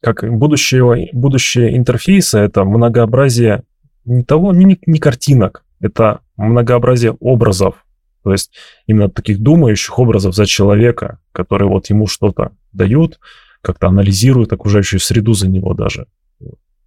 как 0.04 0.30
будущее, 0.30 1.08
будущее 1.14 1.76
интерфейса, 1.76 2.40
это 2.40 2.64
многообразие 2.64 3.62
не 4.04 4.22
того, 4.22 4.52
не, 4.52 4.78
не 4.86 4.98
картинок, 4.98 5.64
это 5.80 6.20
многообразие 6.36 7.12
образов. 7.20 7.86
То 8.22 8.32
есть 8.32 8.50
именно 8.86 9.08
таких 9.08 9.40
думающих 9.40 9.98
образов 9.98 10.34
за 10.34 10.44
человека, 10.44 11.20
которые 11.32 11.68
вот 11.68 11.88
ему 11.88 12.06
что-то 12.06 12.52
дают, 12.72 13.18
как-то 13.62 13.88
анализируют 13.88 14.52
окружающую 14.52 15.00
среду 15.00 15.32
за 15.32 15.48
него 15.48 15.72
даже. 15.72 16.06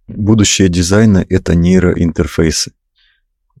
Будущее 0.06 0.68
дизайна— 0.68 1.24
это 1.28 1.56
нейроинтерфейсы. 1.56 2.72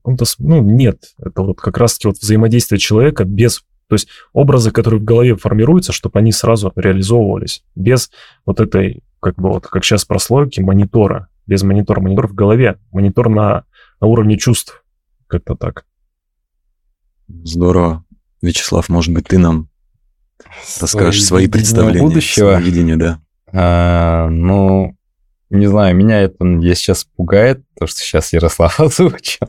Ну, 0.04 0.62
нет. 0.62 1.14
Это 1.18 1.42
вот 1.42 1.60
как 1.60 1.78
раз-таки 1.78 2.06
вот 2.06 2.18
взаимодействие 2.18 2.78
человека 2.78 3.24
без... 3.24 3.64
То 3.88 3.94
есть 3.94 4.08
образы, 4.32 4.70
которые 4.70 5.00
в 5.00 5.04
голове 5.04 5.34
формируются, 5.34 5.92
чтобы 5.92 6.18
они 6.18 6.30
сразу 6.30 6.72
реализовывались. 6.76 7.64
Без 7.74 8.10
вот 8.46 8.60
этой, 8.60 9.02
как 9.20 9.36
бы 9.36 9.50
вот, 9.50 9.66
как 9.66 9.84
сейчас 9.84 10.04
прослойки 10.04 10.60
монитора. 10.60 11.28
Без 11.46 11.62
монитора. 11.62 12.00
Монитор 12.00 12.28
в 12.28 12.34
голове. 12.34 12.78
Монитор 12.92 13.28
на, 13.28 13.64
на 14.00 14.06
уровне 14.06 14.36
чувств. 14.36 14.84
Как-то 15.26 15.54
так. 15.54 15.84
Здорово. 17.28 18.04
Вячеслав, 18.40 18.88
может 18.88 19.12
быть, 19.12 19.28
ты 19.28 19.38
нам 19.38 19.68
расскажешь 20.80 21.24
свои, 21.24 21.46
свои 21.46 21.48
представления. 21.48 22.06
Будущего. 22.06 22.60
Видение, 22.60 22.96
да. 22.96 23.20
А, 23.52 24.28
ну, 24.28 24.96
не 25.50 25.66
знаю, 25.66 25.96
меня 25.96 26.20
это, 26.20 26.44
я 26.44 26.74
сейчас 26.74 27.04
пугает, 27.04 27.62
то, 27.78 27.86
что 27.86 28.00
сейчас 28.00 28.32
Ярослав 28.32 28.78
озвучил. 28.80 29.46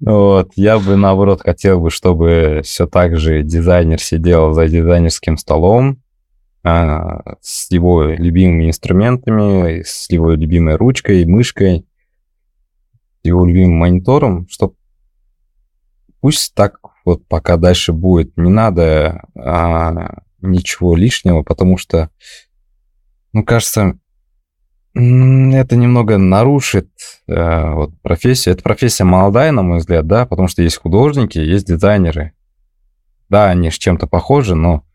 Вот, 0.00 0.52
я 0.56 0.78
бы, 0.78 0.96
наоборот, 0.96 1.42
хотел 1.42 1.80
бы, 1.80 1.90
чтобы 1.90 2.60
все 2.64 2.86
так 2.86 3.18
же 3.18 3.42
дизайнер 3.42 4.00
сидел 4.00 4.52
за 4.52 4.68
дизайнерским 4.68 5.38
столом, 5.38 6.02
с 6.66 7.70
его 7.70 8.04
любимыми 8.04 8.68
инструментами, 8.68 9.82
с 9.82 10.10
его 10.10 10.32
любимой 10.32 10.74
ручкой, 10.76 11.24
мышкой, 11.24 11.86
с 13.22 13.26
его 13.26 13.46
любимым 13.46 13.78
монитором, 13.78 14.48
чтобы 14.48 14.74
пусть 16.20 16.54
так 16.54 16.80
вот 17.04 17.26
пока 17.28 17.56
дальше 17.56 17.92
будет. 17.92 18.36
Не 18.36 18.50
надо 18.50 19.22
а, 19.36 20.22
ничего 20.40 20.96
лишнего, 20.96 21.42
потому 21.42 21.78
что, 21.78 22.10
ну, 23.32 23.44
кажется, 23.44 23.98
это 24.94 25.76
немного 25.76 26.16
нарушит 26.16 26.88
э, 27.28 27.70
вот, 27.74 28.00
профессию. 28.00 28.54
Это 28.54 28.62
профессия 28.62 29.04
молодая, 29.04 29.52
на 29.52 29.62
мой 29.62 29.78
взгляд, 29.78 30.06
да, 30.06 30.24
потому 30.24 30.48
что 30.48 30.62
есть 30.62 30.78
художники, 30.78 31.36
есть 31.38 31.66
дизайнеры. 31.66 32.32
Да, 33.28 33.50
они 33.50 33.70
с 33.70 33.74
чем-то 33.74 34.06
похожи, 34.06 34.54
но 34.54 34.85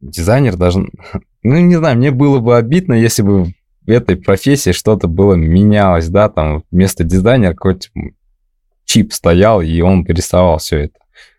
дизайнер 0.00 0.56
должен, 0.56 0.90
ну, 1.42 1.56
не 1.56 1.76
знаю, 1.76 1.96
мне 1.96 2.10
было 2.10 2.38
бы 2.40 2.56
обидно, 2.56 2.94
если 2.94 3.22
бы 3.22 3.54
в 3.86 3.90
этой 3.90 4.16
профессии 4.16 4.72
что-то 4.72 5.08
было 5.08 5.34
менялось, 5.34 6.08
да, 6.08 6.28
там 6.28 6.64
вместо 6.70 7.04
дизайнера 7.04 7.52
какой-то 7.52 7.88
чип 8.84 9.12
стоял, 9.12 9.62
и 9.62 9.80
он 9.80 10.04
рисовал 10.06 10.58
все 10.58 10.84
это. 10.84 10.98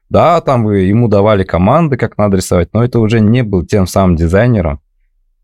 Да, 0.10 0.41
там 0.41 0.70
ему 0.72 1.07
давали 1.07 1.43
команды, 1.43 1.95
как 1.95 2.18
надо 2.18 2.38
рисовать, 2.38 2.70
но 2.74 2.84
это 2.84 2.99
уже 2.99 3.20
не 3.20 3.43
был 3.43 3.64
тем 3.66 3.86
самым 3.86 4.16
дизайнером. 4.16 4.82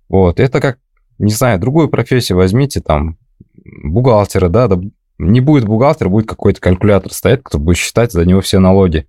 Вот, 0.10 0.40
это 0.40 0.60
как, 0.60 0.80
не 1.20 1.32
знаю, 1.32 1.60
другую 1.60 1.90
профессию 1.90 2.38
возьмите, 2.38 2.82
там, 2.82 3.18
бухгалтера, 3.84 4.50
да, 4.50 4.68
да 4.68 4.82
не 5.18 5.40
будет 5.42 5.66
бухгалтера, 5.66 6.10
будет 6.10 6.28
какой-то 6.28 6.60
калькулятор 6.60 7.14
стоять, 7.14 7.42
кто 7.44 7.58
будет 7.58 7.78
считать 7.78 8.12
за 8.12 8.26
него 8.26 8.42
все 8.42 8.60
налоги. 8.60 9.08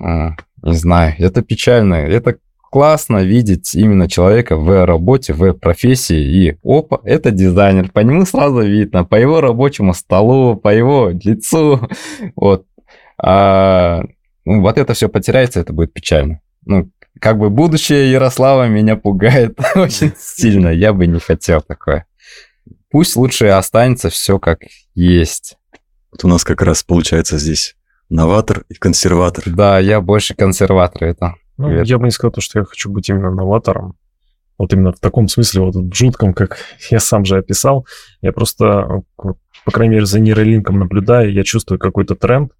А, 0.00 0.36
не 0.62 0.74
знаю, 0.74 1.14
это 1.18 1.42
печально. 1.42 1.94
Это 1.94 2.38
классно 2.72 3.18
видеть 3.18 3.74
именно 3.74 4.08
человека 4.08 4.56
в 4.56 4.86
работе, 4.86 5.34
в 5.34 5.52
профессии, 5.52 6.22
и 6.22 6.58
опа, 6.64 7.00
это 7.04 7.30
дизайнер, 7.30 7.90
по 7.92 8.00
нему 8.00 8.24
сразу 8.24 8.62
видно, 8.62 9.04
по 9.04 9.16
его 9.16 9.42
рабочему 9.42 9.92
столу, 9.92 10.56
по 10.56 10.74
его 10.74 11.10
лицу, 11.10 11.86
вот. 12.34 12.66
А, 13.18 14.02
ну, 14.46 14.62
вот 14.62 14.78
это 14.78 14.94
все 14.94 15.10
потеряется, 15.10 15.60
это 15.60 15.74
будет 15.74 15.92
печально. 15.92 16.40
Ну, 16.64 16.90
как 17.20 17.38
бы 17.38 17.50
будущее 17.50 18.10
Ярослава 18.10 18.68
меня 18.68 18.96
пугает 18.96 19.58
очень 19.74 20.14
сильно, 20.18 20.68
я 20.68 20.94
бы 20.94 21.06
не 21.06 21.20
хотел 21.20 21.60
такое. 21.60 22.06
Пусть 22.90 23.16
лучше 23.16 23.48
останется 23.48 24.08
все 24.08 24.38
как 24.38 24.60
есть. 24.94 25.58
Вот 26.10 26.24
у 26.24 26.28
нас 26.28 26.42
как 26.42 26.62
раз 26.62 26.82
получается 26.82 27.36
здесь 27.36 27.76
новатор 28.08 28.64
и 28.70 28.74
консерватор. 28.74 29.44
Да, 29.46 29.78
я 29.78 30.00
больше 30.00 30.34
консерватор 30.34 31.04
это. 31.04 31.34
Ну, 31.62 31.82
я 31.82 31.98
бы 31.98 32.04
не 32.04 32.10
сказал, 32.10 32.34
что 32.38 32.58
я 32.58 32.64
хочу 32.64 32.90
быть 32.90 33.08
именно 33.08 33.30
новатором. 33.30 33.96
Вот 34.58 34.72
именно 34.72 34.92
в 34.92 35.00
таком 35.00 35.28
смысле, 35.28 35.62
вот 35.62 35.74
в 35.74 35.94
жутком, 35.94 36.34
как 36.34 36.58
я 36.90 37.00
сам 37.00 37.24
же 37.24 37.38
описал. 37.38 37.86
Я 38.20 38.32
просто, 38.32 39.02
по 39.16 39.70
крайней 39.72 39.94
мере, 39.94 40.06
за 40.06 40.20
нейролинком 40.20 40.78
наблюдаю, 40.78 41.32
я 41.32 41.42
чувствую 41.44 41.78
какой-то 41.78 42.14
тренд, 42.14 42.52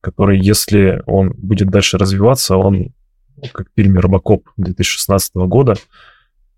который, 0.00 0.38
если 0.38 1.02
он 1.06 1.34
будет 1.36 1.68
дальше 1.68 1.98
развиваться, 1.98 2.56
он, 2.56 2.92
как 3.52 3.68
в 3.68 3.70
фильме 3.76 4.00
«Робокоп» 4.00 4.48
2016 4.56 5.34
года, 5.36 5.76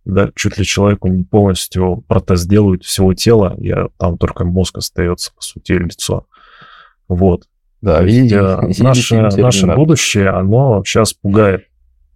да, 0.04 0.30
чуть 0.34 0.58
ли 0.58 0.64
человеку 0.64 1.08
не 1.08 1.24
полностью 1.24 2.04
протез 2.08 2.46
делают 2.46 2.84
всего 2.84 3.14
тела, 3.14 3.54
я, 3.58 3.88
там 3.98 4.18
только 4.18 4.44
мозг 4.44 4.78
остается, 4.78 5.32
по 5.34 5.42
сути, 5.42 5.72
лицо. 5.72 6.26
Вот. 7.08 7.44
Да, 7.80 8.02
есть, 8.02 8.32
э, 8.32 8.36
и, 8.76 8.82
наше, 8.82 9.16
и 9.16 9.40
наше 9.40 9.66
будущее, 9.66 10.30
оно 10.30 10.82
сейчас 10.84 11.12
пугает 11.12 11.69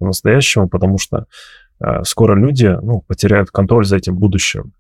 по-настоящему, 0.05 0.69
потому 0.69 0.99
что 0.99 1.27
э, 1.81 2.05
скоро 2.05 2.39
люди 2.39 2.67
ну, 2.83 3.01
потеряют 3.01 3.51
контроль 3.51 3.87
за 3.87 3.97
этим 3.97 4.17
будущим. 4.17 4.75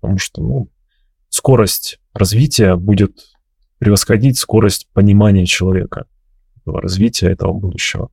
Потому 0.00 0.18
что 0.18 0.42
ну, 0.42 0.70
скорость 1.28 2.00
развития 2.14 2.76
будет 2.76 3.12
превосходить 3.78 4.38
скорость 4.38 4.88
понимания 4.94 5.44
человека, 5.44 6.06
развития 6.64 7.28
этого 7.28 7.52
будущего. 7.52 8.10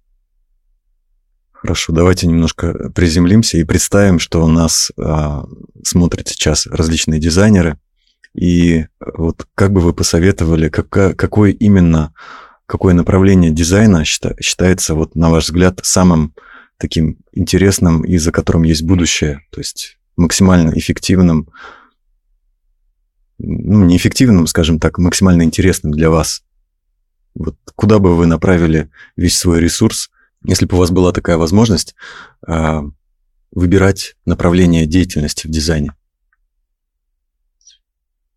Хорошо, 1.54 1.94
давайте 1.94 2.28
немножко 2.28 2.92
приземлимся 2.94 3.58
и 3.58 3.64
представим, 3.64 4.20
что 4.20 4.44
у 4.44 4.48
нас 4.48 4.92
а, 4.98 5.46
смотрят 5.84 6.28
сейчас 6.28 6.68
различные 6.68 7.20
дизайнеры. 7.20 7.78
И 8.34 8.86
вот 9.00 9.46
как 9.56 9.72
бы 9.72 9.82
вы 9.82 9.94
посоветовали, 9.94 10.70
как, 10.70 10.90
какое 10.90 11.52
именно, 11.52 12.14
какое 12.66 12.94
направление 12.94 13.52
дизайна 13.52 14.06
счита, 14.06 14.36
считается, 14.42 14.94
вот, 14.96 15.16
на 15.16 15.30
ваш 15.30 15.46
взгляд, 15.46 15.80
самым 15.84 16.34
таким 16.80 17.18
интересным 17.34 18.04
и 18.04 18.18
за 18.18 18.32
которым 18.32 18.64
есть 18.64 18.84
будущее, 18.84 19.42
то 19.52 19.60
есть 19.60 19.98
максимально 20.16 20.72
эффективным, 20.72 21.50
ну, 23.38 23.86
неэффективным, 23.86 24.48
скажем 24.48 24.80
так, 24.80 24.98
максимально 24.98 25.44
интересным 25.44 25.92
для 25.92 26.10
вас? 26.10 26.44
Вот 27.36 27.58
куда 27.76 28.00
бы 28.00 28.16
вы 28.16 28.26
направили 28.26 28.90
весь 29.16 29.38
свой 29.38 29.60
ресурс, 29.60 30.10
если 30.44 30.66
бы 30.66 30.76
у 30.76 30.80
вас 30.80 30.90
была 30.90 31.12
такая 31.12 31.38
возможность 31.38 31.96
э, 32.48 32.82
выбирать 33.52 34.16
направление 34.26 34.86
деятельности 34.86 35.48
в 35.48 35.50
дизайне? 35.50 35.94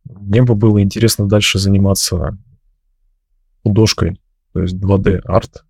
Мне 0.05 0.43
бы 0.43 0.55
было 0.55 0.82
интересно 0.82 1.26
дальше 1.26 1.59
заниматься 1.59 2.36
художкой, 3.62 4.20
то 4.53 4.62
есть 4.62 4.74
2D-art. 4.74 5.64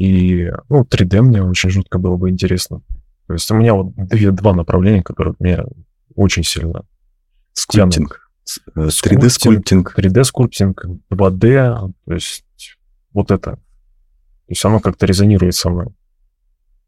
И, 0.00 0.50
ну, 0.70 0.82
3D 0.82 1.20
мне 1.20 1.42
очень 1.42 1.68
жутко 1.68 1.98
было 1.98 2.16
бы 2.16 2.30
интересно. 2.30 2.80
То 3.26 3.34
есть 3.34 3.50
у 3.50 3.54
меня 3.54 3.74
вот 3.74 3.94
две, 3.94 4.30
два 4.30 4.54
направления, 4.54 5.02
которые 5.02 5.34
меня 5.38 5.66
очень 6.14 6.42
сильно 6.42 6.86
Sculpting. 7.52 8.30
3D-sculpting. 8.78 9.92
3D-sculpting, 9.94 10.74
2D, 11.12 11.92
то 12.06 12.14
есть 12.14 12.44
вот 13.12 13.30
это 13.30 13.56
то 13.56 14.52
есть 14.52 14.64
оно 14.64 14.80
как-то 14.80 15.04
резонирует 15.04 15.54
со 15.54 15.68
мной. 15.68 15.88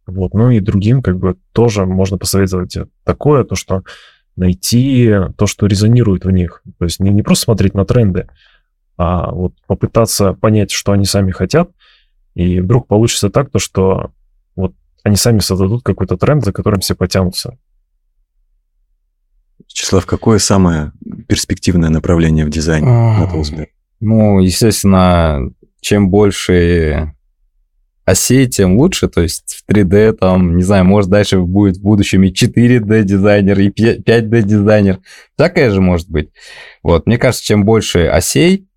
Вот. 0.06 0.32
Ну 0.32 0.50
и 0.50 0.60
другим 0.60 1.02
как 1.02 1.18
бы 1.18 1.36
тоже 1.52 1.84
можно 1.84 2.16
посоветовать 2.16 2.76
такое, 3.04 3.44
то, 3.44 3.56
что 3.56 3.82
найти 4.36 5.12
то, 5.36 5.46
что 5.46 5.66
резонирует 5.66 6.24
в 6.24 6.30
них. 6.30 6.62
То 6.78 6.86
есть 6.86 6.98
не, 6.98 7.10
не 7.10 7.22
просто 7.22 7.44
смотреть 7.44 7.74
на 7.74 7.84
тренды, 7.84 8.26
а 8.96 9.30
вот 9.30 9.52
попытаться 9.66 10.32
понять, 10.32 10.70
что 10.70 10.92
они 10.92 11.04
сами 11.04 11.30
хотят, 11.30 11.70
и 12.34 12.60
вдруг 12.60 12.86
получится 12.86 13.30
так, 13.30 13.50
то, 13.50 13.58
что 13.58 14.12
вот 14.56 14.74
они 15.02 15.16
сами 15.16 15.40
создадут 15.40 15.82
какой-то 15.82 16.16
тренд, 16.16 16.44
за 16.44 16.52
которым 16.52 16.80
все 16.80 16.94
потянутся. 16.94 17.58
Вячеслав, 19.68 20.06
какое 20.06 20.38
самое 20.38 20.92
перспективное 21.28 21.90
направление 21.90 22.44
в 22.44 22.50
дизайне, 22.50 22.86
на 22.86 23.26
твой 23.26 23.42
взгляд? 23.42 23.68
Ну, 24.00 24.40
естественно, 24.40 25.50
чем 25.80 26.10
больше 26.10 27.14
осей, 28.04 28.46
тем 28.46 28.76
лучше. 28.78 29.08
То 29.08 29.22
есть 29.22 29.62
в 29.66 29.70
3D, 29.70 30.12
там, 30.14 30.56
не 30.56 30.62
знаю, 30.62 30.84
может, 30.84 31.10
дальше 31.10 31.38
будет 31.40 31.76
в 31.76 31.82
будущем 31.82 32.22
и 32.22 32.32
4D 32.32 33.02
дизайнер, 33.04 33.58
и 33.60 33.68
5D 33.68 34.42
дизайнер. 34.42 35.00
Всякое 35.36 35.70
же 35.70 35.80
может 35.80 36.10
быть. 36.10 36.30
Вот, 36.82 37.06
мне 37.06 37.18
кажется, 37.18 37.44
чем 37.44 37.64
больше 37.64 38.06
осей, 38.06 38.68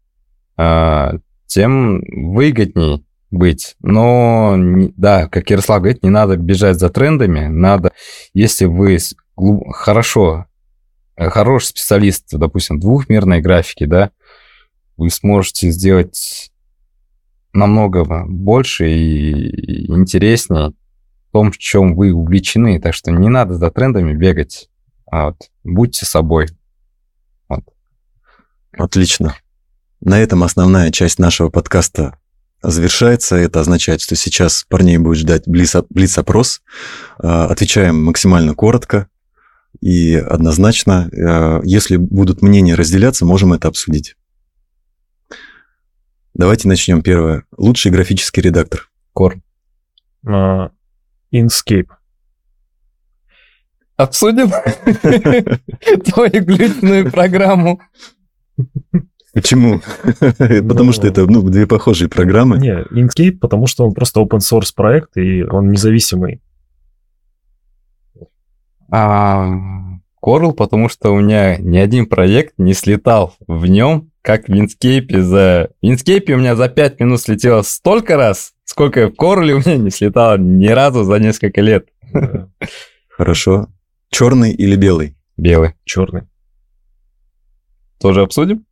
а, 0.58 1.16
тем 1.48 2.02
выгодней 2.34 3.05
быть. 3.38 3.76
Но, 3.82 4.56
да, 4.98 5.28
как 5.28 5.50
Ярослав 5.50 5.82
говорит, 5.82 6.04
не 6.04 6.10
надо 6.10 6.38
бежать 6.38 6.80
за 6.80 6.90
трендами. 6.90 7.48
Надо, 7.48 7.92
если 8.34 8.66
вы 8.66 8.98
хорошо, 9.72 10.46
э, 11.16 11.30
хороший 11.30 11.68
специалист, 11.68 12.26
допустим, 12.32 12.80
двухмерной 12.80 13.42
графики, 13.42 13.86
да, 13.86 14.12
вы 14.98 15.10
сможете 15.10 15.72
сделать 15.72 16.52
намного 17.54 18.26
больше 18.28 18.90
и 18.90 19.92
интереснее 19.92 20.70
в 21.30 21.32
том, 21.32 21.52
в 21.52 21.58
чем 21.58 21.96
вы 21.96 22.14
увлечены. 22.14 22.80
Так 22.80 22.94
что 22.94 23.12
не 23.12 23.30
надо 23.30 23.56
за 23.56 23.72
трендами 23.72 24.14
бегать. 24.14 24.70
А 25.10 25.28
вот, 25.28 25.50
будьте 25.64 26.06
собой. 26.06 26.48
Вот. 27.48 27.64
Отлично. 28.74 29.36
На 30.02 30.20
этом 30.20 30.44
основная 30.44 30.92
часть 30.92 31.20
нашего 31.20 31.50
подкаста 31.50 32.18
завершается. 32.62 33.36
Это 33.36 33.60
означает, 33.60 34.02
что 34.02 34.16
сейчас 34.16 34.66
парней 34.68 34.98
будет 34.98 35.20
ждать 35.20 35.44
блиц-опрос. 35.48 36.62
А, 37.18 37.46
отвечаем 37.46 38.04
максимально 38.04 38.54
коротко 38.54 39.08
и 39.82 40.16
однозначно. 40.16 41.10
А, 41.14 41.62
если 41.64 41.98
будут 41.98 42.42
мнения 42.42 42.76
разделяться, 42.76 43.26
можем 43.26 43.54
это 43.54 43.68
обсудить. 43.68 44.16
Давайте 46.34 46.68
начнем 46.68 47.02
первое. 47.02 47.46
Лучший 47.56 47.92
графический 47.92 48.42
редактор. 48.42 48.90
Кор. 49.14 49.38
Uh, 50.26 50.70
Inkscape. 51.34 51.88
Обсудим 53.96 54.52
твою 56.04 56.44
глютную 56.44 57.10
программу. 57.10 57.80
Почему? 59.36 59.82
Потому 60.30 60.94
что 60.94 61.08
это 61.08 61.28
ну, 61.28 61.42
две 61.44 61.68
похожие 61.68 62.08
программы. 62.08 62.58
Не, 62.58 62.84
Inkscape, 62.90 63.38
потому 63.38 63.68
что 63.68 63.86
он 63.86 63.94
просто 63.94 64.22
open 64.22 64.40
source 64.40 64.72
проект, 64.74 65.18
и 65.18 65.44
он 65.44 65.72
независимый. 65.72 66.42
А 68.90 69.50
Coral, 70.24 70.54
потому 70.54 70.88
что 70.88 71.12
у 71.12 71.20
меня 71.20 71.58
ни 71.58 71.78
один 71.78 72.06
проект 72.06 72.54
не 72.58 72.74
слетал 72.74 73.36
в 73.46 73.66
нем 73.66 74.10
как 74.22 74.48
в 74.48 74.54
Инскейпе 74.54 75.22
за... 75.22 75.70
В 75.82 75.86
Инскейпе 75.86 76.34
у 76.34 76.38
меня 76.38 76.56
за 76.56 76.68
5 76.68 77.00
минут 77.02 77.22
слетело 77.22 77.62
столько 77.62 78.16
раз, 78.16 78.54
сколько 78.64 79.10
в 79.10 79.16
Корле 79.16 79.54
у 79.54 79.60
меня 79.60 79.78
не 79.78 79.92
слетало 79.92 80.38
ни 80.38 80.68
разу 80.68 81.04
за 81.04 81.20
несколько 81.20 81.62
лет. 81.62 81.90
Хорошо. 83.10 83.68
Черный 84.10 84.52
или 84.54 84.76
белый? 84.78 85.16
Белый. 85.38 85.76
Черный. 85.84 86.24
Тоже 88.00 88.22
обсудим? 88.22 88.66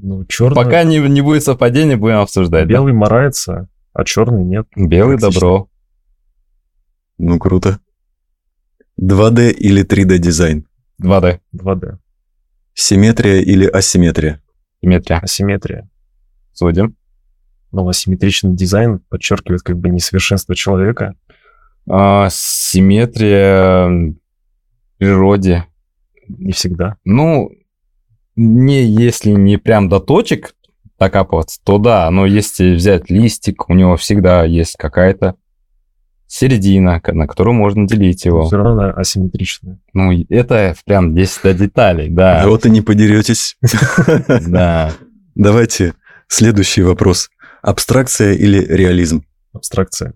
Ну, 0.00 0.24
черный... 0.24 0.54
Пока 0.54 0.84
не, 0.84 0.98
не 0.98 1.20
будет 1.20 1.42
совпадения, 1.42 1.96
будем 1.96 2.18
обсуждать. 2.18 2.66
Белый 2.66 2.92
да? 2.92 2.98
морается, 2.98 3.68
а 3.92 4.04
черный 4.04 4.44
нет. 4.44 4.66
Белый 4.76 5.18
добро. 5.18 5.68
Ну, 7.18 7.38
круто. 7.38 7.80
2D 9.00 9.50
или 9.50 9.84
3D 9.84 10.18
дизайн? 10.18 10.66
2D. 11.02 11.40
2D. 11.54 11.98
Симметрия 12.74 13.40
или 13.40 13.66
асимметрия? 13.66 14.40
Симметрия. 14.80 15.18
Асимметрия. 15.18 15.90
Судим. 16.52 16.96
Но 17.72 17.86
асимметричный 17.88 18.54
дизайн 18.54 19.00
подчеркивает 19.08 19.62
как 19.62 19.78
бы 19.78 19.88
несовершенство 19.88 20.54
человека. 20.54 21.14
А, 21.88 22.28
симметрия 22.30 23.88
в 23.88 24.14
природе. 24.98 25.66
Не 26.28 26.52
всегда. 26.52 26.96
Ну, 27.04 27.50
не 28.38 28.84
если 28.84 29.30
не 29.30 29.56
прям 29.58 29.88
до 29.88 29.98
точек 29.98 30.54
докапываться, 30.98 31.60
то 31.64 31.78
да, 31.78 32.10
но 32.10 32.24
если 32.24 32.74
взять 32.74 33.10
листик, 33.10 33.68
у 33.68 33.74
него 33.74 33.96
всегда 33.96 34.44
есть 34.44 34.76
какая-то 34.76 35.34
середина, 36.28 37.00
на 37.04 37.26
которую 37.26 37.54
можно 37.54 37.86
делить 37.86 38.24
его. 38.24 38.46
Все 38.46 38.56
равно 38.56 38.72
она 38.72 38.90
асимметричная. 38.90 39.80
Ну, 39.92 40.12
это 40.28 40.74
прям 40.84 41.12
здесь 41.12 41.38
до 41.42 41.52
деталей, 41.52 42.08
да. 42.08 42.42
А 42.42 42.48
вот 42.48 42.64
и 42.66 42.70
не 42.70 42.80
подеретесь. 42.80 43.56
Да. 44.46 44.92
Давайте 45.34 45.94
следующий 46.28 46.82
вопрос. 46.82 47.30
Абстракция 47.62 48.34
или 48.34 48.60
реализм? 48.60 49.24
Абстракция. 49.52 50.14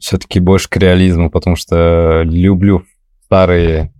Все-таки 0.00 0.40
больше 0.40 0.68
к 0.68 0.76
реализму, 0.76 1.30
потому 1.30 1.56
что 1.56 2.22
люблю 2.24 2.84
старые 3.26 3.93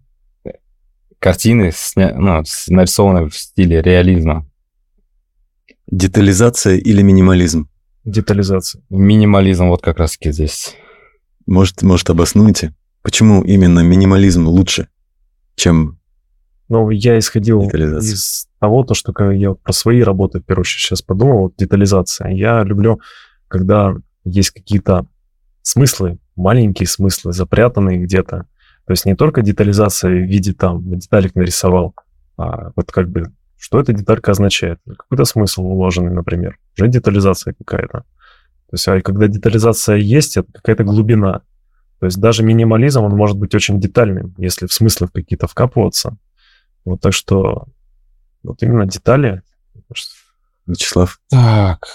картины, 1.28 1.70
сня- 1.72 2.14
ну, 2.14 2.42
нарисованные 2.68 3.30
в 3.30 3.34
стиле 3.36 3.80
реализма. 3.80 4.46
Детализация 5.90 6.76
или 6.76 7.00
минимализм? 7.00 7.66
Детализация. 8.04 8.82
Минимализм 8.90 9.68
вот 9.68 9.80
как 9.80 9.96
раз-таки 9.98 10.32
здесь. 10.32 10.74
Может, 11.46 11.80
может, 11.82 12.10
обоснуете? 12.10 12.74
Почему 13.00 13.42
именно 13.42 13.80
минимализм 13.80 14.46
лучше, 14.46 14.88
чем 15.56 15.98
Ну, 16.68 16.90
я 16.90 17.18
исходил 17.18 17.62
Детализация. 17.62 18.14
из 18.14 18.48
того, 18.60 18.84
то, 18.84 18.92
что 18.92 19.14
когда 19.14 19.32
я 19.32 19.54
про 19.54 19.72
свои 19.72 20.02
работы, 20.02 20.40
в 20.40 20.44
первую 20.44 20.62
очередь, 20.62 20.82
сейчас 20.82 21.00
подумал, 21.00 21.38
вот 21.44 21.54
детализация. 21.56 22.32
Я 22.32 22.62
люблю, 22.64 23.00
когда 23.48 23.94
есть 24.24 24.50
какие-то 24.50 25.06
смыслы, 25.62 26.18
маленькие 26.36 26.86
смыслы, 26.86 27.32
запрятанные 27.32 27.98
где-то. 28.04 28.44
То 28.86 28.92
есть 28.92 29.06
не 29.06 29.14
только 29.14 29.42
детализация 29.42 30.10
в 30.10 30.28
виде 30.28 30.52
там 30.52 30.82
деталек 30.98 31.34
нарисовал, 31.34 31.94
а 32.36 32.70
вот 32.76 32.92
как 32.92 33.08
бы, 33.08 33.32
что 33.56 33.80
эта 33.80 33.92
деталька 33.92 34.32
означает. 34.32 34.78
Какой-то 34.86 35.24
смысл 35.24 35.64
уложенный, 35.64 36.12
например. 36.12 36.58
Уже 36.76 36.88
детализация 36.88 37.54
какая-то. 37.54 38.00
То 38.00 38.72
есть, 38.72 38.88
а 38.88 39.00
когда 39.00 39.28
детализация 39.28 39.96
есть, 39.96 40.36
это 40.36 40.50
какая-то 40.52 40.84
глубина. 40.84 41.42
То 42.00 42.06
есть 42.06 42.20
даже 42.20 42.42
минимализм, 42.42 43.02
он 43.02 43.16
может 43.16 43.38
быть 43.38 43.54
очень 43.54 43.80
детальным, 43.80 44.34
если 44.36 44.66
в 44.66 44.72
смыслы 44.72 45.08
какие-то 45.08 45.46
вкапываться. 45.46 46.16
Вот 46.84 47.00
так 47.00 47.14
что 47.14 47.66
вот 48.42 48.62
именно 48.62 48.84
детали. 48.84 49.42
Вячеслав? 50.66 51.20
Так, 51.30 51.86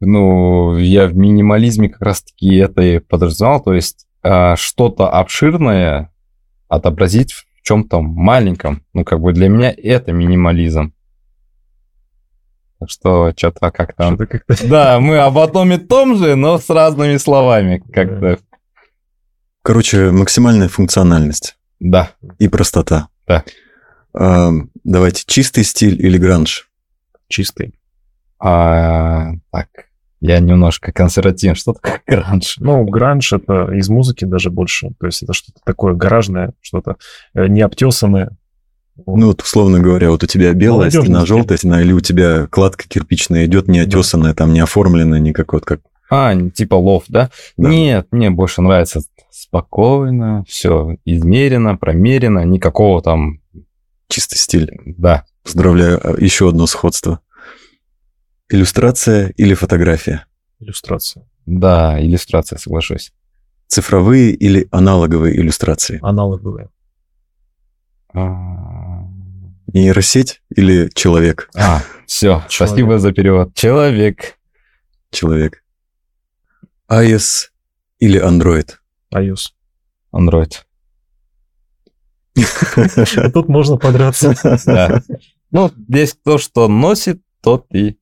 ну, 0.00 0.76
я 0.76 1.06
в 1.06 1.16
минимализме 1.16 1.88
как 1.88 2.02
раз-таки 2.02 2.56
это 2.56 2.82
и 2.82 2.98
подразумевал, 2.98 3.62
то 3.62 3.72
есть 3.74 4.06
а, 4.22 4.56
что-то 4.56 5.08
обширное 5.08 6.10
отобразить 6.68 7.32
в 7.32 7.44
чем-то 7.62 8.00
маленьком. 8.00 8.84
Ну, 8.92 9.04
как 9.04 9.20
бы 9.20 9.32
для 9.32 9.48
меня 9.48 9.74
это 9.76 10.12
минимализм. 10.12 10.92
Так 12.80 12.90
что 12.90 13.32
что-то 13.36 13.70
как-то... 13.70 14.08
Что-то 14.08 14.26
как-то... 14.26 14.68
Да, 14.68 15.00
мы 15.00 15.18
об 15.18 15.38
одном 15.38 15.72
и 15.72 15.78
том 15.78 16.16
же, 16.16 16.34
но 16.34 16.58
с 16.58 16.68
разными 16.68 17.16
словами. 17.16 17.82
Как-то... 17.92 18.38
Короче, 19.62 20.10
максимальная 20.10 20.68
функциональность 20.68 21.56
Да. 21.80 22.10
и 22.38 22.48
простота. 22.48 23.08
Да. 23.26 23.44
А, 24.12 24.50
давайте, 24.84 25.24
чистый 25.26 25.64
стиль 25.64 26.00
или 26.04 26.18
гранж? 26.18 26.68
чистый. 27.28 27.74
А, 28.38 29.32
так, 29.50 29.68
я 30.26 30.40
немножко 30.40 30.90
консервативен. 30.90 31.54
Что 31.54 31.74
такое 31.74 32.00
гранж? 32.06 32.56
Ну, 32.58 32.84
гранж 32.84 33.32
это 33.34 33.70
из 33.72 33.90
музыки 33.90 34.24
даже 34.24 34.50
больше. 34.50 34.90
То 34.98 35.06
есть 35.06 35.22
это 35.22 35.34
что-то 35.34 35.60
такое 35.64 35.92
гаражное, 35.92 36.54
что-то 36.62 36.96
э, 37.34 37.46
необтесанное. 37.46 38.30
Вот. 39.04 39.16
Ну, 39.18 39.26
вот, 39.26 39.42
условно 39.42 39.80
говоря, 39.80 40.10
вот 40.10 40.22
у 40.22 40.26
тебя 40.26 40.54
белая 40.54 40.78
Молодежный 40.78 41.04
стена, 41.06 41.26
желтая 41.26 41.58
стена, 41.58 41.82
или 41.82 41.92
у 41.92 42.00
тебя 42.00 42.46
кладка 42.46 42.88
кирпичная 42.88 43.44
идет, 43.44 43.68
не 43.68 43.80
отесанная, 43.80 44.34
там 44.34 44.52
не 44.54 44.60
оформленная, 44.60 45.18
никак 45.18 45.52
вот 45.52 45.64
как... 45.64 45.80
А, 46.08 46.34
типа 46.34 46.74
лов, 46.76 47.04
да? 47.08 47.30
Да. 47.56 47.68
Нет, 47.68 48.06
мне 48.12 48.30
больше 48.30 48.62
нравится 48.62 49.00
спокойно, 49.30 50.44
все 50.48 50.96
измерено, 51.04 51.76
промерено, 51.76 52.44
никакого 52.44 53.02
там, 53.02 53.40
Чистый 54.08 54.36
стиль. 54.36 54.70
да. 54.86 55.24
Поздравляю, 55.42 56.00
а, 56.02 56.16
еще 56.18 56.48
одно 56.48 56.66
сходство. 56.66 57.20
Иллюстрация 58.58 59.30
или 59.36 59.52
фотография? 59.54 60.26
Иллюстрация. 60.60 61.24
Да, 61.44 62.00
иллюстрация, 62.00 62.56
соглашусь. 62.56 63.12
Цифровые 63.66 64.30
или 64.30 64.68
аналоговые 64.70 65.34
иллюстрации? 65.36 65.98
Аналоговые. 66.02 66.68
А, 68.14 69.02
Нейросеть 69.72 70.40
или 70.54 70.88
человек? 70.94 71.50
все, 72.06 72.44
Человек. 72.48 72.52
спасибо 72.52 72.98
за 73.00 73.10
перевод. 73.10 73.52
Человек. 73.56 74.38
Человек. 75.10 75.64
iOS 76.88 77.48
или 77.98 78.22
Android? 78.24 78.70
iOS. 79.12 79.48
Android. 80.14 80.52
А 82.36 83.30
Тут 83.32 83.48
можно 83.48 83.78
подраться. 83.78 84.32
Ну, 85.50 85.72
здесь 85.88 86.12
кто 86.14 86.38
что 86.38 86.68
носит, 86.68 87.20
тот 87.42 87.66
и... 87.74 87.98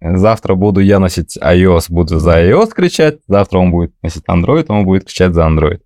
Завтра 0.00 0.54
буду 0.54 0.80
я 0.80 0.98
носить 0.98 1.38
iOS, 1.38 1.86
буду 1.88 2.18
за 2.18 2.42
iOS 2.42 2.72
кричать. 2.74 3.20
Завтра 3.26 3.58
он 3.58 3.70
будет 3.70 3.94
носить 4.02 4.24
Android, 4.28 4.66
он 4.68 4.84
будет 4.84 5.04
кричать 5.04 5.34
за 5.34 5.42
Android. 5.42 5.80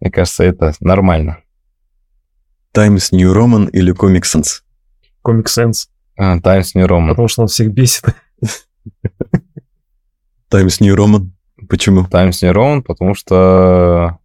Мне 0.00 0.10
кажется, 0.10 0.44
это 0.44 0.74
нормально. 0.80 1.38
Times 2.74 3.08
New 3.10 3.32
Roman 3.32 3.70
или 3.70 3.94
Comic 3.94 4.24
Sans? 4.24 4.62
Comic 5.24 5.46
Sans. 5.46 5.88
А, 6.18 6.38
Times 6.40 6.72
New 6.74 6.86
Roman. 6.86 7.10
Потому 7.10 7.28
что 7.28 7.42
он 7.42 7.48
всех 7.48 7.72
бесит. 7.72 8.04
Times 10.50 10.80
New 10.80 10.94
Roman? 10.94 11.30
Почему? 11.68 12.06
Times 12.06 12.42
New 12.42 12.52
Roman, 12.52 12.82
потому 12.82 13.14
что... 13.14 14.18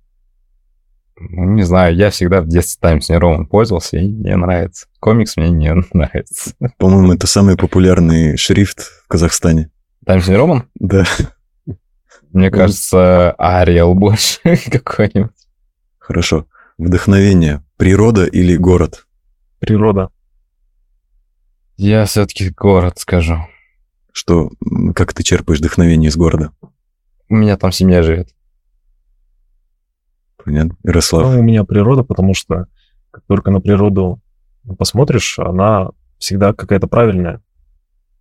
ну, 1.29 1.53
не 1.53 1.63
знаю, 1.63 1.95
я 1.95 2.09
всегда 2.09 2.41
в 2.41 2.47
детстве 2.47 2.79
Times 2.89 3.09
New 3.09 3.19
Roman 3.19 3.45
пользовался, 3.45 3.97
и 3.97 4.07
мне 4.07 4.35
нравится. 4.35 4.87
Комикс 4.99 5.37
мне 5.37 5.49
не 5.49 5.73
нравится. 5.93 6.53
По-моему, 6.77 7.13
это 7.13 7.27
самый 7.27 7.57
популярный 7.57 8.37
шрифт 8.37 8.79
в 9.03 9.07
Казахстане. 9.07 9.69
Times 10.05 10.27
New 10.27 10.37
Roman? 10.37 10.63
Да, 10.75 11.03
Мне 12.31 12.49
кажется, 12.49 13.31
Ариэл 13.37 13.93
больше 13.93 14.39
какой-нибудь. 14.71 15.31
хорошо. 15.99 16.45
Вдохновение. 16.77 17.63
Природа 17.77 18.25
или 18.25 18.55
город? 18.55 19.05
Природа. 19.59 20.09
Я 21.77 22.05
все-таки 22.05 22.49
город 22.49 22.97
скажу. 22.99 23.37
Что, 24.11 24.49
как 24.95 25.13
ты 25.13 25.23
черпаешь 25.23 25.59
вдохновение 25.59 26.09
из 26.09 26.17
города? 26.17 26.51
У 27.29 27.35
меня 27.35 27.55
там 27.57 27.71
семья 27.71 28.01
живет. 28.03 28.29
Понятно. 30.45 30.75
Ярослав. 30.83 31.23
Ну, 31.23 31.39
у 31.39 31.43
меня 31.43 31.63
природа, 31.63 32.03
потому 32.03 32.33
что 32.33 32.65
как 33.11 33.23
только 33.27 33.51
на 33.51 33.61
природу 33.61 34.21
посмотришь, 34.77 35.39
она 35.39 35.89
всегда 36.17 36.53
какая-то 36.53 36.87
правильная. 36.87 37.41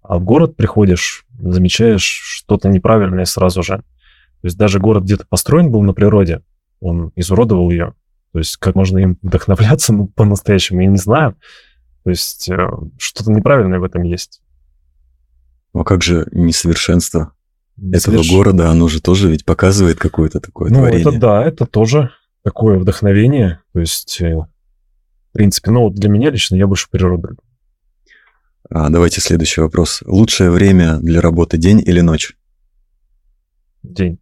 А 0.02 0.18
в 0.18 0.24
город 0.24 0.56
приходишь, 0.56 1.26
замечаешь 1.38 2.02
что-то 2.02 2.68
неправильное 2.68 3.24
сразу 3.24 3.62
же. 3.62 3.78
То 3.78 4.46
есть 4.46 4.56
даже 4.56 4.80
город 4.80 5.04
где-то 5.04 5.26
построен 5.28 5.70
был 5.70 5.82
на 5.82 5.92
природе, 5.92 6.42
он 6.80 7.12
изуродовал 7.14 7.70
ее. 7.70 7.94
То 8.32 8.38
есть 8.38 8.56
как 8.56 8.74
можно 8.74 8.98
им 8.98 9.18
вдохновляться 9.22 9.92
ну, 9.92 10.06
по-настоящему, 10.06 10.80
я 10.80 10.86
не 10.88 10.96
знаю. 10.96 11.36
То 12.04 12.10
есть 12.10 12.48
э, 12.48 12.70
что-то 12.98 13.30
неправильное 13.30 13.78
в 13.78 13.84
этом 13.84 14.02
есть. 14.02 14.40
А 15.74 15.84
как 15.84 16.02
же 16.02 16.26
несовершенство 16.32 17.32
этого 17.92 18.16
Соверш- 18.22 18.30
города? 18.30 18.70
Оно 18.70 18.88
же 18.88 19.00
тоже 19.00 19.30
ведь 19.30 19.44
показывает 19.44 19.98
какое-то 19.98 20.40
такое 20.40 20.70
Ну, 20.70 20.76
творение. 20.78 21.00
это 21.00 21.18
да, 21.18 21.44
это 21.44 21.66
тоже 21.66 22.10
такое 22.42 22.78
вдохновение. 22.78 23.60
То 23.72 23.80
есть, 23.80 24.20
э, 24.20 24.34
в 24.36 24.48
принципе, 25.32 25.70
ну, 25.70 25.82
вот 25.82 25.94
для 25.94 26.08
меня 26.08 26.30
лично 26.30 26.56
я 26.56 26.66
больше 26.66 26.88
природу 26.90 27.14
люблю. 27.28 27.36
А, 28.68 28.88
давайте 28.88 29.20
следующий 29.20 29.60
вопрос. 29.60 30.02
Лучшее 30.06 30.50
время 30.50 30.98
для 30.98 31.20
работы 31.20 31.56
день 31.58 31.80
или 31.84 32.00
ночь? 32.00 32.36
День. 33.82 34.18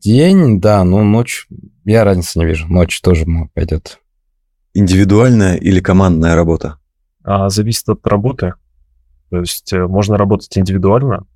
День, 0.00 0.60
да, 0.60 0.84
но 0.84 1.02
ночь, 1.04 1.46
я 1.84 2.04
разницы 2.04 2.38
не 2.38 2.46
вижу. 2.46 2.66
Ночь 2.68 3.00
тоже 3.00 3.24
пойдет. 3.54 3.98
Индивидуальная 4.74 5.56
или 5.56 5.80
командная 5.80 6.34
работа? 6.34 6.78
А 7.24 7.48
зависит 7.50 7.88
от 7.88 8.06
работы. 8.06 8.54
То 9.32 9.38
есть 9.38 9.72
э, 9.72 9.86
можно 9.86 10.18
работать 10.18 10.58
индивидуально, 10.58 11.26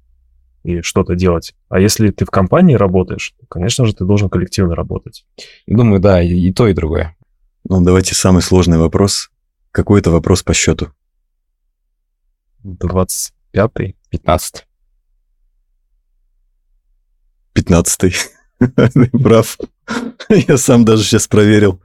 и 0.64 0.82
что-то 0.82 1.14
делать. 1.14 1.54
А 1.70 1.80
если 1.80 2.10
ты 2.10 2.26
в 2.26 2.30
компании 2.30 2.74
работаешь, 2.74 3.32
то, 3.40 3.46
конечно 3.46 3.86
же, 3.86 3.94
ты 3.94 4.04
должен 4.04 4.28
коллективно 4.28 4.74
работать. 4.74 5.24
Думаю, 5.66 5.98
да, 5.98 6.22
и, 6.22 6.28
и 6.28 6.52
то, 6.52 6.68
и 6.68 6.74
другое. 6.74 7.16
Ну, 7.64 7.80
давайте 7.80 8.14
самый 8.14 8.42
сложный 8.42 8.76
вопрос. 8.76 9.30
Какой 9.70 10.00
это 10.00 10.10
вопрос 10.10 10.42
по 10.42 10.52
счету? 10.52 10.90
25-й. 12.66 13.96
15. 14.10 14.66
Пятнадцатый. 17.54 18.14
Ты 18.58 19.08
прав. 19.08 19.56
Я 20.28 20.58
сам 20.58 20.84
даже 20.84 21.02
сейчас 21.02 21.28
проверил. 21.28 21.80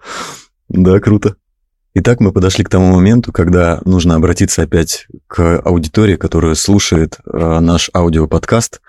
Да, 0.67 0.99
круто. 0.99 1.37
Итак, 1.93 2.21
мы 2.21 2.31
подошли 2.31 2.63
к 2.63 2.69
тому 2.69 2.93
моменту, 2.93 3.33
когда 3.33 3.81
нужно 3.83 4.15
обратиться 4.15 4.61
опять 4.61 5.07
к 5.27 5.59
аудитории, 5.59 6.15
которая 6.15 6.55
слушает 6.55 7.17
э, 7.25 7.59
наш 7.59 7.89
аудиоподкаст, 7.93 8.79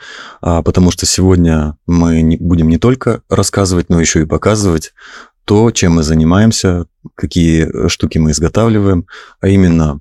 а, 0.41 0.63
потому 0.63 0.93
что 0.93 1.05
сегодня 1.05 1.77
мы 1.85 2.37
будем 2.39 2.69
не 2.69 2.79
только 2.79 3.23
рассказывать, 3.29 3.89
но 3.89 4.01
еще 4.01 4.23
и 4.23 4.25
показывать 4.25 4.95
то, 5.45 5.73
чем 5.73 5.95
мы 5.95 6.05
занимаемся, 6.05 6.87
какие 7.17 7.89
штуки 7.89 8.19
мы 8.19 8.31
изготавливаем, 8.31 9.07
а 9.41 9.49
именно 9.49 10.01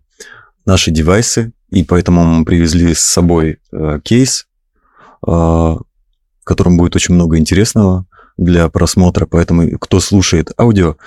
наши 0.67 0.91
девайсы, 0.91 1.53
и 1.71 1.83
поэтому 1.83 2.23
мы 2.23 2.45
привезли 2.45 2.93
с 2.93 3.01
собой 3.01 3.57
э, 3.71 3.99
кейс, 4.03 4.45
э, 5.25 5.31
в 5.31 5.83
котором 6.43 6.77
будет 6.77 6.95
очень 6.95 7.15
много 7.15 7.39
интересного 7.39 8.05
для 8.37 8.69
просмотра, 8.69 9.25
поэтому 9.25 9.79
кто 9.79 9.99
слушает 9.99 10.51
аудио, 10.59 10.97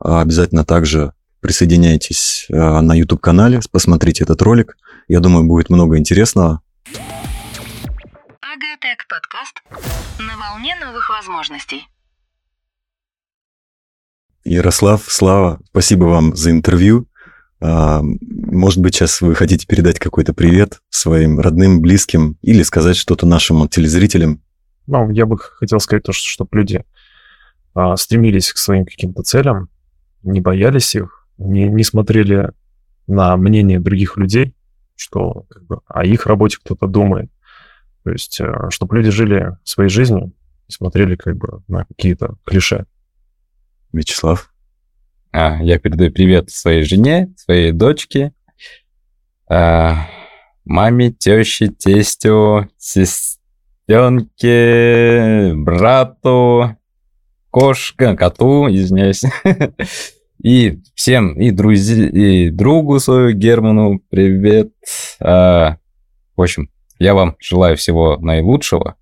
обязательно 0.00 0.64
также 0.64 1.12
Присоединяйтесь 1.44 2.46
э, 2.48 2.54
на 2.54 2.94
YouTube-канале, 2.94 3.60
посмотрите 3.70 4.24
этот 4.24 4.40
ролик. 4.40 4.78
Я 5.08 5.20
думаю, 5.20 5.44
будет 5.44 5.68
много 5.68 5.98
интересного. 5.98 6.62
Агатек 8.40 9.06
подкаст 9.06 9.62
на 10.18 10.38
волне 10.38 10.74
новых 10.82 11.10
возможностей. 11.10 11.86
Ярослав, 14.42 15.04
Слава, 15.06 15.60
спасибо 15.68 16.04
вам 16.04 16.34
за 16.34 16.50
интервью. 16.50 17.08
А, 17.60 18.00
может 18.00 18.78
быть, 18.78 18.94
сейчас 18.94 19.20
вы 19.20 19.34
хотите 19.34 19.66
передать 19.66 19.98
какой-то 19.98 20.32
привет 20.32 20.80
своим 20.88 21.38
родным, 21.38 21.82
близким 21.82 22.38
или 22.40 22.62
сказать 22.62 22.96
что-то 22.96 23.26
нашим 23.26 23.68
телезрителям? 23.68 24.40
Ну, 24.86 25.10
я 25.10 25.26
бы 25.26 25.36
хотел 25.36 25.78
сказать 25.78 26.04
то, 26.04 26.12
что 26.14 26.26
чтобы 26.26 26.56
люди 26.56 26.86
а, 27.74 27.98
стремились 27.98 28.50
к 28.50 28.56
своим 28.56 28.86
каким-то 28.86 29.22
целям, 29.22 29.68
не 30.22 30.40
боялись 30.40 30.94
их, 30.94 31.23
не, 31.38 31.68
не 31.68 31.84
смотрели 31.84 32.50
на 33.06 33.36
мнение 33.36 33.80
других 33.80 34.16
людей, 34.16 34.54
что 34.96 35.46
как 35.48 35.64
бы, 35.64 35.80
о 35.86 36.04
их 36.04 36.26
работе 36.26 36.58
кто-то 36.62 36.86
думает. 36.86 37.30
То 38.04 38.10
есть, 38.10 38.40
э, 38.40 38.68
чтобы 38.70 38.96
люди 38.96 39.10
жили 39.10 39.56
своей 39.64 39.90
жизнью 39.90 40.32
и 40.68 40.72
смотрели 40.72 41.16
как 41.16 41.36
бы 41.36 41.62
на 41.68 41.84
какие-то 41.84 42.36
клише. 42.44 42.86
Вячеслав? 43.92 44.50
А, 45.32 45.62
я 45.62 45.78
передаю 45.78 46.12
привет 46.12 46.50
своей 46.50 46.84
жене, 46.84 47.34
своей 47.36 47.72
дочке, 47.72 48.32
а, 49.48 50.06
маме, 50.64 51.10
теще, 51.10 51.68
тестю, 51.68 52.68
сестренке, 52.78 55.54
брату, 55.54 56.76
кошка, 57.50 58.16
коту, 58.16 58.68
извиняюсь. 58.68 59.24
И 60.44 60.82
всем, 60.94 61.40
и, 61.40 61.50
друзья, 61.50 62.06
и 62.06 62.50
другу 62.50 63.00
свою 63.00 63.32
Герману 63.32 63.98
привет. 64.10 64.74
А, 65.18 65.78
в 66.36 66.42
общем, 66.42 66.68
я 66.98 67.14
вам 67.14 67.36
желаю 67.40 67.78
всего 67.78 68.18
наилучшего. 68.18 68.96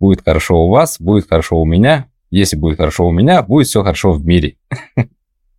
Будет 0.00 0.24
хорошо 0.24 0.56
у 0.66 0.70
вас, 0.70 1.00
будет 1.00 1.28
хорошо 1.28 1.62
у 1.62 1.64
меня. 1.64 2.08
Если 2.32 2.56
будет 2.56 2.78
хорошо 2.78 3.06
у 3.06 3.12
меня, 3.12 3.42
будет 3.42 3.68
все 3.68 3.84
хорошо 3.84 4.12
в 4.12 4.26
мире. 4.26 4.56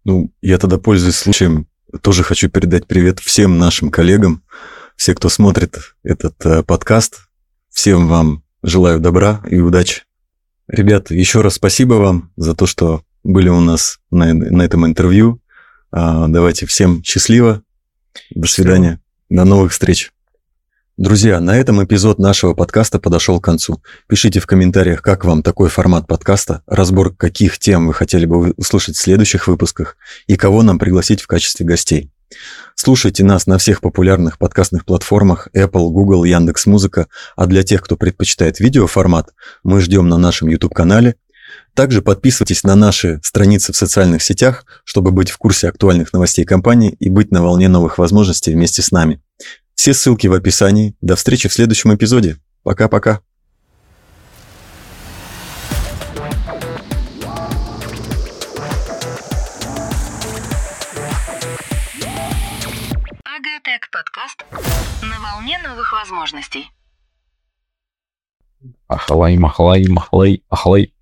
Ну, 0.06 0.32
я 0.42 0.58
тогда, 0.58 0.78
пользуясь 0.80 1.18
случаем, 1.18 1.68
тоже 2.02 2.24
хочу 2.24 2.50
передать 2.50 2.88
привет 2.88 3.20
всем 3.20 3.60
нашим 3.60 3.92
коллегам, 3.92 4.44
все, 4.96 5.14
кто 5.14 5.30
смотрит 5.30 5.78
этот 6.04 6.44
э, 6.46 6.64
подкаст. 6.64 7.28
Всем 7.70 8.08
вам 8.08 8.44
желаю 8.64 9.02
добра 9.02 9.44
и 9.52 9.60
удачи. 9.60 10.04
Ребята, 10.68 11.14
еще 11.14 11.42
раз 11.42 11.56
спасибо 11.56 11.96
вам 11.96 12.32
за 12.38 12.56
то, 12.56 12.66
что 12.66 13.04
были 13.24 13.50
у 13.50 13.60
нас 13.60 14.00
на, 14.12 14.34
на 14.34 14.62
этом 14.62 14.86
интервью. 14.86 15.42
А, 15.92 16.28
давайте 16.28 16.66
всем 16.66 17.04
счастливо. 17.04 17.64
До 18.32 18.48
свидания. 18.48 19.00
До 19.30 19.46
новых 19.46 19.72
встреч. 19.72 20.12
Друзья, 20.98 21.40
на 21.40 21.56
этом 21.56 21.82
эпизод 21.82 22.20
нашего 22.20 22.54
подкаста 22.54 23.00
подошел 23.00 23.40
к 23.40 23.46
концу. 23.46 23.82
Пишите 24.08 24.42
в 24.42 24.48
комментариях, 24.48 25.02
как 25.02 25.24
вам 25.24 25.44
такой 25.44 25.70
формат 25.70 26.08
подкаста, 26.08 26.62
разбор 26.68 27.16
каких 27.16 27.58
тем 27.58 27.88
вы 27.88 27.94
хотели 27.94 28.26
бы 28.26 28.52
услышать 28.58 28.98
в 28.98 29.00
следующих 29.00 29.48
выпусках 29.48 29.96
и 30.28 30.36
кого 30.36 30.62
нам 30.62 30.78
пригласить 30.78 31.22
в 31.22 31.28
качестве 31.28 31.66
гостей. 31.66 32.12
Слушайте 32.76 33.24
нас 33.24 33.48
на 33.48 33.58
всех 33.58 33.80
популярных 33.80 34.38
подкастных 34.38 34.84
платформах 34.84 35.48
Apple, 35.56 35.90
Google, 35.90 36.26
Яндекс.Музыка, 36.26 37.08
а 37.38 37.46
для 37.46 37.64
тех, 37.64 37.82
кто 37.82 37.96
предпочитает 37.96 38.60
видеоформат, 38.60 39.30
мы 39.64 39.80
ждем 39.80 40.10
на 40.10 40.18
нашем 40.18 40.50
YouTube-канале 40.50 41.16
также 41.74 42.02
подписывайтесь 42.02 42.64
на 42.64 42.76
наши 42.76 43.20
страницы 43.24 43.74
в 43.74 43.78
социальных 43.78 44.22
сетях, 44.22 44.66
чтобы 44.84 45.12
быть 45.12 45.30
в 45.30 45.38
курсе 45.38 45.70
актуальных 45.70 46.14
новостей 46.14 46.46
компании 46.46 46.96
и 47.00 47.10
быть 47.10 47.32
на 47.32 47.42
волне 47.42 47.68
новых 47.68 47.98
возможностей 47.98 48.54
вместе 48.54 48.82
с 48.82 48.92
нами. 48.92 49.22
Все 49.76 49.94
ссылки 49.94 50.28
в 50.28 50.34
описании. 50.34 50.96
До 51.02 51.16
встречи 51.16 51.48
в 51.48 51.54
следующем 51.54 51.96
эпизоде. 51.96 52.38
Пока-пока. 52.64 53.22
Агатек 63.24 63.90
подкаст 63.92 64.44
на 65.02 65.20
волне 65.22 65.58
новых 65.66 65.94
возможностей. 65.94 66.70
Ахлай, 68.90 69.38
махлай, 69.38 69.88
махлай, 69.88 70.44
ахлай. 70.50 70.94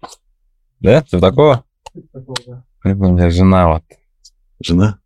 Да? 0.80 1.02
Ты 1.02 1.20
такого? 1.20 1.64
У 1.94 2.90
меня 2.90 3.30
жена 3.30 3.68
вот. 3.70 3.84
Жена? 4.64 5.00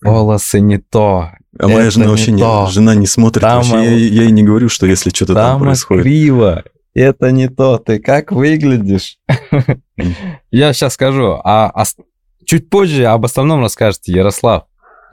Волосы 0.00 0.60
не 0.60 0.78
то. 0.78 1.30
А 1.58 1.68
моя 1.68 1.90
жена 1.90 2.08
вообще 2.08 2.32
не, 2.32 2.70
жена 2.70 2.94
не 2.94 3.06
смотрит. 3.06 3.42
Там 3.42 3.56
вообще, 3.58 3.76
я, 3.76 3.90
я 3.90 4.22
ей 4.22 4.30
не 4.30 4.42
говорю, 4.42 4.68
что 4.68 4.86
если 4.86 5.10
что-то 5.10 5.34
там, 5.34 5.52
там 5.52 5.60
происходит. 5.60 6.02
криво. 6.02 6.64
Это 6.94 7.30
не 7.30 7.48
то. 7.48 7.78
Ты 7.78 7.98
как 7.98 8.32
выглядишь? 8.32 9.18
Я 10.50 10.72
сейчас 10.72 10.94
скажу. 10.94 11.40
А, 11.44 11.70
а 11.74 11.84
чуть 12.44 12.68
позже 12.68 13.06
об 13.06 13.24
основном 13.24 13.60
расскажете 13.62 14.12
Ярослав. 14.12 14.66